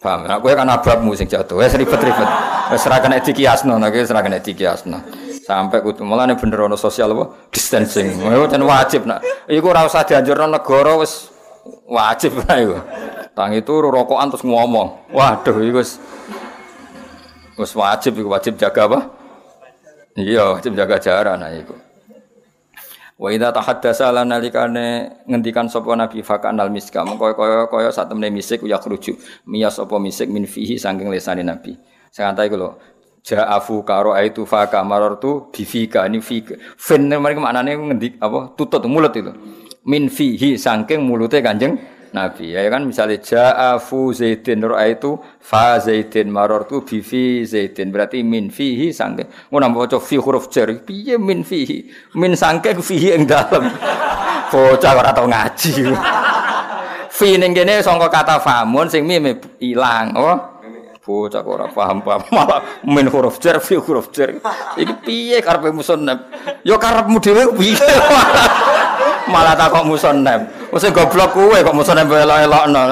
Paham? 0.00 0.24
Nah, 0.24 0.40
kowe 0.40 0.48
kan 0.56 0.64
ababmu 0.64 1.12
sing 1.12 1.28
jatuh. 1.28 1.60
Wis 1.60 1.76
ribet-ribet. 1.76 2.28
Wis 2.72 2.88
ora 2.88 3.04
kena 3.04 3.20
dikiasno, 3.20 3.76
nek 3.76 3.92
wis 3.92 4.08
ora 4.08 4.24
kena 4.24 4.40
dikiasno. 4.40 4.96
Sampai 5.44 5.84
kudu 5.84 6.08
mulane 6.08 6.40
bener 6.40 6.64
ono 6.64 6.76
sosial 6.80 7.12
apa? 7.12 7.52
Distancing. 7.52 8.16
Iku 8.16 8.48
ten 8.48 8.64
wajib 8.64 9.04
nak. 9.04 9.20
Iku 9.44 9.68
ora 9.68 9.84
usah 9.84 10.00
dianjurno 10.08 10.48
negara 10.48 10.96
wis 10.96 11.28
wajib 11.84 12.32
lah 12.40 12.56
iku. 12.56 12.76
Tangi 13.36 13.60
turu 13.60 13.92
rokokan 13.92 14.32
terus 14.32 14.40
ngomong. 14.40 15.12
Waduh 15.12 15.60
iku 15.68 15.84
wis 17.60 17.72
wajib 17.76 18.16
iku 18.16 18.32
wajib 18.32 18.56
jaga 18.56 18.88
apa? 18.88 18.98
Iya, 20.16 20.56
wajib 20.56 20.72
jaga 20.80 20.96
jarak 20.96 21.36
nah 21.36 21.52
iku. 21.52 21.76
Wa 23.20 23.28
idza 23.28 23.52
tahaddasa 23.52 24.16
lan 24.16 24.32
nalikane 24.32 25.20
ngendikan 25.28 25.68
sapa 25.68 25.92
nabi 25.92 26.24
fakan 26.24 26.56
al 26.56 26.72
miska 26.72 27.04
mengko 27.04 27.36
kaya 27.36 27.68
kaya 27.68 27.92
sak 27.92 28.08
temene 28.08 28.32
misik 28.32 28.64
ya 28.64 28.80
khruju 28.80 29.12
miyas 29.44 29.76
apa 29.76 30.00
misik 30.00 30.32
min 30.32 30.48
fihi 30.48 30.80
saking 30.80 31.12
lesane 31.12 31.44
nabi. 31.44 31.76
Sing 32.08 32.24
antai 32.24 32.48
iku 32.48 32.56
lho 32.56 32.70
Ja'afu 33.20 33.84
karo 33.84 34.16
aitu 34.16 34.48
faka 34.48 34.80
marartu 34.80 35.52
bifika 35.52 36.08
ini 36.08 36.24
fika. 36.24 36.56
Fin 36.80 37.04
mereka 37.04 37.44
maknane 37.44 37.76
ngendik 37.76 38.16
apa 38.16 38.56
tutut 38.56 38.80
mulut 38.88 39.12
itu. 39.12 39.36
Min 39.84 40.08
fihi 40.08 40.56
saking 40.56 41.04
mulute 41.04 41.44
Kanjeng 41.44 41.76
Nabi. 42.10 42.54
Ya 42.54 42.66
kan 42.70 42.82
misalnya 42.86 43.18
ja'afu 43.22 44.10
zaidin. 44.10 44.62
Itu 44.64 45.22
fa 45.38 45.78
zaidin 45.78 46.30
marartu 46.30 46.82
bi 46.82 47.00
fi 47.02 47.46
zaidin. 47.46 47.94
Berarti 47.94 48.22
min 48.26 48.50
fihi 48.50 48.90
saking 48.90 49.28
ngono 49.50 49.66
maca 49.70 49.98
fi 50.02 50.16
huruf 50.18 50.50
jar. 50.50 50.70
Piye 50.82 51.18
min 51.18 51.46
fihi? 51.46 51.86
Min 52.18 52.34
saking 52.34 52.82
fihi 52.82 53.14
ing 53.14 53.24
dalem 53.26 53.70
bocah 54.50 54.92
ora 54.98 55.10
tau 55.14 55.30
ngaji. 55.30 55.72
Fi 57.10 57.36
ning 57.36 57.52
kene 57.52 57.82
sangka 57.84 58.08
kata 58.08 58.40
famun 58.40 58.86
sing 58.88 59.04
mime 59.04 59.36
ilang 59.60 60.14
oh 60.14 60.36
bocah 61.04 61.42
ora 61.42 61.66
paham-paham 61.66 62.22
malah 62.34 62.62
min 62.86 63.10
huruf 63.10 63.42
jar 63.42 63.58
fi 63.58 63.74
huruf 63.76 64.14
jar. 64.14 64.30
Iki 64.78 64.94
piye 65.02 65.38
karepe 65.42 65.74
musannaf 65.74 66.30
ya 66.62 66.78
karepmu 66.78 67.18
dhewe 67.18 67.50
piye 67.58 67.82
malah 69.30 69.54
takok 69.54 69.86
musannaf. 69.86 70.70
Wis 70.74 70.84
goblok 70.90 71.30
kowe 71.32 71.58
kok 71.58 71.76
musannaf 71.76 72.10
elok-elokno. 72.10 72.82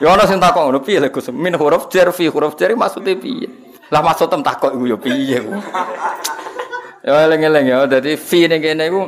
Ya 0.00 0.08
ana 0.12 0.24
sing 0.24 0.40
takok 0.40 0.68
ngono 0.68 0.80
piye 0.80 1.08
Gus? 1.12 1.28
Min 1.32 1.56
huruf 1.56 1.88
jar 1.92 2.08
fi 2.12 2.28
huruf 2.28 2.56
jar 2.56 2.72
maksude 2.72 3.16
piye? 3.20 3.48
Lah 3.92 4.00
maksud 4.00 4.30
tem 4.30 4.40
takok 4.40 4.72
iku 4.76 4.84
ya 4.86 4.96
piye 4.96 5.36
ku? 5.44 5.52
Ya 7.04 7.24
eling-eling 7.28 7.64
ya 7.68 7.78
dadi 7.84 8.16
fi 8.16 8.48
ning 8.48 8.60
kene 8.64 8.88
iku 8.88 9.02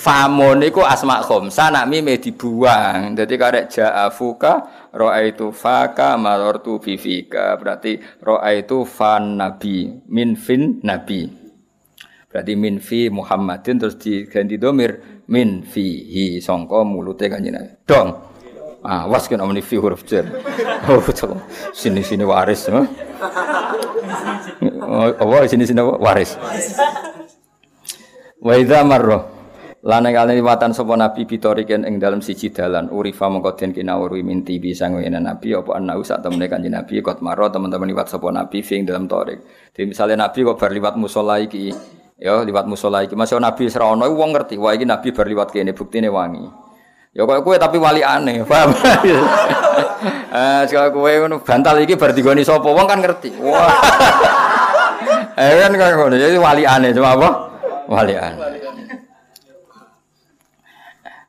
Famun 0.00 0.64
iku 0.64 0.80
asma 0.80 1.20
khamsa 1.20 1.68
nak 1.68 1.84
mime 1.84 2.16
dibuang. 2.16 3.12
Dadi 3.12 3.36
karek 3.36 3.68
ja'afuka 3.68 4.88
raaitu 4.96 5.52
faka 5.52 6.16
marartu 6.16 6.80
fifika. 6.80 7.60
Berarti 7.60 8.00
raaitu 8.24 8.88
fan 8.88 9.36
nabi 9.36 10.00
min 10.08 10.40
fin 10.40 10.80
nabi. 10.80 11.28
Berarti 12.32 12.52
min 12.56 12.80
fi 12.80 13.12
Muhammadin 13.12 13.76
terus 13.76 14.00
diganti 14.00 14.56
domir 14.56 15.19
min 15.30 15.62
fihi 15.62 16.42
sangka 16.42 16.82
mulute 16.82 17.30
kanjeng 17.30 17.54
Nabi. 17.54 17.70
Dong. 17.86 18.08
Ah, 18.82 19.06
was 19.06 19.28
kena 19.30 19.46
muni 19.46 19.62
fi 19.62 19.78
huruf 19.78 20.02
jar. 20.08 20.26
Oh, 20.88 20.98
sini 21.76 22.02
sini 22.02 22.24
waris. 22.26 22.66
Oh, 22.72 22.86
apa 25.12 25.46
sini 25.46 25.68
sini 25.68 25.78
apa? 25.78 25.94
Waris. 26.00 26.34
Wa 28.40 28.56
idza 28.56 28.80
marra 28.82 29.40
lan 29.80 30.04
kali 30.12 30.36
liwatan 30.36 30.76
sapa 30.76 30.92
nabi 30.92 31.24
bitoriken 31.24 31.88
ing 31.88 31.96
dalam 31.96 32.20
siji 32.20 32.52
dalan 32.52 32.92
urifa 32.92 33.32
mongko 33.32 33.56
den 33.56 33.72
kinawuri 33.72 34.20
minti 34.20 34.60
bisa 34.60 34.92
ngene 34.92 35.16
nabi 35.24 35.56
apa 35.56 35.72
ana 35.80 35.96
sak 36.04 36.20
temene 36.20 36.52
kanjeng 36.52 36.76
nabi 36.76 37.00
kot 37.00 37.24
maro 37.24 37.48
teman-teman 37.48 37.88
liwat 37.88 38.12
sapa 38.12 38.28
nabi 38.28 38.60
fi 38.60 38.80
ing 38.80 38.84
dalam 38.84 39.08
torik. 39.08 39.40
Jadi 39.72 39.88
misalnya 39.88 40.28
nabi 40.28 40.44
kok 40.44 40.56
bar 40.60 40.72
liwat 40.72 41.00
musala 41.00 41.40
iki 41.40 41.72
Ya 42.20 42.36
liwat 42.44 42.68
musola 42.68 43.00
iki. 43.00 43.16
Masih 43.16 43.40
nabi 43.40 43.64
ora 43.72 43.96
wong 43.96 44.30
ngerti, 44.36 44.60
wah 44.60 44.76
iki 44.76 44.84
nabi 44.84 45.08
bar 45.08 45.24
liwat 45.24 45.48
kene 45.48 45.72
buktine 45.72 46.12
wangi. 46.12 46.44
Ya 47.16 47.26
kok 47.26 47.42
kowe 47.42 47.56
tapi 47.58 47.80
wali 47.80 48.04
aneh, 48.04 48.44
paham? 48.50 48.70
Eh, 50.30 50.62
sekali 50.68 50.94
kowe 50.94 51.10
ngono 51.10 51.42
bantal 51.42 51.80
iki 51.82 51.96
bar 51.96 52.12
digoni 52.12 52.44
sapa 52.44 52.68
wong 52.68 52.86
kan 52.86 53.00
ngerti. 53.00 53.40
Wah. 53.40 53.72
Eh 55.40 55.56
kan 55.56 55.72
kok 55.72 55.88
ngono, 55.96 56.14
jadi 56.20 56.36
wali 56.36 56.68
aneh 56.68 56.92
cuma 56.92 57.16
apa? 57.16 57.28
Wali 57.88 58.12
aneh. 58.12 58.60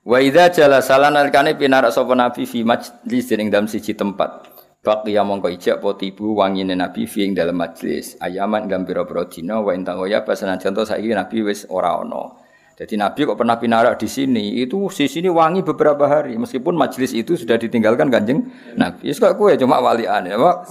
Wa 0.03 0.19
idza 0.19 0.51
jala 0.51 0.83
salan 0.83 1.15
alikane 1.15 1.55
pinarak 1.55 1.95
sapa 1.95 2.11
nabi 2.19 2.43
fi 2.43 2.67
majlis 2.67 3.31
ing 3.31 3.47
dalam 3.47 3.71
siji 3.71 3.95
tempat. 3.95 4.50
Baqiya 4.81 5.21
mongko 5.21 5.53
ijak 5.53 5.77
potibu 5.77 6.33
wangine 6.33 6.73
Nabi 6.73 7.05
fi 7.05 7.29
ing 7.29 7.37
dalam 7.37 7.53
majlis. 7.53 8.17
Ayaman 8.17 8.65
gam 8.65 8.81
pira-pira 8.81 9.29
dina 9.29 9.61
wa 9.61 9.77
intang 9.77 10.01
ya 10.09 10.25
senajan 10.25 10.73
to 10.73 10.81
saiki 10.81 11.13
Nabi 11.13 11.45
wis 11.45 11.69
ora 11.69 12.01
ana. 12.01 12.33
Jadi 12.81 12.97
Nabi 12.97 13.29
kok 13.29 13.37
pernah 13.37 13.61
pinarak 13.61 14.01
di 14.01 14.09
sini, 14.09 14.57
itu 14.57 14.89
di 14.89 15.05
sini 15.05 15.29
wangi 15.29 15.61
beberapa 15.61 16.09
hari. 16.09 16.33
Meskipun 16.33 16.73
majlis 16.73 17.13
itu 17.13 17.37
sudah 17.37 17.61
ditinggalkan 17.61 18.09
kanjeng 18.09 18.49
Nabi. 18.73 19.05
Ya 19.05 19.13
kok 19.13 19.37
kue 19.37 19.53
cuma 19.53 19.77
walian 19.77 20.25
ya, 20.25 20.41
Pak. 20.41 20.65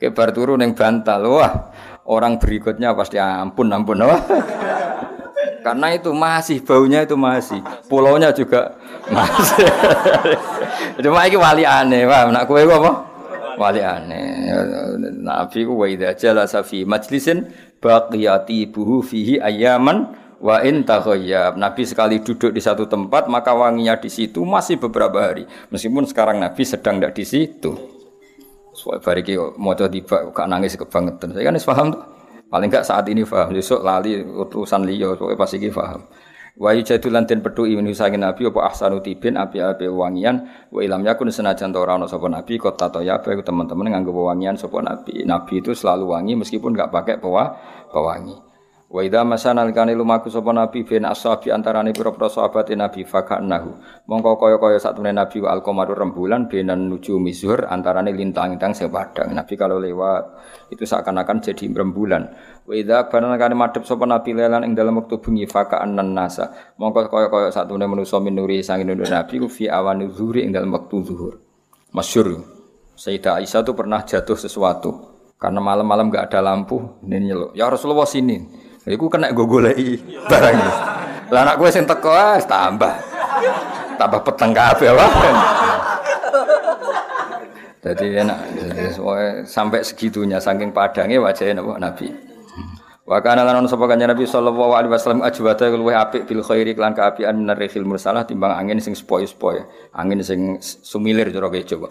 Kayak 0.00 0.12
bar 0.16 0.32
turun 0.32 0.64
yang 0.64 0.72
bantal. 0.72 1.28
Wah, 1.28 1.68
orang 2.08 2.40
berikutnya 2.40 2.96
pasti 2.96 3.20
ampun, 3.20 3.68
ampun. 3.68 4.00
Wah. 4.00 4.16
Karena 5.58 5.90
itu 5.94 6.10
masih 6.14 6.62
baunya 6.62 7.02
itu 7.02 7.18
masih, 7.18 7.58
pulaunya 7.90 8.30
juga 8.30 8.78
masih. 9.10 9.66
Cuma 11.02 11.26
ini 11.26 11.36
wali 11.38 11.64
aneh, 11.66 12.06
wah, 12.06 12.30
nak 12.30 12.46
kue 12.46 12.62
apa? 12.62 12.92
Wali 13.58 13.82
aneh. 13.82 14.54
Nabi 15.18 15.66
ku 15.66 15.82
wa 15.82 15.86
idza 15.90 16.14
jalasa 16.14 16.62
fi 16.62 16.86
majlisin 16.86 17.50
baqiyati 17.82 18.70
buhu 18.70 19.02
fihi 19.02 19.42
ayaman 19.42 20.14
wa 20.38 20.62
in. 20.62 20.86
Nabi 21.58 21.82
sekali 21.82 22.22
duduk 22.22 22.54
di 22.54 22.62
satu 22.62 22.86
tempat 22.86 23.26
maka 23.26 23.50
wanginya 23.50 23.98
di 23.98 24.06
situ 24.06 24.46
masih 24.46 24.78
beberapa 24.78 25.18
hari. 25.18 25.44
Meskipun 25.74 26.06
sekarang 26.06 26.38
Nabi 26.38 26.62
sedang 26.62 27.02
tidak 27.02 27.18
di 27.18 27.24
situ. 27.26 27.74
Soal 28.78 29.02
bariki 29.02 29.34
mau 29.58 29.74
tiba 29.74 30.30
gak 30.30 30.46
nangis 30.46 30.78
kebangetan. 30.78 31.34
Saya 31.34 31.50
kan 31.50 31.58
paham 31.58 31.86
tuh. 31.98 32.17
Paling 32.48 32.72
enggak 32.72 32.88
saat 32.88 33.04
ini 33.12 33.28
paham, 33.28 33.52
besok 33.52 33.84
lali 33.84 34.24
utusan 34.24 34.88
liya, 34.88 35.12
pokoknya 35.12 35.36
pasti 35.36 35.60
iki 35.60 35.68
paham. 35.68 36.00
Wa 36.58 36.74
yujadu 36.74 37.06
lan 37.14 37.22
den 37.28 37.38
pedhu 37.38 37.70
ibnu 37.70 37.86
saking 37.94 38.18
nabi 38.18 38.50
apa 38.50 38.66
ahsanu 38.66 38.98
tibin 38.98 39.38
api-api 39.38 39.86
wangian 39.86 40.42
wa 40.74 40.82
ilam 40.82 41.06
yakun 41.06 41.30
senajan 41.30 41.70
ta 41.70 41.78
ora 41.78 41.94
ana 41.94 42.10
sapa 42.10 42.26
nabi 42.26 42.58
kota 42.58 42.90
to 42.90 42.98
ya 42.98 43.22
teman-teman 43.22 43.94
nganggo 43.94 44.10
wangian 44.10 44.58
sapa 44.58 44.82
nabi. 44.82 45.22
Nabi 45.22 45.62
itu 45.62 45.70
selalu 45.70 46.18
wangi 46.18 46.34
meskipun 46.34 46.74
enggak 46.74 46.90
pakai 46.90 47.22
pewa 47.22 47.54
pewangi. 47.94 48.47
Wa 48.88 49.04
idza 49.04 49.20
masana 49.20 49.68
alikane 49.68 49.92
lumaku 49.92 50.32
sapa 50.32 50.48
nabi 50.48 50.80
bin 50.80 51.04
ashabi 51.04 51.52
antarane 51.52 51.92
pira-pira 51.92 52.32
sahabat 52.32 52.72
nabi 52.72 53.04
fakanahu. 53.04 53.76
Mongko 54.08 54.40
kaya-kaya 54.40 54.80
satune 54.80 55.12
nabi 55.12 55.44
wa 55.44 55.52
alqamaru 55.52 55.92
rembulan 55.92 56.48
benan 56.48 56.88
nuju 56.88 57.20
mizhur 57.20 57.68
antarane 57.68 58.16
lintang-lintang 58.16 58.72
sing 58.72 58.88
padang. 58.88 59.36
Nabi 59.36 59.60
kalau 59.60 59.76
lewat 59.76 60.40
itu 60.72 60.88
seakan-akan 60.88 61.36
jadi 61.44 61.68
rembulan. 61.68 62.32
Wa 62.64 62.72
idza 62.72 63.12
banana 63.12 63.36
kane 63.36 63.52
madhep 63.60 63.84
sapa 63.84 64.08
nabi 64.08 64.32
lelan 64.32 64.64
ing 64.64 64.72
dalam 64.72 64.96
wektu 65.04 65.20
bengi 65.20 65.44
faka'annan 65.44 66.08
nasa. 66.16 66.48
Mongko 66.80 67.12
kaya-kaya 67.12 67.52
satune 67.52 67.84
manusa 67.84 68.16
minuri 68.24 68.64
sang 68.64 68.80
nur 68.88 69.04
nabi 69.04 69.36
fi 69.52 69.68
awani 69.68 70.08
zuhri 70.08 70.48
ing 70.48 70.56
dalam 70.56 70.72
wektu 70.72 71.04
zuhur. 71.04 71.36
Masyhur. 71.92 72.40
Sayyidah 72.96 73.44
Aisyah 73.44 73.68
itu 73.68 73.72
pernah 73.76 74.00
jatuh 74.00 74.34
sesuatu 74.34 75.18
karena 75.38 75.62
malam-malam 75.62 76.10
gak 76.10 76.34
ada 76.34 76.50
lampu 76.50 76.98
ini 77.06 77.30
nyeluk 77.30 77.54
ya 77.54 77.70
Rasulullah 77.70 78.10
sini 78.10 78.42
Iku 78.88 79.12
kena 79.12 79.28
gue 79.36 79.44
golei 79.44 80.00
barang 80.24 80.54
itu. 80.56 80.72
Lah 81.28 81.40
anak 81.44 81.60
gue 81.60 81.68
sing 81.68 81.84
teko 81.84 82.12
tambah. 82.48 82.94
Tambah 84.00 84.20
peteng 84.24 84.56
kabeh 84.56 84.88
apa. 84.88 85.06
Jadi 87.78 88.20
enak, 88.20 88.38
sampai 89.46 89.86
segitunya 89.86 90.42
saking 90.42 90.74
padangnya 90.74 91.22
wajahnya 91.22 91.62
Nabi. 91.62 92.10
Wa 93.08 93.24
kana 93.24 93.40
lan 93.40 93.64
ono 93.64 93.70
Nabi 93.70 94.28
sallallahu 94.28 94.72
alaihi 94.76 94.92
wasallam 94.92 95.24
ajwata 95.24 95.72
luwih 95.72 95.96
apik 95.96 96.28
bil 96.28 96.44
khairi 96.44 96.76
lan 96.76 96.92
kaapian 96.92 97.40
minarihil 97.40 97.88
mursalah 97.88 98.28
timbang 98.28 98.52
angin 98.52 98.82
sing 98.84 98.92
sepoi-sepoi, 98.92 99.64
angin 99.96 100.20
sing 100.20 100.60
sumilir 100.60 101.32
cara 101.32 101.48
coba. 101.48 101.88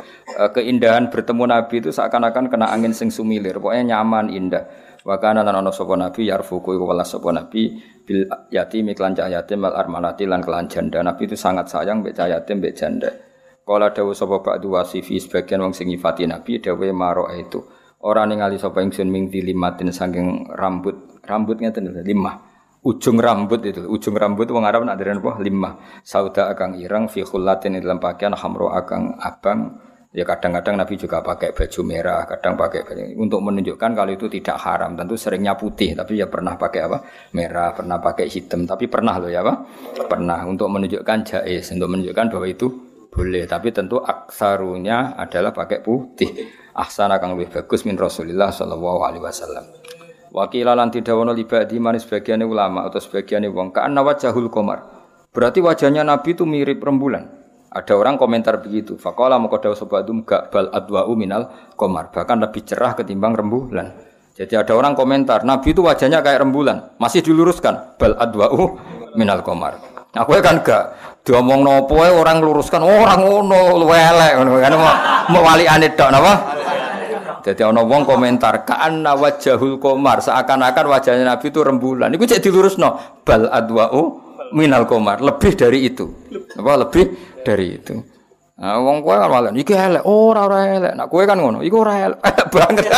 Keindahan 0.54 1.10
bertemu 1.10 1.44
Nabi 1.50 1.82
itu 1.82 1.90
seakan-akan 1.90 2.54
kena 2.54 2.70
angin 2.70 2.94
sing 2.94 3.10
sumilir, 3.10 3.58
pokoknya 3.58 3.98
nyaman, 3.98 4.30
indah. 4.30 4.70
Wa 5.08 5.16
kana 5.24 5.40
lan 5.40 5.64
ana 5.64 5.72
sapa 5.72 5.96
nabi 5.96 6.28
yarfuku 6.28 6.76
iku 6.76 6.84
welas 6.84 7.16
sapa 7.16 7.32
nabi 7.32 7.80
bil 8.04 8.28
yatim 8.52 8.92
iklan 8.92 9.16
cah 9.16 9.32
yatim 9.32 9.64
mal 9.64 9.72
armalati 9.72 10.28
lan 10.28 10.44
kelan 10.44 10.68
janda. 10.68 11.00
Nabi 11.00 11.32
itu 11.32 11.40
sangat 11.40 11.72
sayang 11.72 12.04
mbek 12.04 12.12
cah 12.12 12.28
yatim 12.28 12.60
mbek 12.60 12.76
janda. 12.76 13.08
Kala 13.64 13.96
dawuh 13.96 14.12
sapa 14.12 14.44
ba'du 14.44 14.76
wasifi 14.76 15.16
sebagian 15.16 15.64
wong 15.64 15.72
sing 15.72 15.88
nyifati 15.88 16.28
nabi 16.28 16.60
dawuh 16.60 16.92
maro 16.92 17.32
itu. 17.32 17.64
Ora 18.04 18.28
ningali 18.28 18.60
sapa 18.60 18.84
ingsun 18.84 19.08
ming 19.08 19.32
dilimatin 19.32 19.96
saking 19.96 20.52
rambut. 20.52 21.24
Rambut 21.24 21.60
ngeten 21.60 21.88
lho, 21.88 22.04
limah. 22.04 22.36
Ujung 22.88 23.20
rambut 23.20 23.64
itu, 23.68 23.84
ujung 23.84 24.16
rambut 24.16 24.48
wong 24.48 24.64
Arab 24.64 24.88
nak 24.88 24.96
deren 24.96 25.20
apa? 25.20 25.44
Limah. 25.44 26.04
Sauda 26.08 26.48
akang 26.52 26.80
irang 26.80 27.12
fi 27.12 27.24
khullatin 27.24 27.76
dalam 27.80 28.00
pakaian 28.00 28.32
hamro 28.32 28.72
akang 28.72 29.20
abang 29.20 29.87
Ya 30.16 30.24
kadang-kadang 30.24 30.80
Nabi 30.80 30.96
juga 30.96 31.20
pakai 31.20 31.52
baju 31.52 31.82
merah, 31.84 32.24
kadang 32.24 32.56
pakai 32.56 32.88
baju 32.88 33.02
untuk 33.20 33.44
menunjukkan 33.44 33.92
kalau 33.92 34.12
itu 34.16 34.32
tidak 34.32 34.56
haram. 34.64 34.96
Tentu 34.96 35.20
seringnya 35.20 35.60
putih, 35.60 36.00
tapi 36.00 36.16
ya 36.16 36.32
pernah 36.32 36.56
pakai 36.56 36.80
apa? 36.88 36.98
Merah, 37.36 37.76
pernah 37.76 38.00
pakai 38.00 38.32
hitam, 38.32 38.64
tapi 38.64 38.88
pernah 38.88 39.20
loh 39.20 39.28
ya 39.28 39.44
apa? 39.44 39.68
Pernah 40.08 40.48
untuk 40.48 40.72
menunjukkan 40.72 41.18
jais, 41.28 41.68
untuk 41.76 41.92
menunjukkan 41.92 42.26
bahwa 42.32 42.48
itu 42.48 42.68
boleh. 43.12 43.44
Tapi 43.46 43.68
tentu 43.76 44.00
aksarunya 44.00 45.20
adalah 45.20 45.52
pakai 45.52 45.84
putih. 45.84 46.32
Ahsana 46.72 47.20
kang 47.20 47.36
lebih 47.36 47.52
bagus 47.60 47.84
min 47.84 48.00
Rasulillah 48.00 48.54
sallallahu 48.54 49.04
alaihi 49.04 49.24
wasallam. 49.26 49.66
Wakila 50.32 50.78
lan 50.78 50.94
tidhawono 50.94 51.34
libadi 51.34 51.82
manis 51.82 52.06
sebagian 52.06 52.46
ulama 52.46 52.86
atau 52.86 53.02
sebagian 53.02 53.44
wong 53.50 53.74
ka'anna 53.74 54.06
wajahul 54.06 54.48
komar. 54.54 54.86
Berarti 55.34 55.62
wajahnya 55.62 56.02
Nabi 56.02 56.34
itu 56.34 56.46
mirip 56.46 56.82
rembulan. 56.82 57.37
Ada 57.78 57.94
orang 57.94 58.18
komentar 58.18 58.58
begitu. 58.58 58.98
Fakola 58.98 59.38
mengkodau 59.38 59.78
sobadum 59.78 60.26
gak 60.26 60.50
bal 60.50 60.74
adwa'u 60.74 61.14
minal 61.14 61.54
komar. 61.78 62.10
Bahkan 62.10 62.42
lebih 62.42 62.66
cerah 62.66 62.98
ketimbang 62.98 63.38
rembulan. 63.38 63.94
Jadi 64.34 64.54
ada 64.58 64.74
orang 64.74 64.98
komentar, 64.98 65.46
Nabi 65.46 65.78
itu 65.78 65.86
wajahnya 65.86 66.26
kayak 66.26 66.42
rembulan. 66.42 66.98
Masih 66.98 67.22
diluruskan. 67.22 67.98
Bal 68.02 68.18
adwa'u 68.18 68.82
minal 69.14 69.46
komar. 69.46 69.78
Aku 70.18 70.34
kan 70.42 70.66
gak 70.66 70.98
diomong 71.22 71.62
nopo 71.62 72.02
orang 72.02 72.42
luruskan 72.42 72.82
oh, 72.82 73.04
orang 73.04 73.20
ngono 73.20 73.84
welek 73.84 74.40
ngono 74.40 74.58
kan 74.64 74.74
mau 75.28 75.44
wali 75.44 75.68
tok 75.94 76.10
napa 76.10 76.34
jadi 77.48 77.64
ana 77.64 77.80
wong 77.80 78.04
komentar 78.04 78.68
ka'anna 78.68 79.16
wajahul 79.16 79.80
komar 79.80 80.20
seakan-akan 80.20 80.84
wajahnya 80.92 81.24
Nabi 81.24 81.48
itu 81.48 81.64
rembulan. 81.64 82.12
Iku 82.12 82.28
cek 82.28 82.44
dilurusno 82.44 83.24
bal 83.24 83.48
adwa'u 83.48 84.27
minal 84.56 84.88
komar 84.88 85.20
lebih 85.20 85.56
dari 85.56 85.88
itu. 85.88 86.06
Apa 86.56 86.88
lebih 86.88 87.06
dari 87.44 87.80
itu. 87.80 87.96
Nah, 88.58 88.82
wong 88.82 89.06
kowe 89.06 89.14
kan 89.14 89.30
malah 89.30 89.54
iki 89.54 89.70
elek, 89.78 90.02
ora 90.02 90.50
ora 90.50 90.66
elek. 90.66 90.94
Nak 90.98 91.08
kowe 91.14 91.22
kan 91.30 91.38
ngono, 91.38 91.62
iku 91.62 91.86
ora 91.86 92.10
elek 92.10 92.20
banget. 92.54 92.90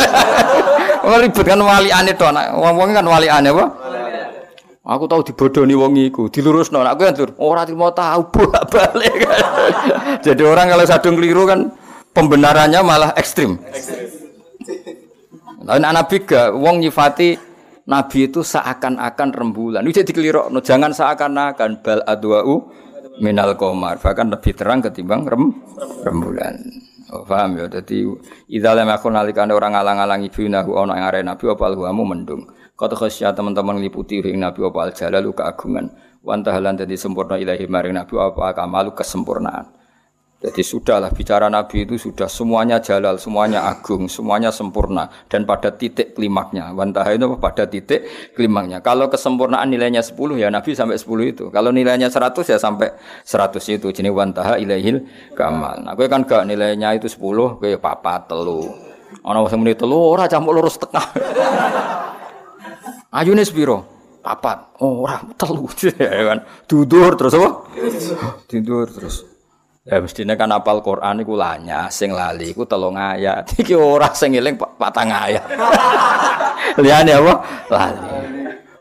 Wong 1.04 1.16
ribet 1.16 1.44
kan 1.48 1.60
wali 1.60 1.88
ane 1.88 2.12
to, 2.12 2.28
nak 2.28 2.52
wong-wong 2.60 2.92
kan 2.92 3.04
wali 3.08 3.28
ane 3.28 3.48
apa? 3.52 3.64
Aku 4.84 5.04
tahu 5.08 5.24
dibodoni 5.24 5.72
wong 5.72 5.96
iku, 5.96 6.28
dilurusno. 6.32 6.80
Nak 6.80 6.96
kowe 6.96 7.04
kan 7.08 7.16
ora 7.36 7.68
trimo 7.68 7.92
tahu 7.92 8.20
bolak-balik. 8.32 9.16
Jadi 10.24 10.42
orang 10.44 10.72
kalau 10.72 10.84
sadung 10.88 11.20
keliru 11.20 11.44
kan 11.44 11.68
pembenarannya 12.16 12.80
malah 12.80 13.10
ekstrim. 13.16 13.60
Nah, 15.60 15.76
Nabi 15.76 16.24
gak 16.24 16.56
wong 16.56 16.80
nyifati 16.80 17.36
Nabi 17.88 18.28
itu 18.28 18.44
seakan-akan 18.44 19.28
rembulan. 19.32 19.82
Itu 19.88 20.04
jadi 20.04 20.12
no, 20.50 20.60
jangan 20.60 20.92
seakan-akan 20.92 21.80
bal 21.80 22.00
adwa'u 22.04 22.68
minal 23.24 23.56
komar. 23.56 23.96
Bahkan 24.00 24.32
lebih 24.32 24.52
terang 24.56 24.84
ketimbang 24.84 25.24
rem, 25.24 25.54
rembulan. 26.04 26.56
Oh, 27.10 27.26
paham 27.26 27.58
ya? 27.58 27.66
Jadi 27.66 28.06
idza 28.46 28.70
lam 28.70 28.86
yakun 28.86 29.18
nalikane 29.18 29.50
orang 29.50 29.74
alang-alangi 29.74 30.30
nahu 30.46 30.78
ana 30.78 30.94
ing 30.94 31.04
arep 31.10 31.22
Nabi 31.26 31.44
apa 31.50 31.62
alhuamu 31.66 32.06
mendung. 32.06 32.46
Kata 32.78 32.94
khasya 32.94 33.34
teman-teman 33.34 33.82
liputi 33.82 34.22
ing 34.22 34.38
Nabi 34.38 34.62
apa 34.62 34.78
al 34.86 34.92
jalalu 34.94 35.34
keagungan. 35.34 35.90
Wantahalan 36.22 36.78
dadi 36.78 36.94
sempurna 36.94 37.40
ilahi 37.40 37.66
maring 37.66 37.98
Nabi 37.98 38.14
apa 38.14 38.54
kamalu 38.54 38.94
kesempurnaan. 38.94 39.79
Jadi 40.40 40.64
sudahlah 40.64 41.12
bicara 41.12 41.52
Nabi 41.52 41.84
itu 41.84 42.00
sudah 42.00 42.24
semuanya 42.24 42.80
jalal, 42.80 43.20
semuanya 43.20 43.68
agung, 43.68 44.08
semuanya 44.08 44.48
sempurna 44.48 45.12
dan 45.28 45.44
pada 45.44 45.68
titik 45.68 46.16
klimaknya. 46.16 46.72
Wantaha 46.72 47.12
itu 47.12 47.36
pada 47.36 47.68
titik 47.68 48.08
klimaknya. 48.32 48.80
Kalau 48.80 49.12
kesempurnaan 49.12 49.68
nilainya 49.68 50.00
10 50.00 50.40
ya 50.40 50.48
Nabi 50.48 50.72
sampai 50.72 50.96
10 50.96 51.36
itu. 51.36 51.44
Kalau 51.52 51.68
nilainya 51.76 52.08
100 52.08 52.40
ya 52.48 52.56
sampai 52.56 52.88
100 53.20 53.60
itu. 53.68 53.92
Jadi 53.92 54.08
wantaha 54.08 54.56
ilaihil 54.56 55.04
kamal. 55.36 55.84
Nah, 55.84 55.92
gue 55.92 56.08
kan 56.08 56.24
gak 56.24 56.48
nilainya 56.48 56.96
itu 56.96 57.04
10, 57.04 57.60
gue 57.60 57.76
papa 57.76 58.24
telu. 58.24 58.64
Ana 59.20 59.44
wong 59.44 59.60
muni 59.60 59.76
telu 59.76 60.16
ora 60.16 60.24
campur 60.24 60.56
lurus 60.56 60.80
tengah. 60.80 61.04
Ayune 63.20 63.44
sepiro? 63.44 63.84
Papat. 64.24 64.80
Oh, 64.80 65.04
ora 65.04 65.20
telu. 65.36 65.68
ya 66.00 66.32
kan. 66.32 66.48
Dudur 66.64 67.12
terus 67.20 67.36
apa? 67.36 67.68
Tidur 68.48 68.88
terus. 68.88 69.29
Ya 69.88 69.96
mestinya 69.96 70.36
kan 70.36 70.52
apal 70.52 70.84
Quran 70.84 71.24
iku 71.24 71.40
lanya, 71.40 71.88
sing 71.88 72.12
lali 72.12 72.52
iku 72.52 72.68
telung 72.68 73.00
ayat. 73.00 73.48
Iki 73.60 73.72
ora 73.72 74.12
sing 74.12 74.36
eling 74.36 74.60
patang 74.76 75.08
ayat. 75.08 75.40
Liyane 76.84 77.16
apa? 77.16 77.34
Lali. 77.72 78.08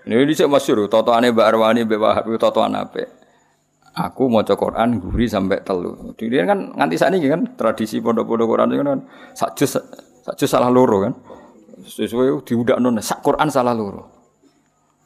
Ini 0.10 0.26
dhisik 0.28 0.52
masyhur 0.52 0.90
totoane 0.92 1.32
Mbak 1.32 1.46
Arwani 1.54 1.88
Mbak 1.88 2.00
Wahab 2.02 2.26
totoan 2.36 2.76
apik. 2.76 3.08
Aku 3.96 4.28
maca 4.28 4.58
Quran 4.60 5.00
guri 5.00 5.30
sampai 5.30 5.64
telu. 5.64 6.16
Dene 6.20 6.44
kan 6.44 6.60
nganti 6.76 6.96
sakniki 7.00 7.32
kan 7.32 7.42
tradisi 7.56 8.04
pondok-pondok 8.04 8.48
Quran 8.50 8.68
itu 8.74 8.84
kan 8.84 9.00
sak 9.38 9.56
juz 10.36 10.50
salah 10.50 10.68
loro 10.68 11.08
kan. 11.08 11.14
Sesuai 11.86 12.44
diudakno 12.44 12.92
sak 13.00 13.24
Quran 13.24 13.48
salah 13.48 13.72
loro. 13.72 14.04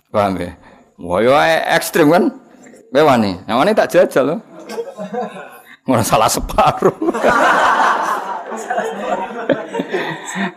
Paham 0.10 0.41
ya? 0.41 0.58
Wah, 0.98 1.74
ekstrim 1.74 2.10
kan? 2.10 2.34
Bewani. 2.89 3.46
Yang 3.46 3.58
mana 3.58 3.70
tak 3.78 3.89
jajal 3.94 4.24
loh. 4.26 4.39
Orang 5.84 6.06
salah 6.08 6.32
separuh. 6.32 6.96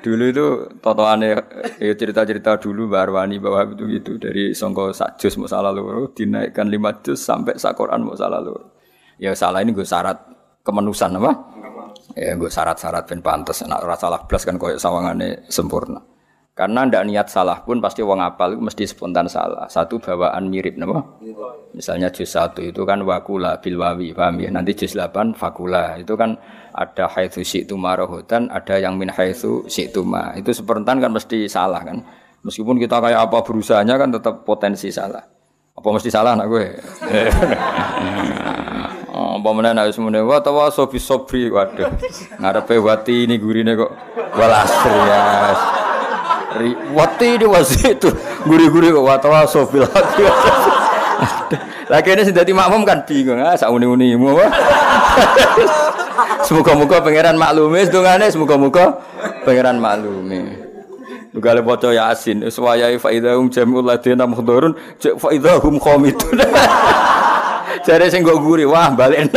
dulu 0.01 0.24
itu 0.31 0.47
totoane 0.79 1.35
ya 1.83 1.93
cerita-cerita 1.99 2.62
dulu 2.62 2.87
Mbak 2.87 3.03
Arwani 3.11 3.37
bahwa 3.43 3.74
itu 3.74 3.85
gitu 3.91 4.12
dari 4.22 4.55
songko 4.55 4.95
sak 4.95 5.18
jus 5.18 5.35
mau 5.35 5.51
salah 5.51 5.74
loro 5.74 6.14
dinaikkan 6.14 6.70
lima 6.70 6.95
jus 7.03 7.18
sampai 7.18 7.59
sak 7.59 7.74
Quran 7.74 8.07
mau 8.07 8.14
salah 8.14 8.39
loro. 8.39 8.79
Ya 9.18 9.35
salah 9.35 9.66
ini 9.66 9.74
gue 9.74 9.83
syarat 9.83 10.16
kemenusan 10.62 11.18
apa? 11.18 11.33
Ya 12.14 12.39
gue 12.39 12.47
syarat-syarat 12.47 13.11
ben 13.11 13.18
pantes 13.18 13.66
nak 13.66 13.83
ora 13.83 13.99
salah 13.99 14.22
blas 14.22 14.47
kan 14.47 14.57
koyo 14.62 14.79
sawangane 14.79 15.51
sempurna. 15.51 16.16
Karena 16.57 16.88
ndak 16.88 17.04
niat 17.04 17.28
salah 17.28 17.61
pun 17.61 17.84
pasti 17.84 18.00
wong 18.00 18.16
apal 18.16 18.57
mesti 18.57 18.88
spontan 18.88 19.28
salah. 19.28 19.68
Satu 19.68 20.00
bawaan 20.00 20.48
mirip 20.48 20.80
napa? 20.80 21.04
Misalnya 21.76 22.09
juz 22.09 22.32
satu 22.32 22.64
itu 22.64 22.80
kan 22.88 23.04
wakula 23.04 23.61
bil 23.61 23.76
wawi, 23.76 24.16
paham 24.16 24.40
ya? 24.40 24.48
Nanti 24.48 24.72
juz 24.72 24.96
8 24.96 25.36
fakula. 25.36 26.00
Itu 26.00 26.16
kan 26.16 26.40
ada 26.72 27.12
haitsu 27.12 27.44
syi'tu 27.44 27.76
marohutan, 27.76 28.48
ada 28.48 28.80
yang 28.80 28.96
min 28.96 29.12
haitsu 29.12 29.68
syi'tu 29.68 30.00
ma. 30.00 30.32
Itu 30.32 30.57
spontan 30.57 30.96
kan 30.96 31.12
mesti 31.12 31.44
salah 31.44 31.84
kan. 31.84 32.00
Meskipun 32.40 32.80
kita 32.80 33.04
kayak 33.04 33.28
apa 33.28 33.44
berusahanya 33.44 34.00
kan 34.00 34.09
tetap 34.16 34.40
potensi 34.48 34.88
salah. 34.88 35.20
Apa 35.76 35.88
mesti 35.92 36.09
salah 36.09 36.40
anak 36.40 36.46
gue? 36.48 36.64
Oh, 39.16 39.40
apa 39.40 39.48
mana 39.48 39.72
nak 39.72 39.96
semuanya 39.96 40.20
wa 40.28 40.36
tawa 40.44 40.68
sobi 40.68 41.00
sobri 41.00 41.48
waduh 41.48 41.88
ngarepe 42.36 42.76
wati 42.76 43.24
ini 43.24 43.40
gurine 43.40 43.72
kok 43.72 43.88
walasri 44.36 44.92
ya 44.92 45.20
Wati 46.96 47.28
di 47.36 47.46
itu 47.92 48.09
guri-guri 48.48 48.88
kok 48.88 49.04
watawa 49.04 49.44
sobil 49.44 49.84
lagi. 49.84 50.24
Lagi 51.88 52.09
ini 52.16 52.22
sudah 52.24 52.44
makmum 52.44 52.82
kan 52.88 53.04
bingung 53.04 53.40
ah 53.40 53.52
sak 53.57 53.68
uni 53.68 54.16
mu 54.16 54.36
Semoga-moga 56.46 57.02
pangeran 57.02 57.34
maklumi 57.34 57.82
sedungane 57.84 58.30
semoga-moga 58.30 59.02
pangeran 59.42 59.82
maklumi. 59.82 60.64
Gale 61.36 61.61
bocah 61.61 61.92
Yasin, 61.92 62.48
suwayai 62.48 62.96
fa 62.96 63.12
idahum 63.12 63.52
jami'ul 63.52 63.84
ladina 63.84 64.24
muhdharun, 64.24 64.72
cek 64.96 65.20
fa 65.20 65.28
idahum 65.36 65.76
qomidun. 65.76 66.40
Jare 67.84 68.09
sing 68.09 68.24
nggo 68.24 68.40
guri, 68.40 68.64
wah 68.64 68.88
balik 68.96 69.28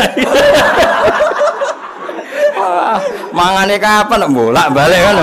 Mangane 3.36 3.76
kapan 3.78 4.32
bolak 4.32 4.68
balik 4.72 5.00
kan. 5.04 5.18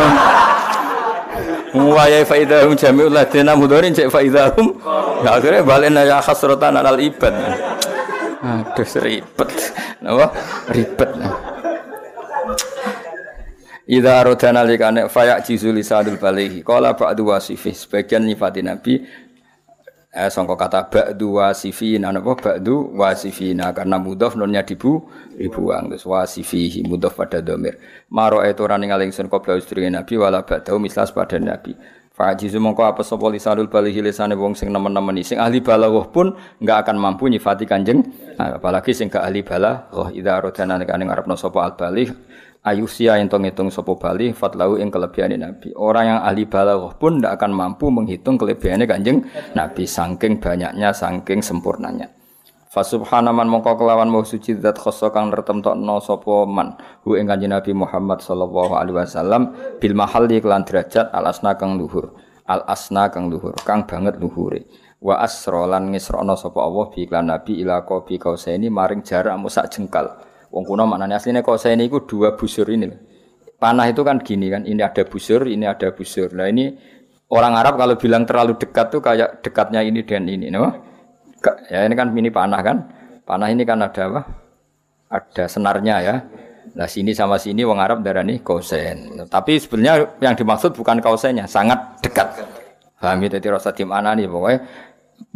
Wa 1.76 2.08
ya 2.08 2.24
faidahum 2.24 2.72
jami'ul 2.72 3.12
ladina 3.12 3.52
mudharin 3.52 3.92
cek 3.92 4.08
faidahum. 4.08 4.80
Ya 5.20 5.36
akhirnya 5.36 5.60
balen 5.60 5.96
ya 6.00 6.24
khasratan 6.24 6.80
alal 6.80 6.96
ibad. 6.96 7.36
Aduh 8.40 8.88
ribet. 9.04 9.50
Napa? 10.00 10.32
Ribet. 10.72 11.10
Idza 13.86 14.18
aradana 14.18 14.66
likane 14.66 15.06
fayak 15.06 15.46
jizul 15.46 15.76
lisadul 15.76 16.18
balighi. 16.18 16.64
Qala 16.64 16.98
ba'du 16.98 17.30
wasifih 17.30 17.76
sebagian 17.76 18.26
nyifati 18.26 18.60
Nabi 18.64 19.04
eh, 20.16 20.32
sangka 20.32 20.56
kata 20.56 20.88
ba'du 20.88 21.36
wasifina 21.36 22.08
napa 22.08 22.32
ba'du 22.32 22.96
wasifina. 22.96 23.76
Karena 23.76 24.00
mudhaf 24.00 24.32
nonnya 24.40 24.64
dibu 24.64 25.04
dibuang. 25.36 25.92
Terus 25.92 26.08
wasifihi 26.08 26.88
mudhaf 26.88 27.20
pada 27.20 27.44
domir. 27.44 27.76
Maro 28.08 28.40
itu 28.40 28.64
ora 28.64 28.80
ning 28.80 28.96
ingsun 28.96 29.28
qabla 29.28 29.60
istri 29.60 29.84
nabi 29.92 30.16
wala 30.16 30.40
ba'du 30.42 30.80
mislas 30.80 31.12
pada 31.12 31.36
nabi. 31.36 31.76
Fajizu 32.16 32.56
mongko 32.56 32.80
apa 32.80 33.04
sapa 33.04 33.28
lisanul 33.28 33.68
balihi 33.68 34.00
lisane 34.00 34.32
wong 34.32 34.56
sing 34.56 34.72
nemen-nemen 34.72 35.20
sing 35.20 35.36
ahli 35.36 35.60
balaghah 35.60 36.08
pun 36.08 36.32
enggak 36.64 36.88
akan 36.88 36.96
mampu 36.96 37.28
nyifati 37.28 37.68
kanjeng 37.68 38.00
apalagi 38.40 38.96
sing 38.96 39.12
gak 39.12 39.20
ahli 39.20 39.44
balaghah. 39.44 40.16
Idza 40.16 40.40
rodana 40.40 40.80
nek 40.80 40.88
ngarepno 40.88 41.36
sapa 41.36 41.68
al 41.68 41.76
baligh 41.76 42.08
ayusia 42.66 43.14
yang 43.14 43.30
ngitung 43.30 43.70
sopo 43.70 43.94
bali 43.94 44.34
fatlau 44.34 44.74
ing 44.74 44.90
kelebihan 44.90 45.38
Nabi. 45.38 45.70
Orang 45.78 46.10
yang 46.10 46.20
ahli 46.26 46.50
balaghah 46.50 46.98
pun 46.98 47.22
tidak 47.22 47.38
akan 47.38 47.54
mampu 47.54 47.86
menghitung 47.94 48.34
kelebihannya 48.34 48.90
kanjeng 48.90 49.22
Nabi 49.54 49.86
saking 49.86 50.42
banyaknya, 50.42 50.90
saking 50.90 51.38
sempurnanya. 51.38 52.10
Fa 52.66 52.84
subhanaman 52.84 53.48
mongko 53.48 53.80
kelawan 53.80 54.10
mau 54.10 54.20
suci 54.20 54.58
zat 54.60 54.76
khosso 54.76 55.08
kang 55.08 55.32
nertemtokno 55.32 55.96
sapa 56.02 56.44
man 56.44 56.76
hu 57.06 57.16
ing 57.16 57.24
kanjeng 57.24 57.54
Nabi 57.54 57.72
Muhammad 57.72 58.20
sallallahu 58.20 58.76
alaihi 58.76 59.00
wasallam 59.00 59.54
bil 59.80 59.96
mahalli 59.96 60.44
kelan 60.44 60.66
derajat 60.66 61.08
al 61.14 61.30
asna 61.32 61.56
kang 61.56 61.80
luhur 61.80 62.12
al 62.44 62.68
asna 62.68 63.08
kang 63.08 63.32
luhur 63.32 63.56
kang 63.64 63.88
banget 63.88 64.20
luhure 64.20 64.68
wa 65.00 65.24
asra 65.24 65.64
lan 65.64 65.88
ngisrono 65.88 66.36
sapa 66.36 66.60
Allah 66.60 66.84
bi 66.92 67.08
iklan 67.08 67.32
Nabi 67.32 67.64
ila 67.64 67.80
qabi 67.80 68.20
kausaini 68.20 68.68
maring 68.68 69.00
jarak 69.00 69.40
musak 69.40 69.72
jengkal 69.72 70.12
wong 70.56 70.64
kuno 70.64 70.88
maknane 70.88 71.20
asline 71.20 71.44
kausaini 71.44 71.84
iku 71.84 72.08
dua 72.08 72.32
busur 72.32 72.64
ini 72.72 72.88
panah 73.60 73.84
itu 73.92 74.00
kan 74.00 74.24
gini 74.24 74.48
kan 74.48 74.64
ini 74.64 74.80
ada 74.80 75.04
busur 75.04 75.44
ini 75.44 75.68
ada 75.68 75.92
busur 75.92 76.32
nah 76.32 76.48
ini 76.48 76.72
orang 77.28 77.52
Arab 77.58 77.74
kalau 77.76 77.94
bilang 78.00 78.24
terlalu 78.24 78.56
dekat 78.56 78.88
tuh 78.88 79.04
kayak 79.04 79.44
dekatnya 79.44 79.84
ini 79.84 80.00
dan 80.06 80.24
ini 80.24 80.48
no? 80.48 80.70
ya 81.70 81.86
ini 81.86 81.94
kan 81.94 82.10
mini 82.10 82.30
panah 82.30 82.60
kan. 82.62 82.76
Panah 83.26 83.50
ini 83.50 83.66
kan 83.66 83.82
ada 83.82 84.02
apa? 84.06 84.22
Ada 85.10 85.44
senarnya 85.50 85.96
ya. 86.02 86.14
Nah 86.76 86.86
sini 86.86 87.14
sama 87.14 87.38
sini 87.38 87.66
wong 87.66 87.78
Arab 87.78 88.02
darani 88.02 88.38
kosen. 88.42 89.26
Tapi 89.26 89.58
sebenarnya 89.58 90.18
yang 90.22 90.34
dimaksud 90.38 90.74
bukan 90.74 91.02
kausennya, 91.02 91.46
sangat 91.50 91.78
dekat. 92.02 92.26
Paham 92.96 93.22
itu 93.22 93.38
ya, 93.38 93.54
rasa 93.54 93.70
tim 93.76 93.92
nih 93.92 94.26
pokoknya 94.26 94.58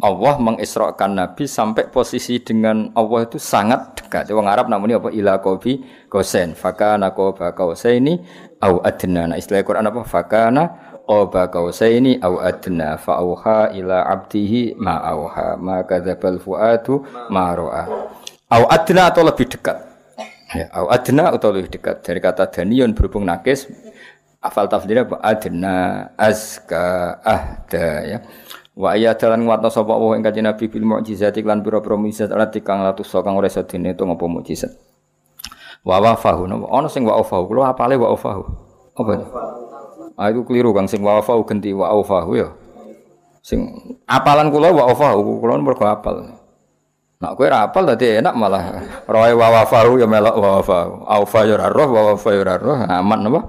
Allah 0.01 0.35
mengisrakan 0.41 1.13
Nabi 1.13 1.45
sampai 1.45 1.93
posisi 1.93 2.41
dengan 2.41 2.89
Allah 2.97 3.29
itu 3.29 3.37
sangat 3.37 4.01
dekat. 4.01 4.33
Wong 4.33 4.49
Arab 4.49 4.73
namanya 4.73 4.97
apa? 4.97 5.13
Ila 5.13 5.45
kobi 5.45 5.85
kosen. 6.09 6.57
Fakana 6.57 7.13
koba 7.13 7.53
ini 7.93 8.17
au 8.65 8.81
adna. 8.81 9.29
Nah 9.29 9.37
istilah 9.37 9.61
Quran 9.61 9.85
apa? 9.85 10.01
Fakana 10.09 10.91
qaba 11.11 11.51
qausaini 11.51 12.23
au 12.23 12.39
adna 12.39 12.95
fa 12.95 13.19
auha 13.19 13.75
ila 13.75 14.07
abdihi 14.07 14.79
ma 14.79 15.03
auha 15.03 15.59
ma 15.59 15.83
kadzabal 15.83 16.39
fuadu 16.39 17.03
ma 17.35 17.51
ra'a 17.51 17.83
au 18.55 18.63
adna 18.71 19.11
atau 19.11 19.27
lebih 19.27 19.51
dekat 19.51 19.75
ya 20.55 20.71
au 20.71 20.87
adna 20.87 21.35
atau 21.35 21.51
lebih 21.51 21.75
dekat 21.75 22.07
dari 22.07 22.23
kata 22.23 22.47
danion 22.55 22.95
berhubung 22.95 23.27
nakis 23.27 23.67
afal 24.39 24.71
tafsirnya 24.71 25.03
apa 25.03 25.19
adna 25.19 25.79
azka 26.15 27.19
ahda 27.27 27.89
ya 28.07 28.19
wa 28.81 28.97
ayat 28.97 29.21
dalan 29.21 29.45
nguatno 29.45 29.69
sapa 29.69 29.93
Allah 29.93 30.17
ing 30.17 30.25
kanjeng 30.25 30.49
Nabi 30.49 30.65
bil 30.73 30.89
mukjizat 30.89 31.37
lan 31.45 31.61
pira-pira 31.61 32.01
mukjizat 32.01 32.33
alat 32.33 32.57
kang 32.65 32.81
latus 32.81 33.13
kang 33.13 33.37
ora 33.37 33.53
iso 33.53 33.61
dene 33.69 33.93
to 33.93 34.09
ngopo 34.09 34.25
mukjizat 34.25 34.73
wa 35.85 36.01
wafahu 36.01 36.49
ana 36.49 36.89
sing 36.89 37.05
wa 37.05 37.21
wafahu 37.21 37.45
kula 37.45 37.77
apale 37.77 38.01
wa 38.01 38.17
wafahu 38.17 38.43
apa 38.97 39.13
Ah 40.21 40.29
itu 40.29 40.45
keliru 40.45 40.77
Kang 40.77 40.85
sing 40.85 41.01
wafau 41.01 41.41
ganti 41.49 41.73
wa 41.73 41.89
aufahu 41.89 42.37
ya. 42.37 42.53
Sing 43.41 43.65
apalan 44.05 44.53
kula 44.53 44.69
wa 44.69 44.93
aufahu 44.93 45.41
kula 45.41 45.57
mergo 45.57 45.89
apal. 45.89 46.37
Nak 47.25 47.33
kowe 47.41 47.49
ra 47.49 47.65
apal 47.65 47.89
dadi 47.89 48.21
enak 48.21 48.37
malah 48.37 48.85
roe 49.09 49.33
wa 49.33 49.49
wafahu 49.49 49.97
ya 49.97 50.05
melok 50.05 50.37
wa 50.37 50.61
wafahu. 50.61 51.09
Aufa 51.09 51.41
ya 51.49 51.57
roh 51.73 51.89
wa 51.89 52.01
wafa 52.13 52.37
ya 52.37 52.57
roh 52.61 52.77
aman 52.85 53.33
apa? 53.33 53.41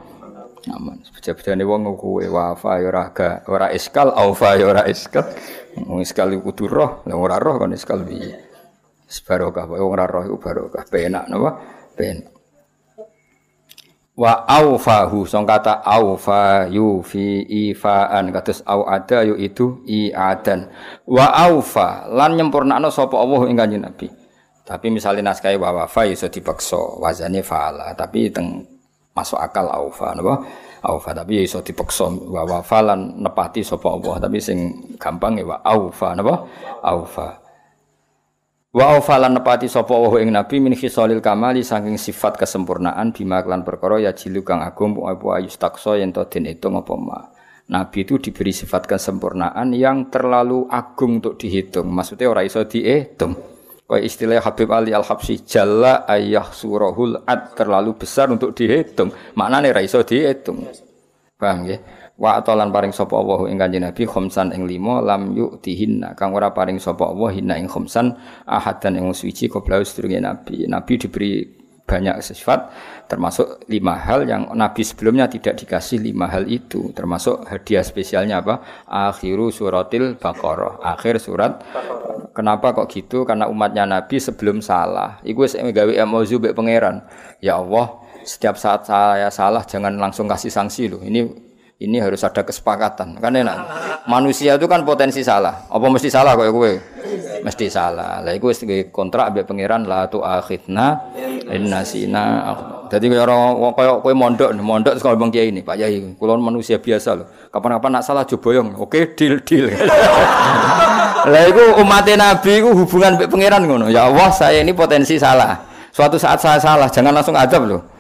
Aman. 0.70 1.02
Beja-bejane 1.10 1.66
wong 1.66 1.90
kowe 1.98 2.22
wafa 2.22 2.78
ya 2.78 2.94
ora 2.94 3.10
ga 3.10 3.42
ora 3.50 3.74
iskal 3.74 4.14
aufa 4.14 4.62
ya 4.62 4.86
iskal. 4.86 5.26
Wong 5.90 6.06
iskal 6.06 6.30
iku 6.38 6.54
kudu 6.54 6.70
roh, 6.70 6.92
lah 7.10 7.18
ora 7.18 7.42
roh 7.42 7.58
kon 7.58 7.74
iskal 7.74 8.06
piye? 8.06 8.38
Barokah 9.26 9.66
wong 9.66 9.90
ora 9.98 10.06
roh 10.06 10.24
iku 10.30 10.38
barokah. 10.38 10.86
Penak 10.86 11.26
napa? 11.34 11.58
Penak 11.98 12.42
wa 14.22 14.44
aufahu 14.46 15.24
song 15.24 15.48
kata 15.48 15.82
aufa 15.82 16.68
yufi 16.68 17.42
ifaan 17.72 18.30
kados 18.36 18.60
au 18.68 18.84
ada 18.86 19.24
yu 19.24 19.40
itu 19.40 19.82
iadan 19.88 20.68
wa 21.08 21.26
aufa 21.32 22.12
lan 22.12 22.36
nyempurnakno 22.36 22.92
sapa 22.92 23.16
Allah 23.16 23.42
ing 23.48 23.58
kanjeng 23.58 23.82
Nabi 23.82 24.12
tapi 24.68 24.94
misalnya 24.94 25.32
naskah 25.32 25.56
wa 25.56 25.74
wafa 25.84 26.06
iso 26.12 26.30
dipaksa 26.30 27.02
wazane 27.02 27.40
faala 27.40 27.96
tapi 27.96 28.30
teng 28.30 28.62
masuk 29.12 29.40
akal 29.40 29.68
aufa 29.68 30.16
napa 30.16 30.48
aufa 30.88 31.12
tapi 31.12 31.44
iso 31.44 31.60
dipaksa 31.60 32.08
wa 32.08 32.48
wafa 32.48 32.80
lan 32.80 33.20
nepati 33.20 33.62
sapa 33.62 33.88
Allah 33.92 34.16
tapi 34.24 34.40
sing 34.40 34.60
gampang 34.96 35.40
ya 35.40 35.46
wa 35.46 35.58
aufa 35.62 36.16
napa 36.16 36.48
aufa 36.80 37.42
Wa 38.72 38.96
aufalan 38.96 39.36
nepati 39.36 39.68
sapa 39.68 39.92
wa 39.92 40.16
ing 40.16 40.32
nabi 40.32 40.64
min 40.64 40.72
khisalil 40.72 41.20
kamali 41.20 41.60
saking 41.60 42.00
sifat 42.00 42.40
kesempurnaan 42.40 43.12
bima 43.12 43.44
klan 43.44 43.68
perkara 43.68 44.00
ya 44.00 44.16
jilu 44.16 44.48
kang 44.48 44.64
agung 44.64 44.96
apa 45.04 45.44
ayus 45.44 45.60
takso 45.60 46.00
yen 46.00 46.16
to 46.16 46.24
den 46.32 46.48
hitung 46.48 46.80
apa 46.80 46.96
ma. 46.96 47.20
Nabi 47.68 48.08
itu 48.08 48.16
diberi 48.16 48.56
sifat 48.56 48.88
kesempurnaan 48.88 49.76
yang 49.76 50.08
terlalu 50.08 50.72
agung 50.72 51.20
untuk 51.20 51.36
dihitung. 51.36 51.92
Maksudnya 51.92 52.32
ora 52.32 52.48
iso 52.48 52.64
dihitung. 52.64 53.36
Kaya 53.92 54.08
istilah 54.08 54.40
Habib 54.40 54.72
Ali 54.72 54.96
Al-Habsyi 54.96 55.44
jalla 55.44 56.08
ayah 56.08 56.48
surahul 56.48 57.28
ad 57.28 57.52
terlalu 57.60 58.00
besar 58.00 58.32
untuk 58.32 58.56
dihitung. 58.56 59.12
Maknanya 59.36 59.76
ora 59.76 59.84
iso 59.84 60.00
dihitung. 60.00 60.64
Paham 61.36 61.68
ya? 61.68 61.76
Wa 62.16 62.40
atolan 62.40 62.72
paring 62.72 62.96
sapa 62.96 63.20
Allah 63.20 63.52
ing 63.52 63.60
Kanjeng 63.60 63.84
Nabi 63.84 64.08
khamsan 64.08 64.56
ing 64.56 64.64
lima 64.64 65.04
lam 65.04 65.36
yu'tihinna 65.36 66.16
kang 66.16 66.32
ora 66.32 66.56
paring 66.56 66.80
sapa 66.80 67.04
Allah 67.04 67.36
hinna 67.36 67.60
ing 67.60 67.68
khamsan 67.68 68.16
ahadan 68.48 68.96
ing 68.96 69.12
suci 69.12 69.52
qabla 69.52 69.84
sedurunge 69.84 70.24
Nabi. 70.24 70.72
Nabi 70.72 70.94
diberi 70.96 71.44
banyak 71.92 72.24
sifat 72.24 72.72
termasuk 73.12 73.68
lima 73.68 74.00
hal 74.00 74.24
yang 74.24 74.56
Nabi 74.56 74.88
sebelumnya 74.88 75.28
tidak 75.28 75.60
dikasih 75.60 76.00
lima 76.00 76.32
hal 76.32 76.48
itu. 76.48 76.96
Termasuk 76.96 77.44
hadiah 77.52 77.84
spesialnya 77.84 78.40
apa? 78.40 78.88
Akhiru 78.88 79.52
suratil 79.52 80.16
baqarah. 80.16 80.80
Akhir 80.80 81.20
surat. 81.20 81.60
Kenapa 82.32 82.72
kok 82.72 82.88
gitu? 82.88 83.28
Karena 83.28 83.52
umatnya 83.52 83.84
Nabi 83.84 84.16
sebelum 84.24 84.64
salah. 84.64 85.20
Iku 85.28 85.44
wis 85.44 85.60
gawe 85.60 85.92
mbek 86.08 86.56
pangeran. 86.56 87.04
Ya 87.44 87.60
Allah 87.60 88.00
setiap 88.24 88.56
saat 88.56 88.86
saya 88.86 89.28
salah 89.34 89.66
jangan 89.66 89.98
langsung 89.98 90.30
kasih 90.30 90.54
sanksi 90.54 90.88
loh 90.88 91.02
ini 91.02 91.51
ini 91.82 91.98
harus 91.98 92.22
ada 92.22 92.46
kesepakatan. 92.46 93.18
Kan 93.18 93.34
enak. 93.34 93.58
Manusia 94.06 94.54
itu 94.54 94.70
kan 94.70 94.86
potensi 94.86 95.26
salah. 95.26 95.66
Apa 95.66 95.86
mesti 95.90 96.14
salah 96.14 96.38
kok 96.38 96.46
kowe? 96.54 96.74
Mesti 97.42 97.66
salah. 97.74 98.22
Lah 98.22 98.32
iku 98.38 98.54
wis 98.54 98.62
kontrak 98.94 99.34
ambek 99.34 99.50
pangeran 99.50 99.90
la 99.90 100.06
tu 100.06 100.22
akhidna 100.22 101.10
innasina. 101.50 102.54
Dadi 102.86 103.10
kaya 103.10 103.26
ora 103.26 103.36
kaya 103.74 103.92
kowe 103.98 104.14
mondok, 104.14 104.54
mondok 104.62 104.94
terus 104.94 105.06
ngomong 105.10 105.34
kiai 105.34 105.50
ini, 105.50 105.66
Pak 105.66 105.76
Yai, 105.80 106.14
kula 106.22 106.38
manusia 106.38 106.78
biasa 106.78 107.18
loh. 107.18 107.28
Kapan-kapan 107.50 107.98
nak 107.98 108.04
salah 108.06 108.24
boyong. 108.30 108.78
Oke, 108.78 109.18
deal 109.18 109.42
deal. 109.42 109.74
Lah 111.32 111.44
iku 111.46 111.82
umat 111.82 112.06
Nabi 112.18 112.62
iku 112.62 112.74
hubungan 112.78 113.18
ambek 113.18 113.30
pangeran 113.30 113.66
ngono. 113.66 113.90
Ya 113.90 114.06
Allah, 114.06 114.30
saya 114.30 114.62
ini 114.62 114.74
potensi 114.74 115.18
salah. 115.18 115.66
Suatu 115.92 116.16
saat 116.16 116.40
saya 116.40 116.58
salah, 116.58 116.88
jangan 116.88 117.12
langsung 117.12 117.36
adab 117.36 117.68
loh. 117.68 117.91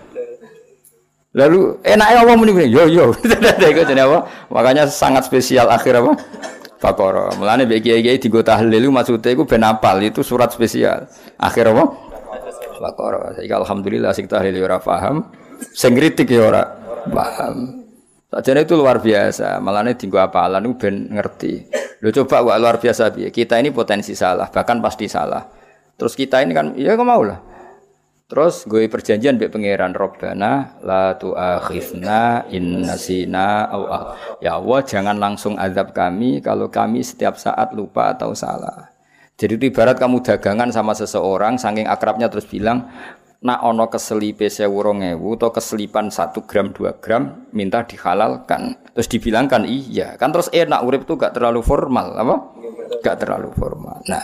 Lalu 1.31 1.79
enaknya 1.87 2.27
Allah 2.27 2.35
muni 2.35 2.51
yo 2.67 2.83
yo. 2.91 3.15
Iku 3.71 3.81
jenenge 3.87 4.03
apa? 4.03 4.19
Makanya 4.51 4.83
sangat 4.91 5.27
spesial 5.31 5.71
akhir 5.71 6.03
apa? 6.03 6.19
Baqarah. 6.81 7.37
Mulane 7.37 7.69
mbek 7.69 7.87
kiai-kiai 7.87 8.17
digo 8.17 8.41
tahlil 8.41 8.89
maksudnya 8.89 9.37
iku 9.37 9.45
ben 9.45 9.61
apal 9.61 10.01
itu 10.01 10.25
surat 10.25 10.49
spesial. 10.49 11.05
Akhir 11.37 11.71
apa? 11.71 11.93
Baqarah. 12.81 13.37
Saiki 13.37 13.53
alhamdulillah 13.53 14.11
sing 14.17 14.25
tahlil 14.25 14.57
ora 14.59 14.81
paham, 14.81 15.29
sing 15.71 15.93
kritik 15.93 16.33
ya 16.33 16.49
ora 16.49 16.63
paham. 17.13 17.85
Sajane 18.33 18.65
itu 18.65 18.73
luar 18.73 18.97
biasa. 18.97 19.61
Malahnya 19.61 19.93
tinggu 19.93 20.17
apalan 20.17 20.65
itu 20.65 20.73
ben 20.81 20.95
ngerti. 21.13 21.69
Lo 22.01 22.09
coba 22.09 22.41
wak 22.41 22.57
luar 22.57 22.75
biasa 22.81 23.13
piye. 23.13 23.29
Kita 23.29 23.61
ini 23.61 23.69
potensi 23.69 24.17
salah, 24.17 24.49
bahkan 24.49 24.81
pasti 24.81 25.05
salah. 25.05 25.45
Terus 25.99 26.17
kita 26.17 26.41
ini 26.41 26.55
kan, 26.55 26.73
ya 26.73 26.97
kok 26.97 27.05
mau 27.05 27.21
lah. 27.21 27.50
Terus 28.31 28.63
gue 28.63 28.87
perjanjian 28.87 29.35
be 29.35 29.51
pangeran 29.51 29.91
Robbana 29.91 30.79
la 30.87 31.19
tu'akhizna 31.19 32.47
in 32.47 32.79
nasina 32.79 33.67
au 33.67 34.15
Ya 34.39 34.55
Allah 34.55 34.79
jangan 34.87 35.19
langsung 35.19 35.59
azab 35.59 35.91
kami 35.91 36.39
kalau 36.39 36.71
kami 36.71 37.03
setiap 37.03 37.35
saat 37.35 37.75
lupa 37.75 38.15
atau 38.15 38.31
salah. 38.31 38.87
Jadi 39.35 39.59
itu 39.59 39.65
ibarat 39.75 39.99
kamu 39.99 40.23
dagangan 40.23 40.71
sama 40.71 40.95
seseorang 40.95 41.59
saking 41.59 41.91
akrabnya 41.91 42.31
terus 42.31 42.47
bilang 42.47 42.87
nak 43.43 43.67
ono 43.67 43.91
keselipe 43.91 44.47
sewurongewu 44.47 45.35
atau 45.35 45.51
keselipan 45.51 46.07
satu 46.07 46.47
gram 46.47 46.71
dua 46.71 46.95
gram 47.03 47.51
minta 47.51 47.83
dihalalkan. 47.83 48.79
Terus 48.95 49.11
dibilangkan 49.11 49.67
iya. 49.67 50.15
Kan 50.15 50.31
terus 50.31 50.47
enak 50.55 50.79
urip 50.87 51.03
itu 51.03 51.19
gak 51.19 51.35
terlalu 51.35 51.59
formal 51.59 52.15
apa? 52.15 52.35
Gak 53.03 53.27
terlalu 53.27 53.51
formal. 53.59 53.99
Nah 54.07 54.23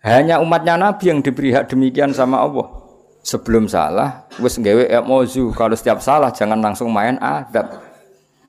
hanya 0.00 0.40
umatnya 0.40 0.80
Nabi 0.80 1.12
yang 1.12 1.20
diberi 1.20 1.52
hak 1.52 1.68
demikian 1.68 2.16
sama 2.16 2.40
Allah 2.40 2.83
sebelum 3.24 3.64
salah 3.64 4.28
wis 4.36 4.60
nggawe 4.60 4.84
emozu 5.00 5.56
kalau 5.56 5.72
setiap 5.72 6.04
salah 6.04 6.28
jangan 6.28 6.60
langsung 6.60 6.92
main 6.92 7.16
adab. 7.16 7.80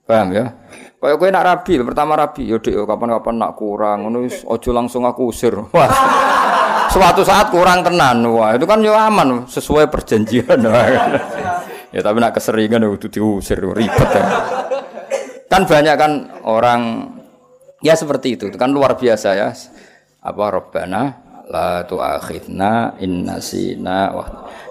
Paham 0.05 0.36
ya? 0.36 0.53
Kayak 1.01 1.17
kowe 1.17 1.30
nak 1.34 1.45
rabi 1.47 1.73
pertama 1.82 2.13
rabi. 2.13 2.45
Yo 2.45 2.61
dek 2.61 2.78
kapan-kapan 2.86 3.36
nak 3.41 3.51
kurang. 3.57 4.05
Ngono 4.05 4.30
ojo 4.30 4.69
langsung 4.69 5.07
aku 5.07 5.34
usir. 5.34 5.53
Wah. 5.53 5.89
Suatu 6.93 7.26
saat 7.26 7.49
kurang 7.49 7.82
tenan. 7.82 8.21
Wah 8.30 8.53
itu 8.53 8.69
kan 8.69 8.84
yo 8.86 8.93
aman 8.93 9.49
sesuai 9.49 9.88
perjanjian. 9.89 10.59
Ya 11.95 12.03
tapi 12.03 12.19
nak 12.19 12.36
keseringan 12.36 12.84
itu 12.91 13.07
diusir 13.07 13.55
ribet 13.55 14.09
ya. 14.11 14.28
Kan 15.47 15.63
banyak 15.63 15.95
kan 15.95 16.28
orang 16.43 17.07
ya 17.80 17.95
seperti 17.95 18.36
itu. 18.36 18.51
Kan 18.51 18.76
luar 18.76 18.99
biasa 18.99 19.32
ya. 19.32 19.55
Apa 20.19 20.59
robbana 20.59 21.24
la 21.50 21.86
tu'akhidna 21.86 22.98
in 23.02 23.26
nasina 23.26 24.12
wa 24.14 24.26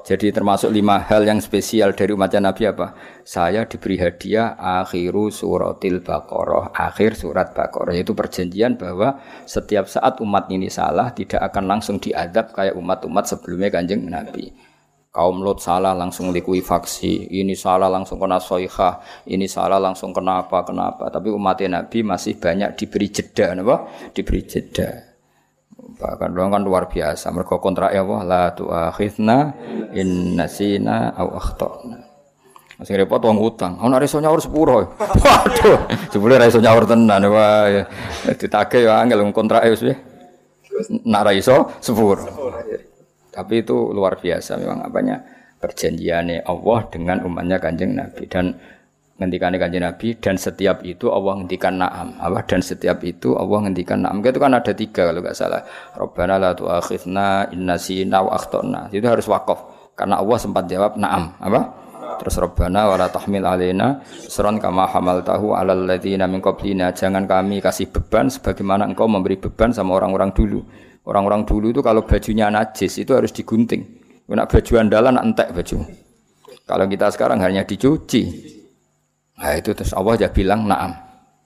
jadi 0.04 0.36
termasuk 0.36 0.68
lima 0.68 1.00
hal 1.00 1.24
yang 1.24 1.40
spesial 1.40 1.96
dari 1.96 2.12
umatnya 2.12 2.52
Nabi 2.52 2.68
apa? 2.68 2.92
Saya 3.24 3.64
diberi 3.64 3.96
hadiah 3.96 4.52
akhiru 4.52 5.32
suratil 5.32 6.04
Baqarah, 6.04 6.76
akhir 6.76 7.16
surat 7.16 7.56
Baqarah 7.56 7.96
yaitu 7.96 8.12
perjanjian 8.12 8.76
bahwa 8.76 9.16
setiap 9.48 9.88
saat 9.88 10.20
umat 10.20 10.52
ini 10.52 10.68
salah 10.68 11.08
tidak 11.16 11.40
akan 11.48 11.64
langsung 11.64 11.96
diadab 11.96 12.52
kayak 12.52 12.76
umat-umat 12.76 13.24
sebelumnya 13.24 13.72
Kanjeng 13.72 14.04
Nabi. 14.04 14.52
Kaum 15.08 15.40
Lot 15.40 15.64
salah 15.64 15.96
langsung 15.96 16.36
likuifaksi, 16.36 17.32
ini 17.32 17.56
salah 17.56 17.88
langsung 17.88 18.20
kena 18.20 18.36
soihah, 18.36 19.00
ini 19.24 19.48
salah 19.48 19.80
langsung 19.80 20.12
kenapa 20.12 20.68
kenapa. 20.68 21.08
Tapi 21.08 21.32
umat 21.32 21.64
Nabi 21.64 22.04
masih 22.04 22.36
banyak 22.36 22.76
diberi 22.76 23.08
jeda, 23.08 23.56
apa? 23.56 23.88
Diberi 24.12 24.42
jeda. 24.44 25.13
Bahkan 25.94 26.30
dong 26.34 26.50
kan 26.50 26.62
luar 26.64 26.88
biasa. 26.90 27.30
Mereka 27.30 27.60
kontrak 27.60 27.92
ya 27.92 28.02
Allah 28.02 28.22
la 28.24 28.42
tu'akhidna 28.56 29.38
in 29.94 30.34
nasina 30.34 31.12
aw 31.14 31.28
akhtana. 31.38 31.98
Masih 32.74 32.98
repot 32.98 33.22
wong 33.22 33.38
utang. 33.38 33.78
Ono 33.78 33.94
iso 34.02 34.18
nyaur 34.18 34.42
sepuro. 34.42 34.98
Waduh, 35.24 35.78
jebule 36.10 36.34
iso 36.42 36.58
nyaur 36.58 36.82
tenan 36.82 37.22
wae. 37.30 37.86
Ditagih 38.34 38.90
ya 38.90 38.98
angel 38.98 39.22
kontrak 39.30 39.62
wis 39.70 39.84
piye. 39.84 39.94
Nak 41.06 41.22
ra 41.22 41.32
iso. 41.32 41.70
Tapi 43.34 43.54
itu 43.62 43.76
luar 43.94 44.18
biasa 44.18 44.58
memang 44.58 44.86
apanya 44.86 45.22
perjanjiannya 45.58 46.46
Allah 46.46 46.78
dengan 46.92 47.24
umatnya 47.24 47.58
Kanjeng 47.58 47.96
Nabi 47.96 48.28
dan 48.28 48.52
ngendikane 49.14 49.62
kanjeng 49.62 49.86
Nabi 49.86 50.18
dan 50.18 50.34
setiap 50.34 50.82
itu 50.82 51.06
Allah 51.06 51.38
ngendikan 51.38 51.78
na'am. 51.78 52.18
Apa? 52.18 52.42
Dan 52.50 52.60
setiap 52.66 53.06
itu 53.06 53.38
Allah 53.38 53.66
ngendikan 53.66 54.02
na'am. 54.02 54.18
Itu 54.18 54.42
kan 54.42 54.58
ada 54.58 54.72
tiga 54.74 55.06
kalau 55.06 55.22
nggak 55.22 55.36
salah. 55.38 55.62
Rabbana 55.94 56.34
la 56.42 56.50
tu'akhidna 56.54 57.78
sina 57.78 58.18
wa 58.26 58.34
akhtana 58.34 58.90
itu 58.90 59.06
harus 59.06 59.26
wakaf. 59.30 59.92
Karena 59.94 60.18
Allah 60.18 60.38
sempat 60.42 60.66
jawab 60.66 60.98
na'am. 60.98 61.38
Apa? 61.38 61.60
Terus 62.18 62.34
Rabbana 62.42 62.90
wa 62.90 62.94
la 62.98 63.06
tahmil 63.10 63.46
alaina 63.46 64.02
suran 64.06 64.58
kama 64.58 64.90
hamaltahu 64.90 65.54
alal 65.54 65.86
ladzina 65.86 66.26
min 66.26 66.42
qablina. 66.42 66.90
Jangan 66.90 67.30
kami 67.30 67.62
kasih 67.62 67.94
beban 67.94 68.26
sebagaimana 68.26 68.82
engkau 68.90 69.06
memberi 69.06 69.38
beban 69.38 69.70
sama 69.70 69.94
orang-orang 69.94 70.34
dulu. 70.34 70.62
Orang-orang 71.06 71.46
dulu 71.46 71.70
itu 71.70 71.84
kalau 71.84 72.02
bajunya 72.02 72.50
najis 72.50 72.98
itu 72.98 73.14
harus 73.14 73.30
digunting. 73.30 74.02
Nak 74.24 74.48
baju 74.50 74.72
andalan 74.80 75.20
entek 75.20 75.52
baju. 75.52 75.84
Kalau 76.64 76.86
kita 76.88 77.12
sekarang 77.12 77.44
hanya 77.44 77.60
dicuci 77.68 78.56
Nah 79.34 79.52
itu 79.58 79.74
terus 79.74 79.90
Allah 79.94 80.14
aja 80.14 80.28
bilang 80.30 80.66
naam. 80.66 80.94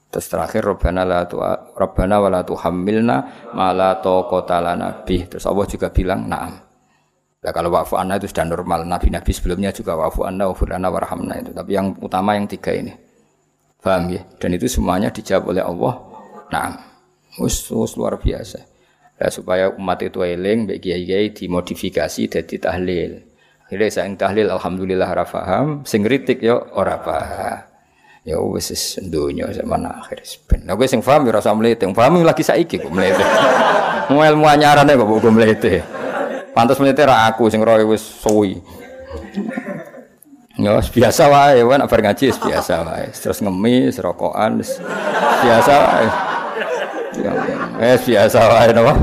Terus 0.09 0.25
terakhir 0.25 0.65
Rabbana 0.65 1.05
la 1.05 1.25
tu 1.29 1.37
Rabbana 1.77 2.17
wa 2.17 2.29
la 2.33 2.41
tuhammilna 2.41 3.17
ma 3.53 3.69
la 3.73 3.97
taqata 4.01 4.57
lana 4.61 5.05
Terus 5.05 5.45
Allah 5.45 5.65
juga 5.69 5.87
bilang 5.93 6.25
naam. 6.25 6.53
Nah 7.39 7.51
kalau 7.55 7.71
wa'fu 7.71 7.95
anna 7.95 8.19
itu 8.19 8.27
sudah 8.29 8.45
normal. 8.45 8.83
Nabi-nabi 8.89 9.31
sebelumnya 9.31 9.71
juga 9.71 9.95
wa'fu 9.95 10.27
anna 10.27 10.49
wa 10.49 10.55
furana 10.57 10.89
warhamna 10.91 11.39
itu. 11.39 11.51
Tapi 11.55 11.71
yang 11.71 11.95
utama 12.01 12.35
yang 12.35 12.49
tiga 12.49 12.73
ini. 12.75 12.91
Paham 13.79 14.11
ya? 14.11 14.21
Dan 14.35 14.59
itu 14.59 14.67
semuanya 14.67 15.07
dijawab 15.07 15.55
oleh 15.55 15.63
Allah. 15.63 15.93
Naam. 16.51 16.73
Us, 17.39 17.71
us 17.71 17.95
luar 17.95 18.19
biasa. 18.19 18.59
Nah, 19.19 19.31
supaya 19.31 19.71
umat 19.71 20.03
itu 20.03 20.19
eling, 20.19 20.67
baik 20.67 20.83
kiai-kiai 20.83 21.31
dimodifikasi 21.31 22.27
jadi 22.27 22.55
tahlil. 22.59 23.23
Akhirnya 23.63 23.87
saya 23.87 24.11
tahlil, 24.19 24.51
alhamdulillah 24.51 25.07
rafaham, 25.15 25.87
sing 25.87 26.03
kritik 26.03 26.43
yo 26.43 26.59
ora 26.75 26.99
paham 26.99 27.68
ya 28.27 28.37
wis 28.39 28.71
wis 28.71 28.99
donya 29.07 29.47
zaman 29.55 29.87
akhir 29.87 30.23
ben. 30.45 30.67
Lah 30.67 30.75
kowe 30.75 30.87
sing 30.87 30.99
paham 30.99 31.27
ya 31.27 31.31
rasa 31.35 31.55
mlete, 31.55 31.87
paham 31.95 32.21
lagi 32.21 32.43
saiki 32.43 32.79
kok 32.79 32.91
mlete. 32.91 33.23
Mau 34.11 34.25
ilmu 34.25 34.45
anyarane 34.49 34.97
kok 34.97 35.07
kok 35.07 35.33
mlete. 35.33 35.73
Pantes 36.51 36.79
mlete 36.81 37.05
ra 37.05 37.29
aku 37.29 37.47
sing 37.47 37.63
roe 37.63 37.83
wis 37.87 38.01
suwi. 38.01 38.59
Ya 40.59 40.75
biasa 40.83 41.23
wae, 41.31 41.63
wae 41.63 41.75
nek 41.79 41.87
ngaji 41.87 42.35
biasa 42.35 42.73
wae. 42.83 43.07
Terus 43.15 43.39
ngemis, 43.39 43.95
rokokan 44.03 44.59
biasa 45.39 45.73
wae. 45.79 46.07
Ya, 47.79 47.95
biasa 47.95 48.39
wae 48.43 48.69
napa? 48.75 48.93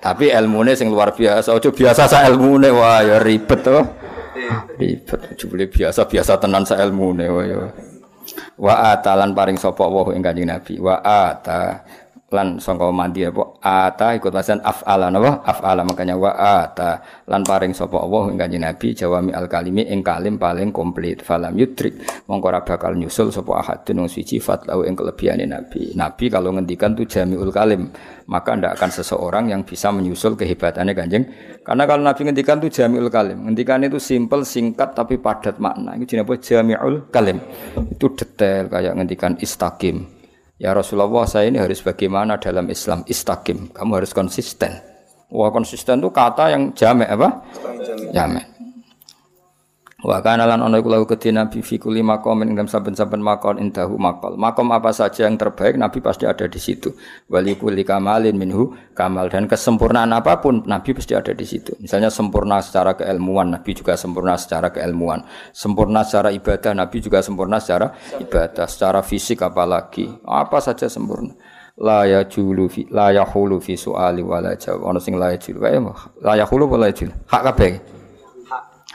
Tapi 0.00 0.30
ilmune 0.30 0.72
sing 0.78 0.88
luar 0.88 1.12
biasa. 1.12 1.52
Ojo 1.52 1.74
biasa 1.74 2.06
sa 2.06 2.24
ilmune 2.30 2.70
wah 2.70 3.02
ya 3.02 3.20
ribet 3.20 3.60
to. 3.66 3.84
Ribet, 4.78 5.34
jebule 5.34 5.66
biasa-biasa 5.66 6.38
tenan 6.38 6.62
sa 6.62 6.78
ilmune 6.78 7.26
wah 7.26 7.42
ya. 7.42 7.58
Wa 8.56 8.96
atalan 8.96 9.36
paring 9.36 9.60
sapa 9.60 9.84
wa 9.84 10.12
ing 10.12 10.24
Kanjeng 10.24 10.48
Nabi. 10.48 10.80
Wa 10.80 11.00
ata 11.04 11.84
lan 12.26 12.58
sangka 12.58 12.90
mandi 12.90 13.22
apa? 13.22 13.62
Ata 13.62 14.18
ikut 14.18 14.34
pasan 14.34 14.58
af'ala 14.58 15.14
napa? 15.14 15.46
Af'ala 15.46 15.86
makanya 15.86 16.18
wa 16.18 16.34
ata. 16.34 17.22
Lan 17.30 17.46
paring 17.46 17.70
sapa 17.70 18.02
Allah 18.02 18.34
ing 18.34 18.36
kanjeng 18.38 18.66
Nabi 18.66 18.88
jawami 18.98 19.30
al 19.30 19.46
kalimi 19.46 19.86
ing 19.86 20.02
kalim 20.02 20.34
paling 20.34 20.74
komplit. 20.74 21.22
Falam 21.22 21.54
yudrik 21.54 22.02
mongko 22.26 22.46
ora 22.50 22.60
bakal 22.66 22.98
nyusul 22.98 23.30
sapa 23.30 23.62
ahadun 23.62 24.02
wong 24.02 24.10
siji 24.10 24.42
fatlau 24.42 24.82
ing 24.82 24.98
kelebihane 24.98 25.46
Nabi. 25.46 25.94
Nabi 25.94 26.24
kalau 26.26 26.50
ngendikan 26.50 26.98
tu 26.98 27.06
jamiul 27.06 27.54
kalim 27.54 27.94
maka 28.26 28.58
ndak 28.58 28.74
akan 28.74 28.90
seseorang 28.90 29.54
yang 29.54 29.62
bisa 29.62 29.94
menyusul 29.94 30.34
kehebatannya 30.34 30.98
kanjeng. 30.98 31.24
Karena 31.62 31.86
kalau 31.86 32.02
Nabi 32.02 32.26
ngendikan 32.26 32.58
tu 32.58 32.66
jamiul 32.66 33.06
kalim 33.06 33.38
ngendikan 33.46 33.86
itu 33.86 34.02
simple 34.02 34.42
singkat 34.42 34.98
tapi 34.98 35.22
padat 35.22 35.62
makna. 35.62 35.94
Itu 35.94 36.18
jenenge 36.18 36.42
jamiul 36.42 37.06
kalim. 37.14 37.38
Itu 37.94 38.18
detail 38.18 38.66
kayak 38.66 38.98
ngendikan 38.98 39.38
istakim 39.38 40.15
Ya 40.56 40.72
Rasulullah 40.72 41.28
saya 41.28 41.52
ini 41.52 41.60
harus 41.60 41.84
bagaimana 41.84 42.40
dalam 42.40 42.64
Islam 42.72 43.04
istakim. 43.04 43.68
Kamu 43.76 43.92
harus 44.00 44.16
konsisten. 44.16 44.72
Wah 45.28 45.52
konsisten 45.52 46.00
itu 46.00 46.08
kata 46.08 46.48
yang 46.48 46.72
jamek 46.72 47.12
apa? 47.12 47.44
Jamek. 48.14 48.55
Wa 49.96 50.20
kana 50.20 50.44
lan 50.44 50.60
ana 50.60 50.76
iku 50.76 50.92
lahu 50.92 51.08
kedhi 51.08 51.32
Nabi 51.32 51.64
fi 51.64 51.80
kulli 51.80 52.04
maqamin 52.04 52.52
dalam 52.52 52.68
saben-saben 52.68 53.16
maqam 53.16 53.56
indahu 53.56 53.96
maqal. 53.96 54.36
Makom 54.36 54.68
apa 54.68 54.92
saja 54.92 55.24
yang 55.24 55.40
terbaik 55.40 55.80
Nabi 55.80 56.04
pasti 56.04 56.28
ada 56.28 56.44
di 56.44 56.60
situ. 56.60 56.92
Wali 57.32 57.56
kulli 57.56 57.80
kamalin 57.80 58.36
minhu 58.36 58.76
kamal 58.92 59.32
dan 59.32 59.48
kesempurnaan 59.48 60.12
apa 60.12 60.36
pun 60.44 60.60
Nabi 60.68 60.92
pasti 60.92 61.16
ada 61.16 61.32
di 61.32 61.48
situ. 61.48 61.72
Misalnya 61.80 62.12
sempurna 62.12 62.60
secara 62.60 62.92
keilmuan, 62.92 63.56
Nabi 63.56 63.72
juga 63.72 63.96
sempurna 63.96 64.36
secara 64.36 64.68
keilmuan. 64.68 65.24
Sempurna 65.56 66.04
secara 66.04 66.28
ibadah, 66.28 66.76
Nabi 66.76 67.00
juga 67.00 67.24
sempurna 67.24 67.56
secara 67.56 67.96
ibadah. 68.20 68.68
Secara 68.68 69.00
fisik 69.00 69.40
apalagi. 69.40 70.12
Apa 70.28 70.60
saja 70.60 70.92
sempurna 70.92 71.32
la 71.76 72.08
ya 72.08 72.24
julu 72.24 72.68
fi 72.72 72.88
la 72.88 73.12
yahulu 73.12 73.60
fi 73.60 73.76
suali 73.76 74.24
wala 74.24 74.56
jawab 74.56 74.80
ono 74.80 74.96
sing 74.96 75.20
la 75.20 75.36
ya 75.36 75.38
julu 75.40 75.60
la 76.24 76.32
yahulu 76.32 76.64
wala 76.72 76.88
julu 76.88 77.12
hak 77.28 77.42
kabeh 77.52 77.95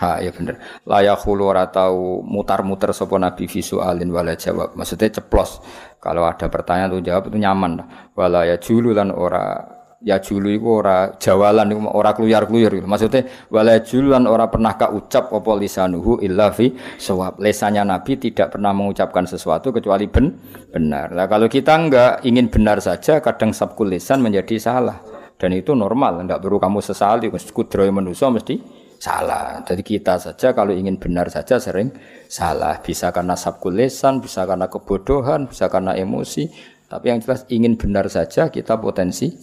Ha 0.02 0.18
ya 0.18 0.34
bener. 0.34 0.58
Layak 0.90 1.22
hulu 1.22 1.54
ora 1.54 1.70
tau 1.70 2.26
mutar-muter 2.26 2.90
sapa 2.90 3.22
nabi 3.22 3.46
visualin 3.46 4.10
wala 4.10 4.34
jawab. 4.34 4.74
Maksudnya 4.74 5.22
ceplos. 5.22 5.62
Kalau 6.02 6.26
ada 6.26 6.50
pertanyaan 6.50 6.98
tuh 6.98 7.06
jawab 7.06 7.30
itu 7.30 7.38
nyaman. 7.38 7.86
Wala 8.18 8.50
ya 8.50 8.58
julu 8.58 8.98
lan 8.98 9.14
ora 9.14 9.62
ya 10.02 10.18
julu 10.18 10.50
iku 10.50 10.82
ora 10.82 11.14
jawalan 11.22 11.78
iku 11.78 11.82
ora 11.94 12.18
kluyar-kluyur. 12.18 12.82
Maksudnya 12.82 13.30
wala 13.54 13.78
julu 13.86 14.18
lan 14.18 14.26
ora 14.26 14.50
pernah 14.50 14.74
ka 14.74 14.90
ucap 14.90 15.30
apa 15.30 15.52
lisanuhu 15.54 16.18
illa 16.26 16.50
fi 16.50 16.74
sawab. 16.98 17.38
Lesannya 17.38 17.86
nabi 17.86 18.18
tidak 18.18 18.58
pernah 18.58 18.74
mengucapkan 18.74 19.30
sesuatu 19.30 19.70
kecuali 19.70 20.10
ben 20.10 20.34
benar. 20.74 21.14
Nah, 21.14 21.30
kalau 21.30 21.46
kita 21.46 21.78
enggak 21.78 22.26
ingin 22.26 22.50
benar 22.50 22.82
saja 22.82 23.22
kadang 23.22 23.54
sabkul 23.54 23.86
lisan 23.86 24.26
menjadi 24.26 24.58
salah. 24.58 24.98
Dan 25.38 25.58
itu 25.58 25.74
normal, 25.74 26.22
enggak 26.22 26.38
perlu 26.38 26.62
kamu 26.62 26.86
sesali, 26.86 27.30
kudroy 27.30 27.90
manusia 27.90 28.30
mesti 28.30 28.81
salah. 29.02 29.66
Jadi 29.66 29.82
kita 29.82 30.22
saja 30.22 30.54
kalau 30.54 30.70
ingin 30.70 31.02
benar 31.02 31.34
saja 31.34 31.58
sering 31.58 31.90
salah. 32.30 32.78
Bisa 32.86 33.10
karena 33.10 33.34
sabkul 33.34 33.74
lesan, 33.74 34.22
bisa 34.22 34.46
karena 34.46 34.70
kebodohan, 34.70 35.50
bisa 35.50 35.66
karena 35.74 35.98
emosi. 35.98 36.54
Tapi 36.86 37.10
yang 37.10 37.20
jelas 37.26 37.50
ingin 37.50 37.74
benar 37.82 38.06
saja 38.14 38.54
kita 38.54 38.78
potensi 38.78 39.34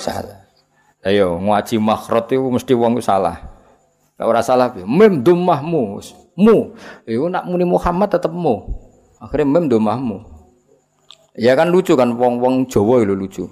salah. 0.00 0.48
Ayo 1.04 1.36
ngaji 1.36 1.76
makhrot 1.76 2.32
itu 2.32 2.40
mesti 2.40 2.72
wong 2.72 3.04
salah. 3.04 3.52
Ora 4.22 4.38
salah, 4.38 4.70
mem 4.86 5.20
dumahmu, 5.20 5.98
mu. 6.38 6.58
Yo 7.04 7.26
nak 7.26 7.44
muni 7.44 7.66
Muhammad 7.66 8.06
tetep 8.06 8.30
mu. 8.30 8.64
Akhirnya 9.18 9.50
mem 9.50 9.66
dumahmu. 9.66 10.22
Ya 11.34 11.58
kan 11.58 11.74
lucu 11.74 11.98
kan 11.98 12.14
wong-wong 12.14 12.70
Jawa 12.70 13.02
itu 13.02 13.14
lucu. 13.18 13.44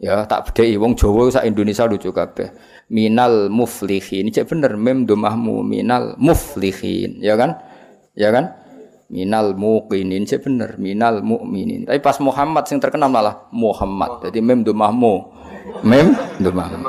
Ya 0.00 0.24
tak 0.24 0.48
bedheki 0.50 0.80
wong 0.80 0.96
Jawa 0.96 1.28
sak 1.28 1.44
Indonesia 1.44 1.84
lucu 1.84 2.08
kabeh 2.12 2.48
minal 2.90 3.50
muflihin. 3.50 4.30
Cek 4.30 4.46
bener 4.50 4.74
mem 4.78 5.06
domahmu 5.06 5.62
minal 5.62 6.14
muflihin, 6.18 7.18
ya 7.22 7.34
kan? 7.34 7.58
Ya 8.16 8.30
kan? 8.30 8.54
Minal 9.06 9.54
muqinin 9.54 10.26
cek 10.26 10.42
bener 10.42 10.74
minal 10.82 11.22
mukminin. 11.22 11.86
Tapi 11.86 12.02
pas 12.02 12.18
Muhammad 12.18 12.66
sing 12.66 12.82
terkenal 12.82 13.06
malah 13.06 13.46
Muhammad. 13.54 14.26
Jadi 14.26 14.42
mem 14.42 14.66
domahmu. 14.66 15.14
Mem 15.86 16.14
domahmu. 16.42 16.86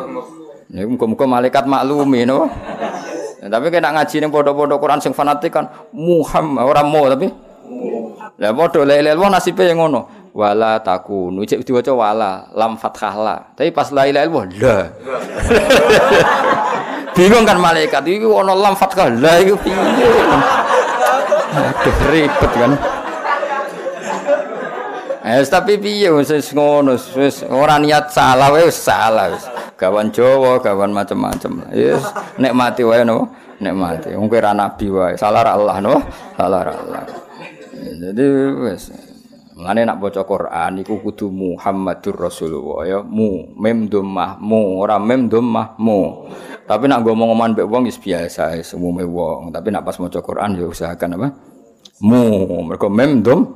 Ini 0.67 0.83
muka-muka 0.83 1.23
malaikat 1.23 1.63
maklumi 1.63 2.27
no. 2.27 2.49
Ya, 3.37 3.53
tapi 3.53 3.69
kena 3.69 3.93
ngaji 3.93 4.15
ning 4.17 4.33
pondok-pondok 4.33 4.81
Quran 4.81 4.97
sing 4.97 5.13
fanatik 5.13 5.53
kan 5.53 5.69
Muhammad 5.93 6.65
orang 6.65 6.87
mau 6.89 7.05
tapi 7.05 7.29
Lah 8.37 8.53
la 8.53 8.69
ilaha 8.69 9.01
illallah 9.01 9.29
nasibe 9.33 9.65
yang 9.65 9.81
ngono. 9.81 10.26
Wala 10.37 10.77
takunu 10.85 11.41
cek 11.49 11.65
diwaca 11.65 11.97
wala 11.97 12.45
lam 12.53 12.77
fathah 12.77 13.13
la. 13.17 13.41
Tapi 13.57 13.73
pas 13.73 13.89
la 13.89 14.05
ilaha 14.05 14.29
illallah 14.29 14.45
la. 14.61 14.77
Bingung 17.17 17.41
kan 17.41 17.57
malaikat 17.57 18.05
iki 18.05 18.21
ana 18.21 18.53
lam 18.53 18.77
fathah 18.77 19.09
la 19.17 19.41
iku 19.41 19.57
piye. 19.57 19.81
Aduh 21.57 21.97
ribet 22.13 22.51
kan. 22.53 22.71
Eh 25.25 25.41
tapi 25.49 25.81
piye 25.81 26.13
wis 26.13 26.29
ngono 26.53 26.93
wis 27.17 27.41
ora 27.49 27.81
niat 27.81 28.13
salah 28.13 28.53
wis 28.53 28.77
salah 28.77 29.33
wis. 29.33 29.41
Gawan 29.73 30.13
Jawa, 30.13 30.61
gawan 30.61 30.93
macam-macam. 30.93 31.69
Yes, 31.73 32.01
nikmati 32.37 32.81
wae 32.85 33.01
no, 33.05 33.29
nikmati. 33.57 34.13
Wong 34.13 34.29
kira 34.29 34.53
nabi 34.53 34.89
wae. 34.89 35.17
Salah 35.17 35.41
Allah 35.41 35.81
no, 35.81 35.97
salah 36.37 36.61
Allah. 36.61 37.09
Jadi 37.73 38.25
wes 38.61 39.06
Mulane 39.57 39.89
nak 39.89 39.97
baca 39.97 40.21
Quran 40.21 40.85
iku 40.85 41.01
kudu 41.01 41.33
Muhammadur 41.33 42.13
Rasulullah 42.13 42.85
ya 42.85 42.99
mu 43.01 43.57
mem 43.57 43.89
dhammah 43.89 44.37
mu 44.37 44.77
ora 44.77 45.01
mem 45.01 45.25
dhammah 45.25 45.73
mu. 45.81 46.29
Tapi 46.69 46.85
nak 46.85 47.01
ngomong 47.01 47.33
omongan 47.33 47.57
mbek 47.57 47.65
wong 47.65 47.89
wis 47.89 47.97
biasa 47.97 48.53
wong. 48.77 49.49
Tapi 49.49 49.67
nak 49.73 49.81
pas 49.81 49.97
maca 49.97 50.21
Quran 50.21 50.61
ya 50.61 50.69
usahakan 50.69 51.17
apa? 51.17 51.27
Mu 52.05 52.21
mergo 52.69 52.85
mem 52.85 53.25
dham 53.25 53.49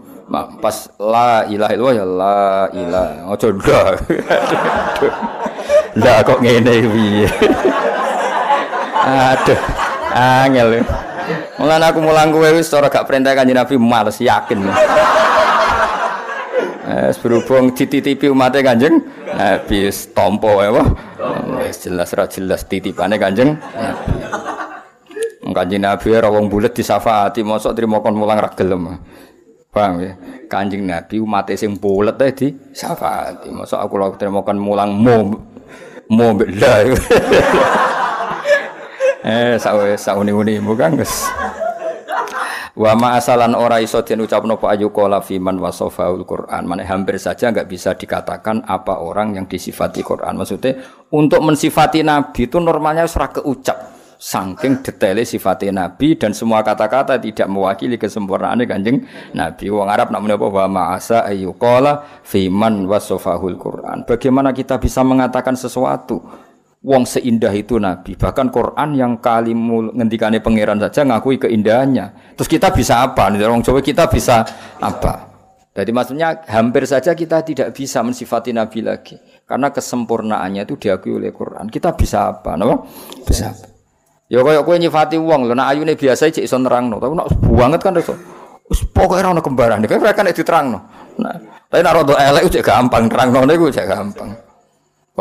pas 0.58 0.90
la 0.98 1.46
ilaha 1.46 1.70
illallah 1.70 1.94
ya 1.94 2.06
la 2.10 2.42
ilaha. 2.74 3.30
Ojo 3.38 3.48
ndak. 3.62 3.94
Lah 6.02 6.26
kok 6.26 6.42
ngene 6.42 6.82
piye? 6.82 7.30
Aduh. 9.06 9.62
Angel. 10.18 10.82
Mulane 11.62 11.86
aku 11.94 12.02
mulang 12.02 12.34
kowe 12.34 12.50
wis 12.58 12.74
ora 12.74 12.90
gak 12.90 13.06
perintah 13.06 13.38
Kanjeng 13.38 13.54
Nabi 13.54 13.78
males 13.78 14.18
yakin. 14.18 14.66
Eh 17.02 17.18
berhubung 17.18 17.74
dititipi 17.74 18.30
umatnya 18.30 18.62
Kanjeng 18.62 19.02
Nabi 19.34 19.90
tompo 20.14 20.62
ya 20.62 20.70
wah. 20.70 20.86
Wis 21.66 21.90
jelas 21.90 22.14
ra 22.14 22.30
jelas 22.30 22.62
titipane 22.70 23.18
Kanjeng. 23.18 23.58
Kanjeng 25.50 25.82
Nabi 25.82 26.14
ora 26.14 26.30
wong 26.30 26.46
bulet 26.46 26.78
disafaati 26.78 27.42
mosok 27.42 27.74
trimo 27.74 28.06
kon 28.06 28.14
mulang 28.14 28.38
ra 28.38 28.54
gelem. 28.54 29.02
Paham 29.74 29.98
ya? 29.98 30.14
Kanjeng 30.46 30.86
Nabi 30.86 31.18
umatnya 31.18 31.58
sing 31.58 31.74
bulet 31.82 32.22
ae 32.22 32.38
di 32.38 32.54
syafaati. 32.70 33.50
Mosok 33.50 33.82
aku 33.82 33.94
lho 33.98 34.14
trimo 34.22 34.46
kon 34.46 34.62
mulang 34.62 34.94
mo 34.94 35.42
mo 36.06 36.38
lah. 36.38 36.86
eh 39.26 39.58
sawe 39.58 39.98
sauni-uni 39.98 40.62
bukan 40.62 41.02
guys. 41.02 41.34
Wa 42.72 42.96
ma 42.96 43.20
asalan 43.20 43.52
ora 43.52 43.84
iso 43.84 44.00
den 44.00 44.24
ucapno 44.24 44.56
apa 44.56 44.72
ayu 44.72 44.96
qala 44.96 45.20
fiman 45.20 45.60
wasafaul 45.60 46.24
Quran. 46.24 46.64
Mane 46.64 46.88
hampir 46.88 47.20
saja 47.20 47.52
enggak 47.52 47.68
bisa 47.68 47.96
dikatakan 48.00 48.64
apa 48.64 49.04
orang 49.04 49.36
yang 49.36 49.46
disifati 49.48 50.00
Quran. 50.00 50.40
Maksudnya 50.40 50.80
untuk 51.12 51.44
mensifati 51.44 52.00
nabi 52.00 52.48
itu 52.48 52.58
normalnya 52.64 53.04
ora 53.12 53.28
keucap. 53.28 54.02
Saking 54.22 54.86
detailnya 54.86 55.26
sifatnya 55.26 55.90
Nabi 55.90 56.14
dan 56.14 56.30
semua 56.30 56.62
kata-kata 56.62 57.18
tidak 57.18 57.50
mewakili 57.50 57.98
kesempurnaan 57.98 58.62
kanjeng 58.70 59.02
Nabi. 59.34 59.66
Wong 59.74 59.90
Arab 59.90 60.14
nak 60.14 60.22
apa 60.22 60.46
wa 60.46 60.66
ma'asa 60.70 61.26
ayyuqala 61.26 62.22
fiman 62.22 62.86
wasofahul 62.86 63.58
Quran. 63.58 64.06
Bagaimana 64.06 64.54
kita 64.54 64.78
bisa 64.78 65.02
mengatakan 65.02 65.58
sesuatu 65.58 66.22
Wong 66.82 67.06
seindah 67.06 67.54
itu 67.54 67.78
Nabi. 67.78 68.18
Bahkan 68.18 68.50
Quran 68.50 68.98
yang 68.98 69.22
kalimu 69.22 69.94
ngendikane 69.94 70.42
pangeran 70.42 70.82
saja 70.82 71.06
ngakui 71.06 71.38
keindahannya. 71.38 72.34
Terus 72.34 72.50
kita 72.50 72.74
bisa 72.74 73.06
apa? 73.06 73.30
Nih 73.30 73.46
orang 73.46 73.62
Jawa 73.62 73.86
kita 73.86 74.10
bisa 74.10 74.42
apa? 74.82 75.30
Jadi 75.78 75.94
maksudnya 75.94 76.42
hampir 76.50 76.90
saja 76.90 77.14
kita 77.14 77.46
tidak 77.46 77.78
bisa 77.78 78.02
mensifati 78.02 78.50
Nabi 78.50 78.82
lagi. 78.82 79.14
Karena 79.46 79.70
kesempurnaannya 79.70 80.66
itu 80.66 80.76
diakui 80.82 81.14
oleh 81.14 81.30
Quran. 81.30 81.70
Kita 81.70 81.94
bisa 81.94 82.34
apa? 82.34 82.58
No? 82.58 82.90
Bisa 83.30 83.54
apa? 83.54 83.70
Ya 84.32 84.42
kaya 84.42 84.64
kowe 84.64 84.80
nyifati 84.80 85.20
wong 85.20 85.52
lho 85.52 85.54
nek 85.54 85.76
ayune 85.76 85.94
biasa 86.00 86.32
cek 86.32 86.48
iso 86.48 86.56
nerangno, 86.56 87.04
tapi 87.04 87.14
nek 87.20 87.28
banget 87.52 87.80
kan 87.84 88.00
iso. 88.00 88.16
Wis 88.72 88.88
pokoke 88.88 89.20
ora 89.20 89.36
ono 89.36 89.44
kembaran. 89.44 89.84
Kan 89.84 90.00
mereka 90.00 90.24
nek 90.24 90.34
diterangno. 90.34 90.80
Nah, 91.20 91.36
tapi 91.68 91.84
nek 91.84 91.94
rada 92.00 92.16
elek 92.16 92.48
cek 92.48 92.64
gampang 92.64 93.12
nerangno 93.12 93.44
niku 93.44 93.68
cek 93.68 93.86
gampang. 93.86 94.32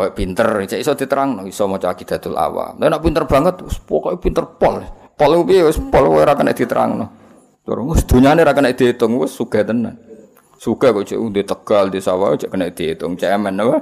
Kayak 0.01 0.17
pinter, 0.17 0.49
cek 0.65 0.81
iso 0.81 0.97
diterang, 0.97 1.45
iso 1.45 1.69
maca 1.69 1.93
akidatul 1.93 2.33
awam. 2.33 2.81
Lah 2.81 2.89
nek 2.89 3.05
pinter 3.05 3.29
banget, 3.29 3.61
pokoknya 3.85 4.17
pinter 4.17 4.45
pol. 4.57 4.81
Pol 5.13 5.45
wis 5.45 5.77
pol 5.77 6.09
ora 6.09 6.33
kena 6.33 6.57
diterangno. 6.57 7.05
Terus 7.61 7.85
wis 7.85 8.01
dunyane 8.09 8.41
ora 8.41 8.57
kena 8.57 8.73
diitung, 8.73 9.21
wis 9.21 9.29
sugih 9.29 9.61
tenan. 9.61 9.93
Sugih 10.57 10.89
kok 10.89 11.05
cek 11.05 11.21
di 11.29 11.45
Tegal, 11.45 11.93
di 11.93 12.01
sawah 12.01 12.33
cek 12.33 12.49
kena 12.49 12.73
diitung, 12.73 13.13
cemen 13.13 13.61
apa? 13.61 13.77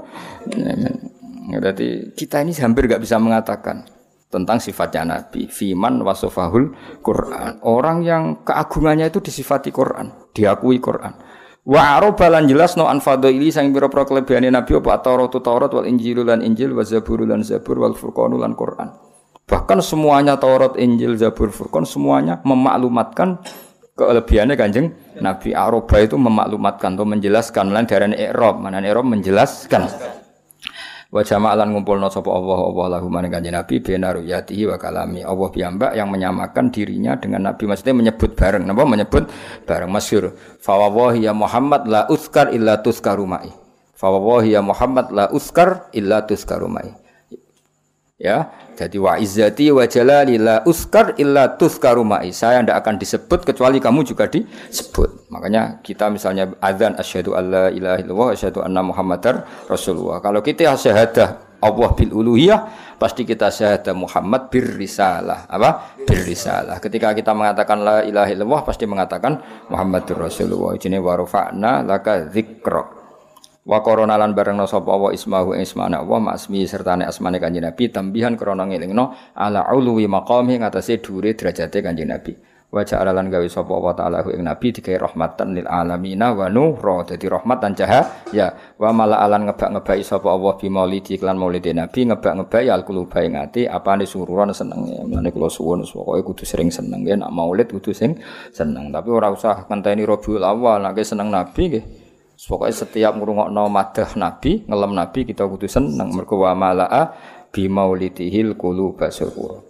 Berarti 1.55 2.11
kita 2.13 2.43
ini 2.43 2.51
hampir 2.59 2.91
gak 2.91 2.99
bisa 2.99 3.15
mengatakan 3.15 3.87
tentang 4.27 4.59
sifatnya 4.61 5.17
Nabi. 5.17 5.47
Fiman 5.47 6.03
wasofahul 6.03 6.75
Quran. 7.01 7.63
Orang 7.63 8.03
yang 8.03 8.43
keagungannya 8.43 9.07
itu 9.07 9.23
disifati 9.23 9.71
Quran, 9.71 10.29
diakui 10.35 10.77
Quran. 10.83 11.28
Wa 11.69 12.01
aroba 12.01 12.33
lan 12.33 12.49
jelas 12.49 12.73
no 12.73 12.89
an 12.89 12.97
fadaili 12.97 13.53
sang 13.53 13.69
pira 13.69 13.85
pro 13.85 14.01
kelebihane 14.01 14.49
nabi 14.49 14.73
apa 14.73 15.05
Taurat 15.05 15.29
Taurat 15.29 15.69
wal 15.69 15.85
Injil 15.85 16.25
lan 16.25 16.41
Injil 16.41 16.73
wa 16.73 16.81
Zabur 16.81 17.21
lan 17.21 17.45
Zabur 17.45 17.77
wal 17.77 17.93
Furqan 17.93 18.33
lan 18.41 18.57
Quran. 18.57 18.89
Bahkan 19.45 19.81
semuanya 19.81 20.37
Taurat, 20.37 20.77
Injil, 20.81 21.13
Zabur, 21.17 21.53
Furqan 21.53 21.85
semuanya 21.85 22.41
memaklumatkan 22.41 23.41
kelebihannya 23.93 24.57
Kanjeng 24.57 24.93
Nabi 25.21 25.53
Aroba 25.53 26.01
itu 26.01 26.17
memaklumatkan 26.17 26.97
atau 26.97 27.05
menjelaskan 27.05 27.69
lan 27.69 27.85
darane 27.85 28.17
i'rab, 28.17 28.57
mana 28.57 28.81
i'rab 28.81 29.05
menjelaskan. 29.05 29.89
Wa 31.09 31.25
jama'alan 31.25 31.73
ngumpulna 31.73 32.13
sapa 32.13 32.29
Allah 32.29 32.69
Allah 32.69 32.85
lahu 33.01 33.09
maring 33.09 33.33
kanjeng 33.33 33.57
Nabi 33.57 33.81
bena 33.81 34.13
ruyatihi 34.13 34.69
wa 34.69 34.77
kalami. 34.77 35.25
Allah 35.25 35.49
piyambak 35.49 35.97
yang 35.97 36.05
menyamakan 36.05 36.69
dirinya 36.69 37.17
dengan 37.17 37.49
Nabi 37.49 37.65
maksudnya 37.65 37.97
menyebut 37.97 38.37
bareng. 38.37 38.61
Napa 38.61 38.85
menyebut 38.85 39.25
bareng 39.65 39.89
masyhur. 39.89 40.37
Fa 40.61 40.77
wallahi 40.77 41.25
ya 41.25 41.33
Muhammad 41.33 41.89
la 41.89 42.05
uskar 42.13 42.53
illa 42.53 42.77
tuskaru 42.85 43.25
mai. 43.25 43.49
Fa 43.97 44.13
wallahi 44.13 44.53
ya 44.53 44.61
Muhammad 44.61 45.09
la 45.09 45.33
uskar 45.33 45.89
illa 45.97 46.29
tuskaru 46.29 46.69
mai. 46.69 46.93
Ya, 48.19 48.51
jadi 48.75 48.99
wa 48.99 49.15
izzati 49.15 49.71
wa 49.71 49.87
jalali 49.87 50.35
la 50.35 50.59
uskar 50.67 51.15
illa 51.15 51.55
tuskaru 51.55 52.03
mai. 52.03 52.35
Saya 52.35 52.59
tidak 52.59 52.83
akan 52.83 52.99
disebut 52.99 53.47
kecuali 53.47 53.79
kamu 53.79 54.03
juga 54.03 54.27
disebut. 54.27 55.31
Makanya 55.31 55.79
kita 55.79 56.11
misalnya 56.11 56.51
azan 56.59 56.99
asyhadu 56.99 57.39
alla 57.39 57.71
ilaha 57.71 57.95
illallah 58.03 58.29
asyhadu 58.35 58.59
anna 58.59 58.83
muhammadar 58.83 59.47
rasulullah. 59.71 60.19
Kalau 60.19 60.43
kita 60.43 60.75
syahadah 60.75 61.47
Allah 61.63 61.89
bil 61.95 62.11
uluhiyah 62.11 62.59
pasti 62.99 63.27
kita 63.27 63.51
syahadah 63.51 63.95
Muhammad 63.95 64.51
bir 64.51 64.67
risalah. 64.79 65.47
Apa? 65.47 65.99
Bir 66.03 66.23
risalah. 66.23 66.79
Ketika 66.79 67.11
kita 67.15 67.35
mengatakan 67.35 67.83
la 67.83 68.03
ilaha 68.03 68.31
illallah 68.31 68.67
pasti 68.67 68.83
mengatakan 68.87 69.39
Muhammadur 69.71 70.27
Rasulullah. 70.27 70.75
Ini 70.75 70.99
wa 70.99 71.15
rafa'na 71.19 71.87
laka 71.87 72.31
dzikra. 72.31 72.98
Wa 73.67 73.83
korona 73.83 74.15
lan 74.15 74.31
bareng 74.31 74.63
sapa 74.63 74.95
wa 74.95 75.11
ismahu 75.11 75.51
ismane 75.59 75.99
Allah 75.99 76.19
masmi 76.23 76.63
serta 76.63 76.95
ne 76.95 77.03
asmane 77.05 77.43
Kanjeng 77.43 77.67
Nabi 77.67 77.91
tambihan 77.91 78.39
krana 78.39 78.63
ngelingno 78.63 79.35
ala 79.35 79.67
ulwi 79.75 80.07
maqami 80.07 80.63
ngatasé 80.63 81.03
dhuwure 81.03 81.35
derajate 81.35 81.83
Kanjeng 81.83 82.07
Nabi. 82.07 82.33
Wa 82.69 82.85
ja'ala 82.85 83.09
lan 83.09 83.33
gawe 83.33 83.49
sapa 83.49 83.73
wa 83.73 83.97
ta'ala 83.97 84.21
ing 84.29 84.45
Nabi 84.45 84.69
digawe 84.69 85.09
rahmatan 85.09 85.57
lil 85.57 85.65
alamina 85.65 86.37
wa 86.37 86.45
nuhra 86.53 87.01
dadi 87.01 87.25
rahmat 87.25 87.57
dan 87.65 87.73
cahaya. 87.73 88.77
Wa 88.77 88.93
mala 88.93 89.25
alan 89.25 89.49
ngebak-ngebaki 89.49 90.05
sapa 90.05 90.29
Allah 90.29 90.53
bi 90.53 90.69
maulidi 90.69 91.17
lan 91.17 91.41
maulide 91.41 91.73
Nabi 91.73 92.05
ngebak-ngebaki 92.13 92.69
al 92.69 92.85
quluba 92.85 93.25
ing 93.25 93.41
ati 93.41 93.65
apane 93.65 94.05
sururan 94.05 94.53
seneng. 94.53 94.85
Mane 95.09 95.33
kula 95.33 95.49
suwun 95.49 95.81
pokoke 95.81 96.21
kudu 96.21 96.45
sering 96.45 96.69
seneng 96.69 97.01
ya 97.09 97.17
nak 97.17 97.33
maulid 97.33 97.73
kudu 97.73 97.89
sing 97.89 98.21
seneng. 98.53 98.93
Tapi 98.93 99.09
ora 99.09 99.33
usah 99.33 99.65
ngenteni 99.65 100.05
Rabiul 100.05 100.45
Awal 100.45 100.85
nek 100.85 101.01
seneng 101.01 101.33
Nabi 101.33 101.73
nggih. 101.73 102.08
Pokoknya 102.39 102.71
setiap 102.71 103.19
ngrungokno 103.19 103.67
madah 103.67 104.15
Nabi, 104.15 104.63
ngelem 104.63 104.95
Nabi 104.95 105.27
kita 105.27 105.43
kudu 105.43 105.67
seneng 105.67 106.15
mergo 106.15 106.39
wa 106.39 106.55
malaa 106.55 107.11
bi 107.51 107.67
maulidihil 107.67 108.55
quluba 108.55 109.11
syukur. 109.11 109.67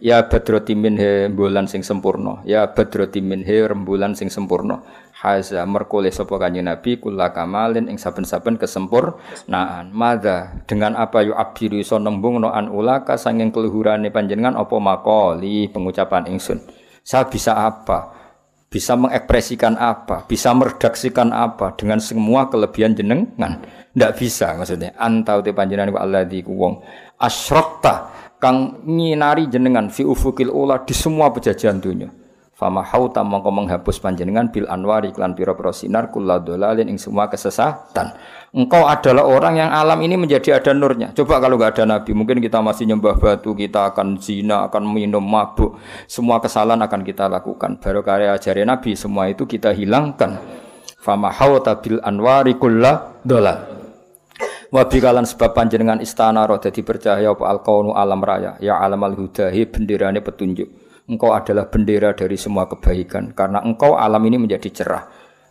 Ya 0.00 0.24
badroti 0.24 0.72
minhe 0.72 1.28
bulan 1.28 1.68
sing 1.68 1.84
sempurna. 1.84 2.40
Ya 2.48 2.64
badroti 2.72 3.20
minhe 3.20 3.68
rembulan 3.68 4.16
sing 4.16 4.32
sempurna. 4.32 4.80
Haza 5.12 5.60
merkole 5.68 6.08
sapa 6.08 6.40
kanjeng 6.40 6.64
Nabi 6.64 6.96
kula 6.96 7.36
kamalin 7.36 7.92
ing 7.92 8.00
saben-saben 8.00 8.56
kesempurnaan. 8.56 9.92
Mada 9.92 10.64
dengan 10.64 10.96
apa 10.96 11.20
yu 11.20 11.36
abiru 11.36 11.76
iso 11.76 12.00
nembungno 12.00 12.48
an 12.48 12.72
ulaka 12.72 13.20
sanging 13.20 13.52
keluhurane 13.52 14.08
panjenengan 14.08 14.56
apa 14.56 14.76
makoli 14.80 15.68
pengucapan 15.68 16.32
ingsun. 16.32 16.64
Saya 17.04 17.28
bisa 17.28 17.52
apa? 17.52 18.15
Bisa 18.66 18.98
mengekspresikan 18.98 19.78
apa, 19.78 20.26
bisa 20.26 20.50
meredaksikan 20.52 21.30
apa 21.30 21.78
dengan 21.78 22.02
semua 22.02 22.50
kelebihan 22.50 22.92
jenengan. 22.92 23.62
Tidak 23.96 24.12
bisa 24.18 24.52
maksudnya. 24.58 24.92
Antau 25.00 25.40
te 25.40 25.56
panjenengan 25.56 25.94
wa 25.96 26.00
alladzi 26.04 26.44
wong 26.44 26.84
asyrokta 27.16 28.12
kang 28.36 28.84
nyinari 28.84 29.48
jenengan 29.48 29.88
fi 29.88 30.04
ufukil 30.04 30.52
ula 30.52 30.84
di 30.84 30.92
semua 30.92 31.32
pejajahan 31.32 31.80
dunia. 31.80 32.25
Fama 32.56 32.80
hauta 32.80 33.20
mongko 33.20 33.52
menghapus 33.52 34.00
panjenengan 34.00 34.48
bil 34.48 34.64
anwari 34.72 35.12
klan 35.12 35.36
pira-pira 35.36 35.76
sinar 35.76 36.08
kula 36.08 36.40
dolalin 36.40 36.88
ing 36.88 36.96
semua 36.96 37.28
kesesatan. 37.28 38.16
Engkau 38.56 38.88
adalah 38.88 39.28
orang 39.28 39.60
yang 39.60 39.68
alam 39.68 40.00
ini 40.00 40.16
menjadi 40.16 40.56
ada 40.56 40.72
nurnya. 40.72 41.12
Coba 41.12 41.36
kalau 41.36 41.60
nggak 41.60 41.76
ada 41.76 41.84
nabi, 41.84 42.16
mungkin 42.16 42.40
kita 42.40 42.64
masih 42.64 42.88
nyembah 42.88 43.20
batu, 43.20 43.52
kita 43.52 43.92
akan 43.92 44.16
zina, 44.16 44.64
akan 44.72 44.88
minum 44.88 45.20
mabuk, 45.20 45.76
semua 46.08 46.40
kesalahan 46.40 46.80
akan 46.80 47.04
kita 47.04 47.28
lakukan. 47.28 47.76
Baru 47.76 48.00
karya 48.00 48.32
ajaran 48.32 48.72
nabi, 48.72 48.96
semua 48.96 49.28
itu 49.28 49.44
kita 49.44 49.76
hilangkan. 49.76 50.40
Fama 50.96 51.28
hauta 51.36 51.76
bil 51.76 52.00
anwari 52.00 52.56
kula 52.56 53.20
dolal. 53.20 53.68
Wabi 54.72 54.96
kalan 55.04 55.28
sebab 55.28 55.52
panjenengan 55.52 56.00
istana 56.00 56.48
roh 56.48 56.56
dadi 56.56 56.80
bercahaya 56.80 57.36
apa 57.36 57.44
al 57.52 57.60
alam 57.92 58.20
raya 58.24 58.56
ya 58.64 58.80
alam 58.80 58.98
al 59.06 59.14
hudahi 59.14 59.62
benderane 59.70 60.18
petunjuk 60.18 60.85
engkau 61.06 61.30
adalah 61.30 61.70
bendera 61.70 62.12
dari 62.12 62.34
semua 62.34 62.66
kebaikan 62.66 63.30
karena 63.30 63.62
engkau 63.62 63.94
alam 63.94 64.22
ini 64.26 64.36
menjadi 64.42 64.68
cerah. 64.70 65.04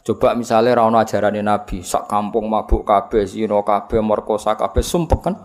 Coba 0.06 0.38
misalnya 0.38 0.78
rano 0.78 1.02
ajaran 1.02 1.34
Nabi, 1.42 1.82
sak 1.82 2.06
kampung 2.06 2.46
mabuk 2.46 2.86
kabeh, 2.86 3.26
zino 3.26 3.66
kabeh, 3.66 4.06
merkosa 4.06 4.54
kabeh, 4.54 4.86
sumpek 4.86 5.18
kan? 5.26 5.36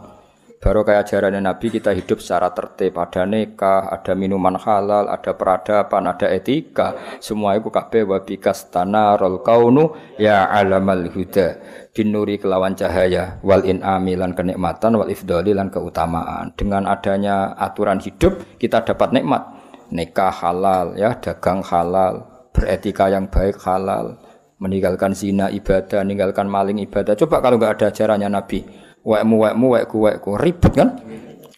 Baru 0.61 0.85
kayak 0.85 1.09
ajaran 1.09 1.41
Nabi 1.41 1.73
kita 1.73 1.97
hidup 1.97 2.21
secara 2.21 2.53
tertib, 2.53 2.93
ada 3.01 3.25
nikah, 3.25 3.89
ada 3.89 4.13
minuman 4.13 4.61
halal, 4.61 5.09
ada 5.09 5.33
peradaban, 5.33 6.05
ada 6.05 6.29
etika. 6.29 6.93
Semua 7.25 7.57
itu 7.57 7.73
kabeh 7.73 8.05
wabikas 8.05 8.69
tanarul 8.69 9.41
kaunu 9.41 9.97
ya 10.21 10.53
alamal 10.53 11.09
huda. 11.09 11.57
Binuri 11.97 12.37
kelawan 12.37 12.77
cahaya, 12.77 13.41
wal 13.41 13.65
in'ami 13.65 14.13
lan 14.21 14.37
kenikmatan, 14.37 15.01
wal 15.01 15.09
ifdoli 15.09 15.57
lan 15.57 15.73
keutamaan. 15.73 16.53
Dengan 16.53 16.85
adanya 16.85 17.57
aturan 17.57 17.97
hidup, 17.97 18.61
kita 18.61 18.85
dapat 18.85 19.17
nikmat 19.17 19.60
nikah 19.91 20.33
halal 20.33 20.95
ya 20.95 21.19
dagang 21.19 21.63
halal 21.67 22.27
beretika 22.51 23.11
yang 23.11 23.31
baik 23.31 23.59
halal 23.63 24.19
meninggalkan 24.61 25.15
zina 25.17 25.49
ibadah 25.51 26.03
meninggalkan 26.05 26.47
maling 26.47 26.79
ibadah. 26.85 27.17
Coba 27.17 27.41
kalau 27.41 27.57
nggak 27.57 27.81
ada 27.81 27.87
ajarannya 27.91 28.29
nabi 28.29 28.63
wekmu 29.05 29.37
wekmu 29.49 29.67
wekku 29.77 29.99
wekku. 30.05 30.31
Ribet 30.37 30.73
kan? 30.77 31.01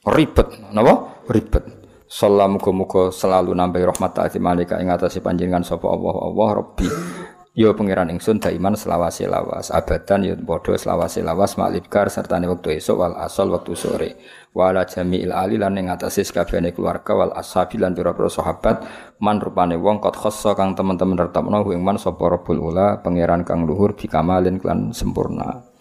Ribet. 0.07 0.49
Napa? 0.75 1.23
Ribet. 1.31 1.65
Salam 2.13 2.61
muga 2.61 3.09
selalu 3.09 3.57
nambahi 3.57 3.89
rahmat 3.89 4.13
taati 4.13 4.37
malika 4.37 4.77
ing 4.77 4.93
atase 4.93 5.25
panjenengan 5.25 5.65
sapa 5.65 5.89
Allah. 5.89 6.15
Allah 6.29 6.49
Rabbi. 6.61 6.89
Yo 7.53 7.77
pangeran 7.77 8.09
ingsun 8.09 8.41
daiman 8.41 8.73
selawase 8.73 9.29
lawas 9.29 9.69
abadan 9.69 10.25
yo 10.25 10.33
padha 10.41 10.73
selawase 10.73 11.21
lawas 11.21 11.61
maklibkar 11.61 12.09
serta 12.09 12.41
wektu 12.41 12.73
esuk 12.73 12.97
wal 12.97 13.13
asal 13.21 13.53
wektu 13.53 13.77
sore 13.77 14.17
wala 14.53 14.85
jami'il 14.85 15.33
ali 15.33 15.57
lan 15.57 15.81
ing 15.81 15.89
atase 15.89 16.29
sakabehane 16.29 16.77
keluarga 16.77 17.17
wal 17.17 17.33
ashabi 17.33 17.81
lan 17.81 17.97
pira-pira 17.97 18.29
sahabat 18.29 18.85
man 19.25 19.41
rupane 19.41 19.81
wong 19.81 19.99
kot 20.01 20.17
khassa 20.17 20.53
kang 20.53 20.77
teman-teman 20.77 21.17
retapno 21.17 21.65
ing 21.73 21.81
man 21.81 21.97
sapa 21.97 22.29
rabbul 22.29 22.61
ula 22.61 23.01
pangeran 23.01 23.49
kang 23.49 23.65
luhur 23.65 23.97
bikamalin 23.97 24.61
klan 24.61 24.93
sempurna 24.93 25.73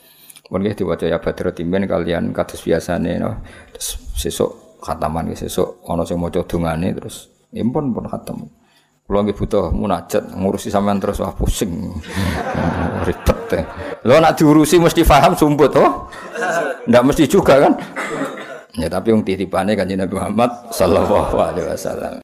Mun 0.52 0.68
nggih 0.68 0.84
diwaca 0.84 1.08
ya 1.08 1.16
badro 1.24 1.56
timen 1.56 1.88
kalian 1.88 2.36
kados 2.36 2.60
biasane 2.60 3.24
no. 3.24 3.40
Terus 3.72 3.88
sesuk 4.20 4.84
khataman 4.84 5.32
sesuk 5.32 5.80
ana 5.88 6.04
sing 6.04 6.20
maca 6.20 6.44
dongane 6.44 6.92
terus 6.92 7.32
impun 7.56 7.96
pun 7.96 8.04
khatam. 8.12 8.52
Kalau 9.08 9.24
nggih 9.24 9.36
butuh 9.36 9.72
munajat 9.72 10.36
ngurusi 10.36 10.68
sampean 10.68 11.00
terus 11.00 11.24
wah 11.24 11.32
pusing. 11.32 11.96
Ribet 13.08 13.40
teh. 13.48 13.64
Lo 14.04 14.20
nak 14.20 14.36
diurusi 14.36 14.76
mesti 14.76 15.08
paham 15.08 15.40
sumput 15.40 15.72
oh. 15.80 16.12
Ndak 16.84 17.04
mesti 17.08 17.32
juga 17.32 17.56
kan? 17.56 17.74
Ya 18.80 18.88
tapi 18.88 19.12
yang 19.12 19.24
titipane 19.24 19.76
kanjeng 19.76 20.00
Nabi 20.00 20.16
Muhammad 20.16 20.52
sallallahu 20.72 21.36
alaihi 21.36 21.68
wasallam. 21.68 22.16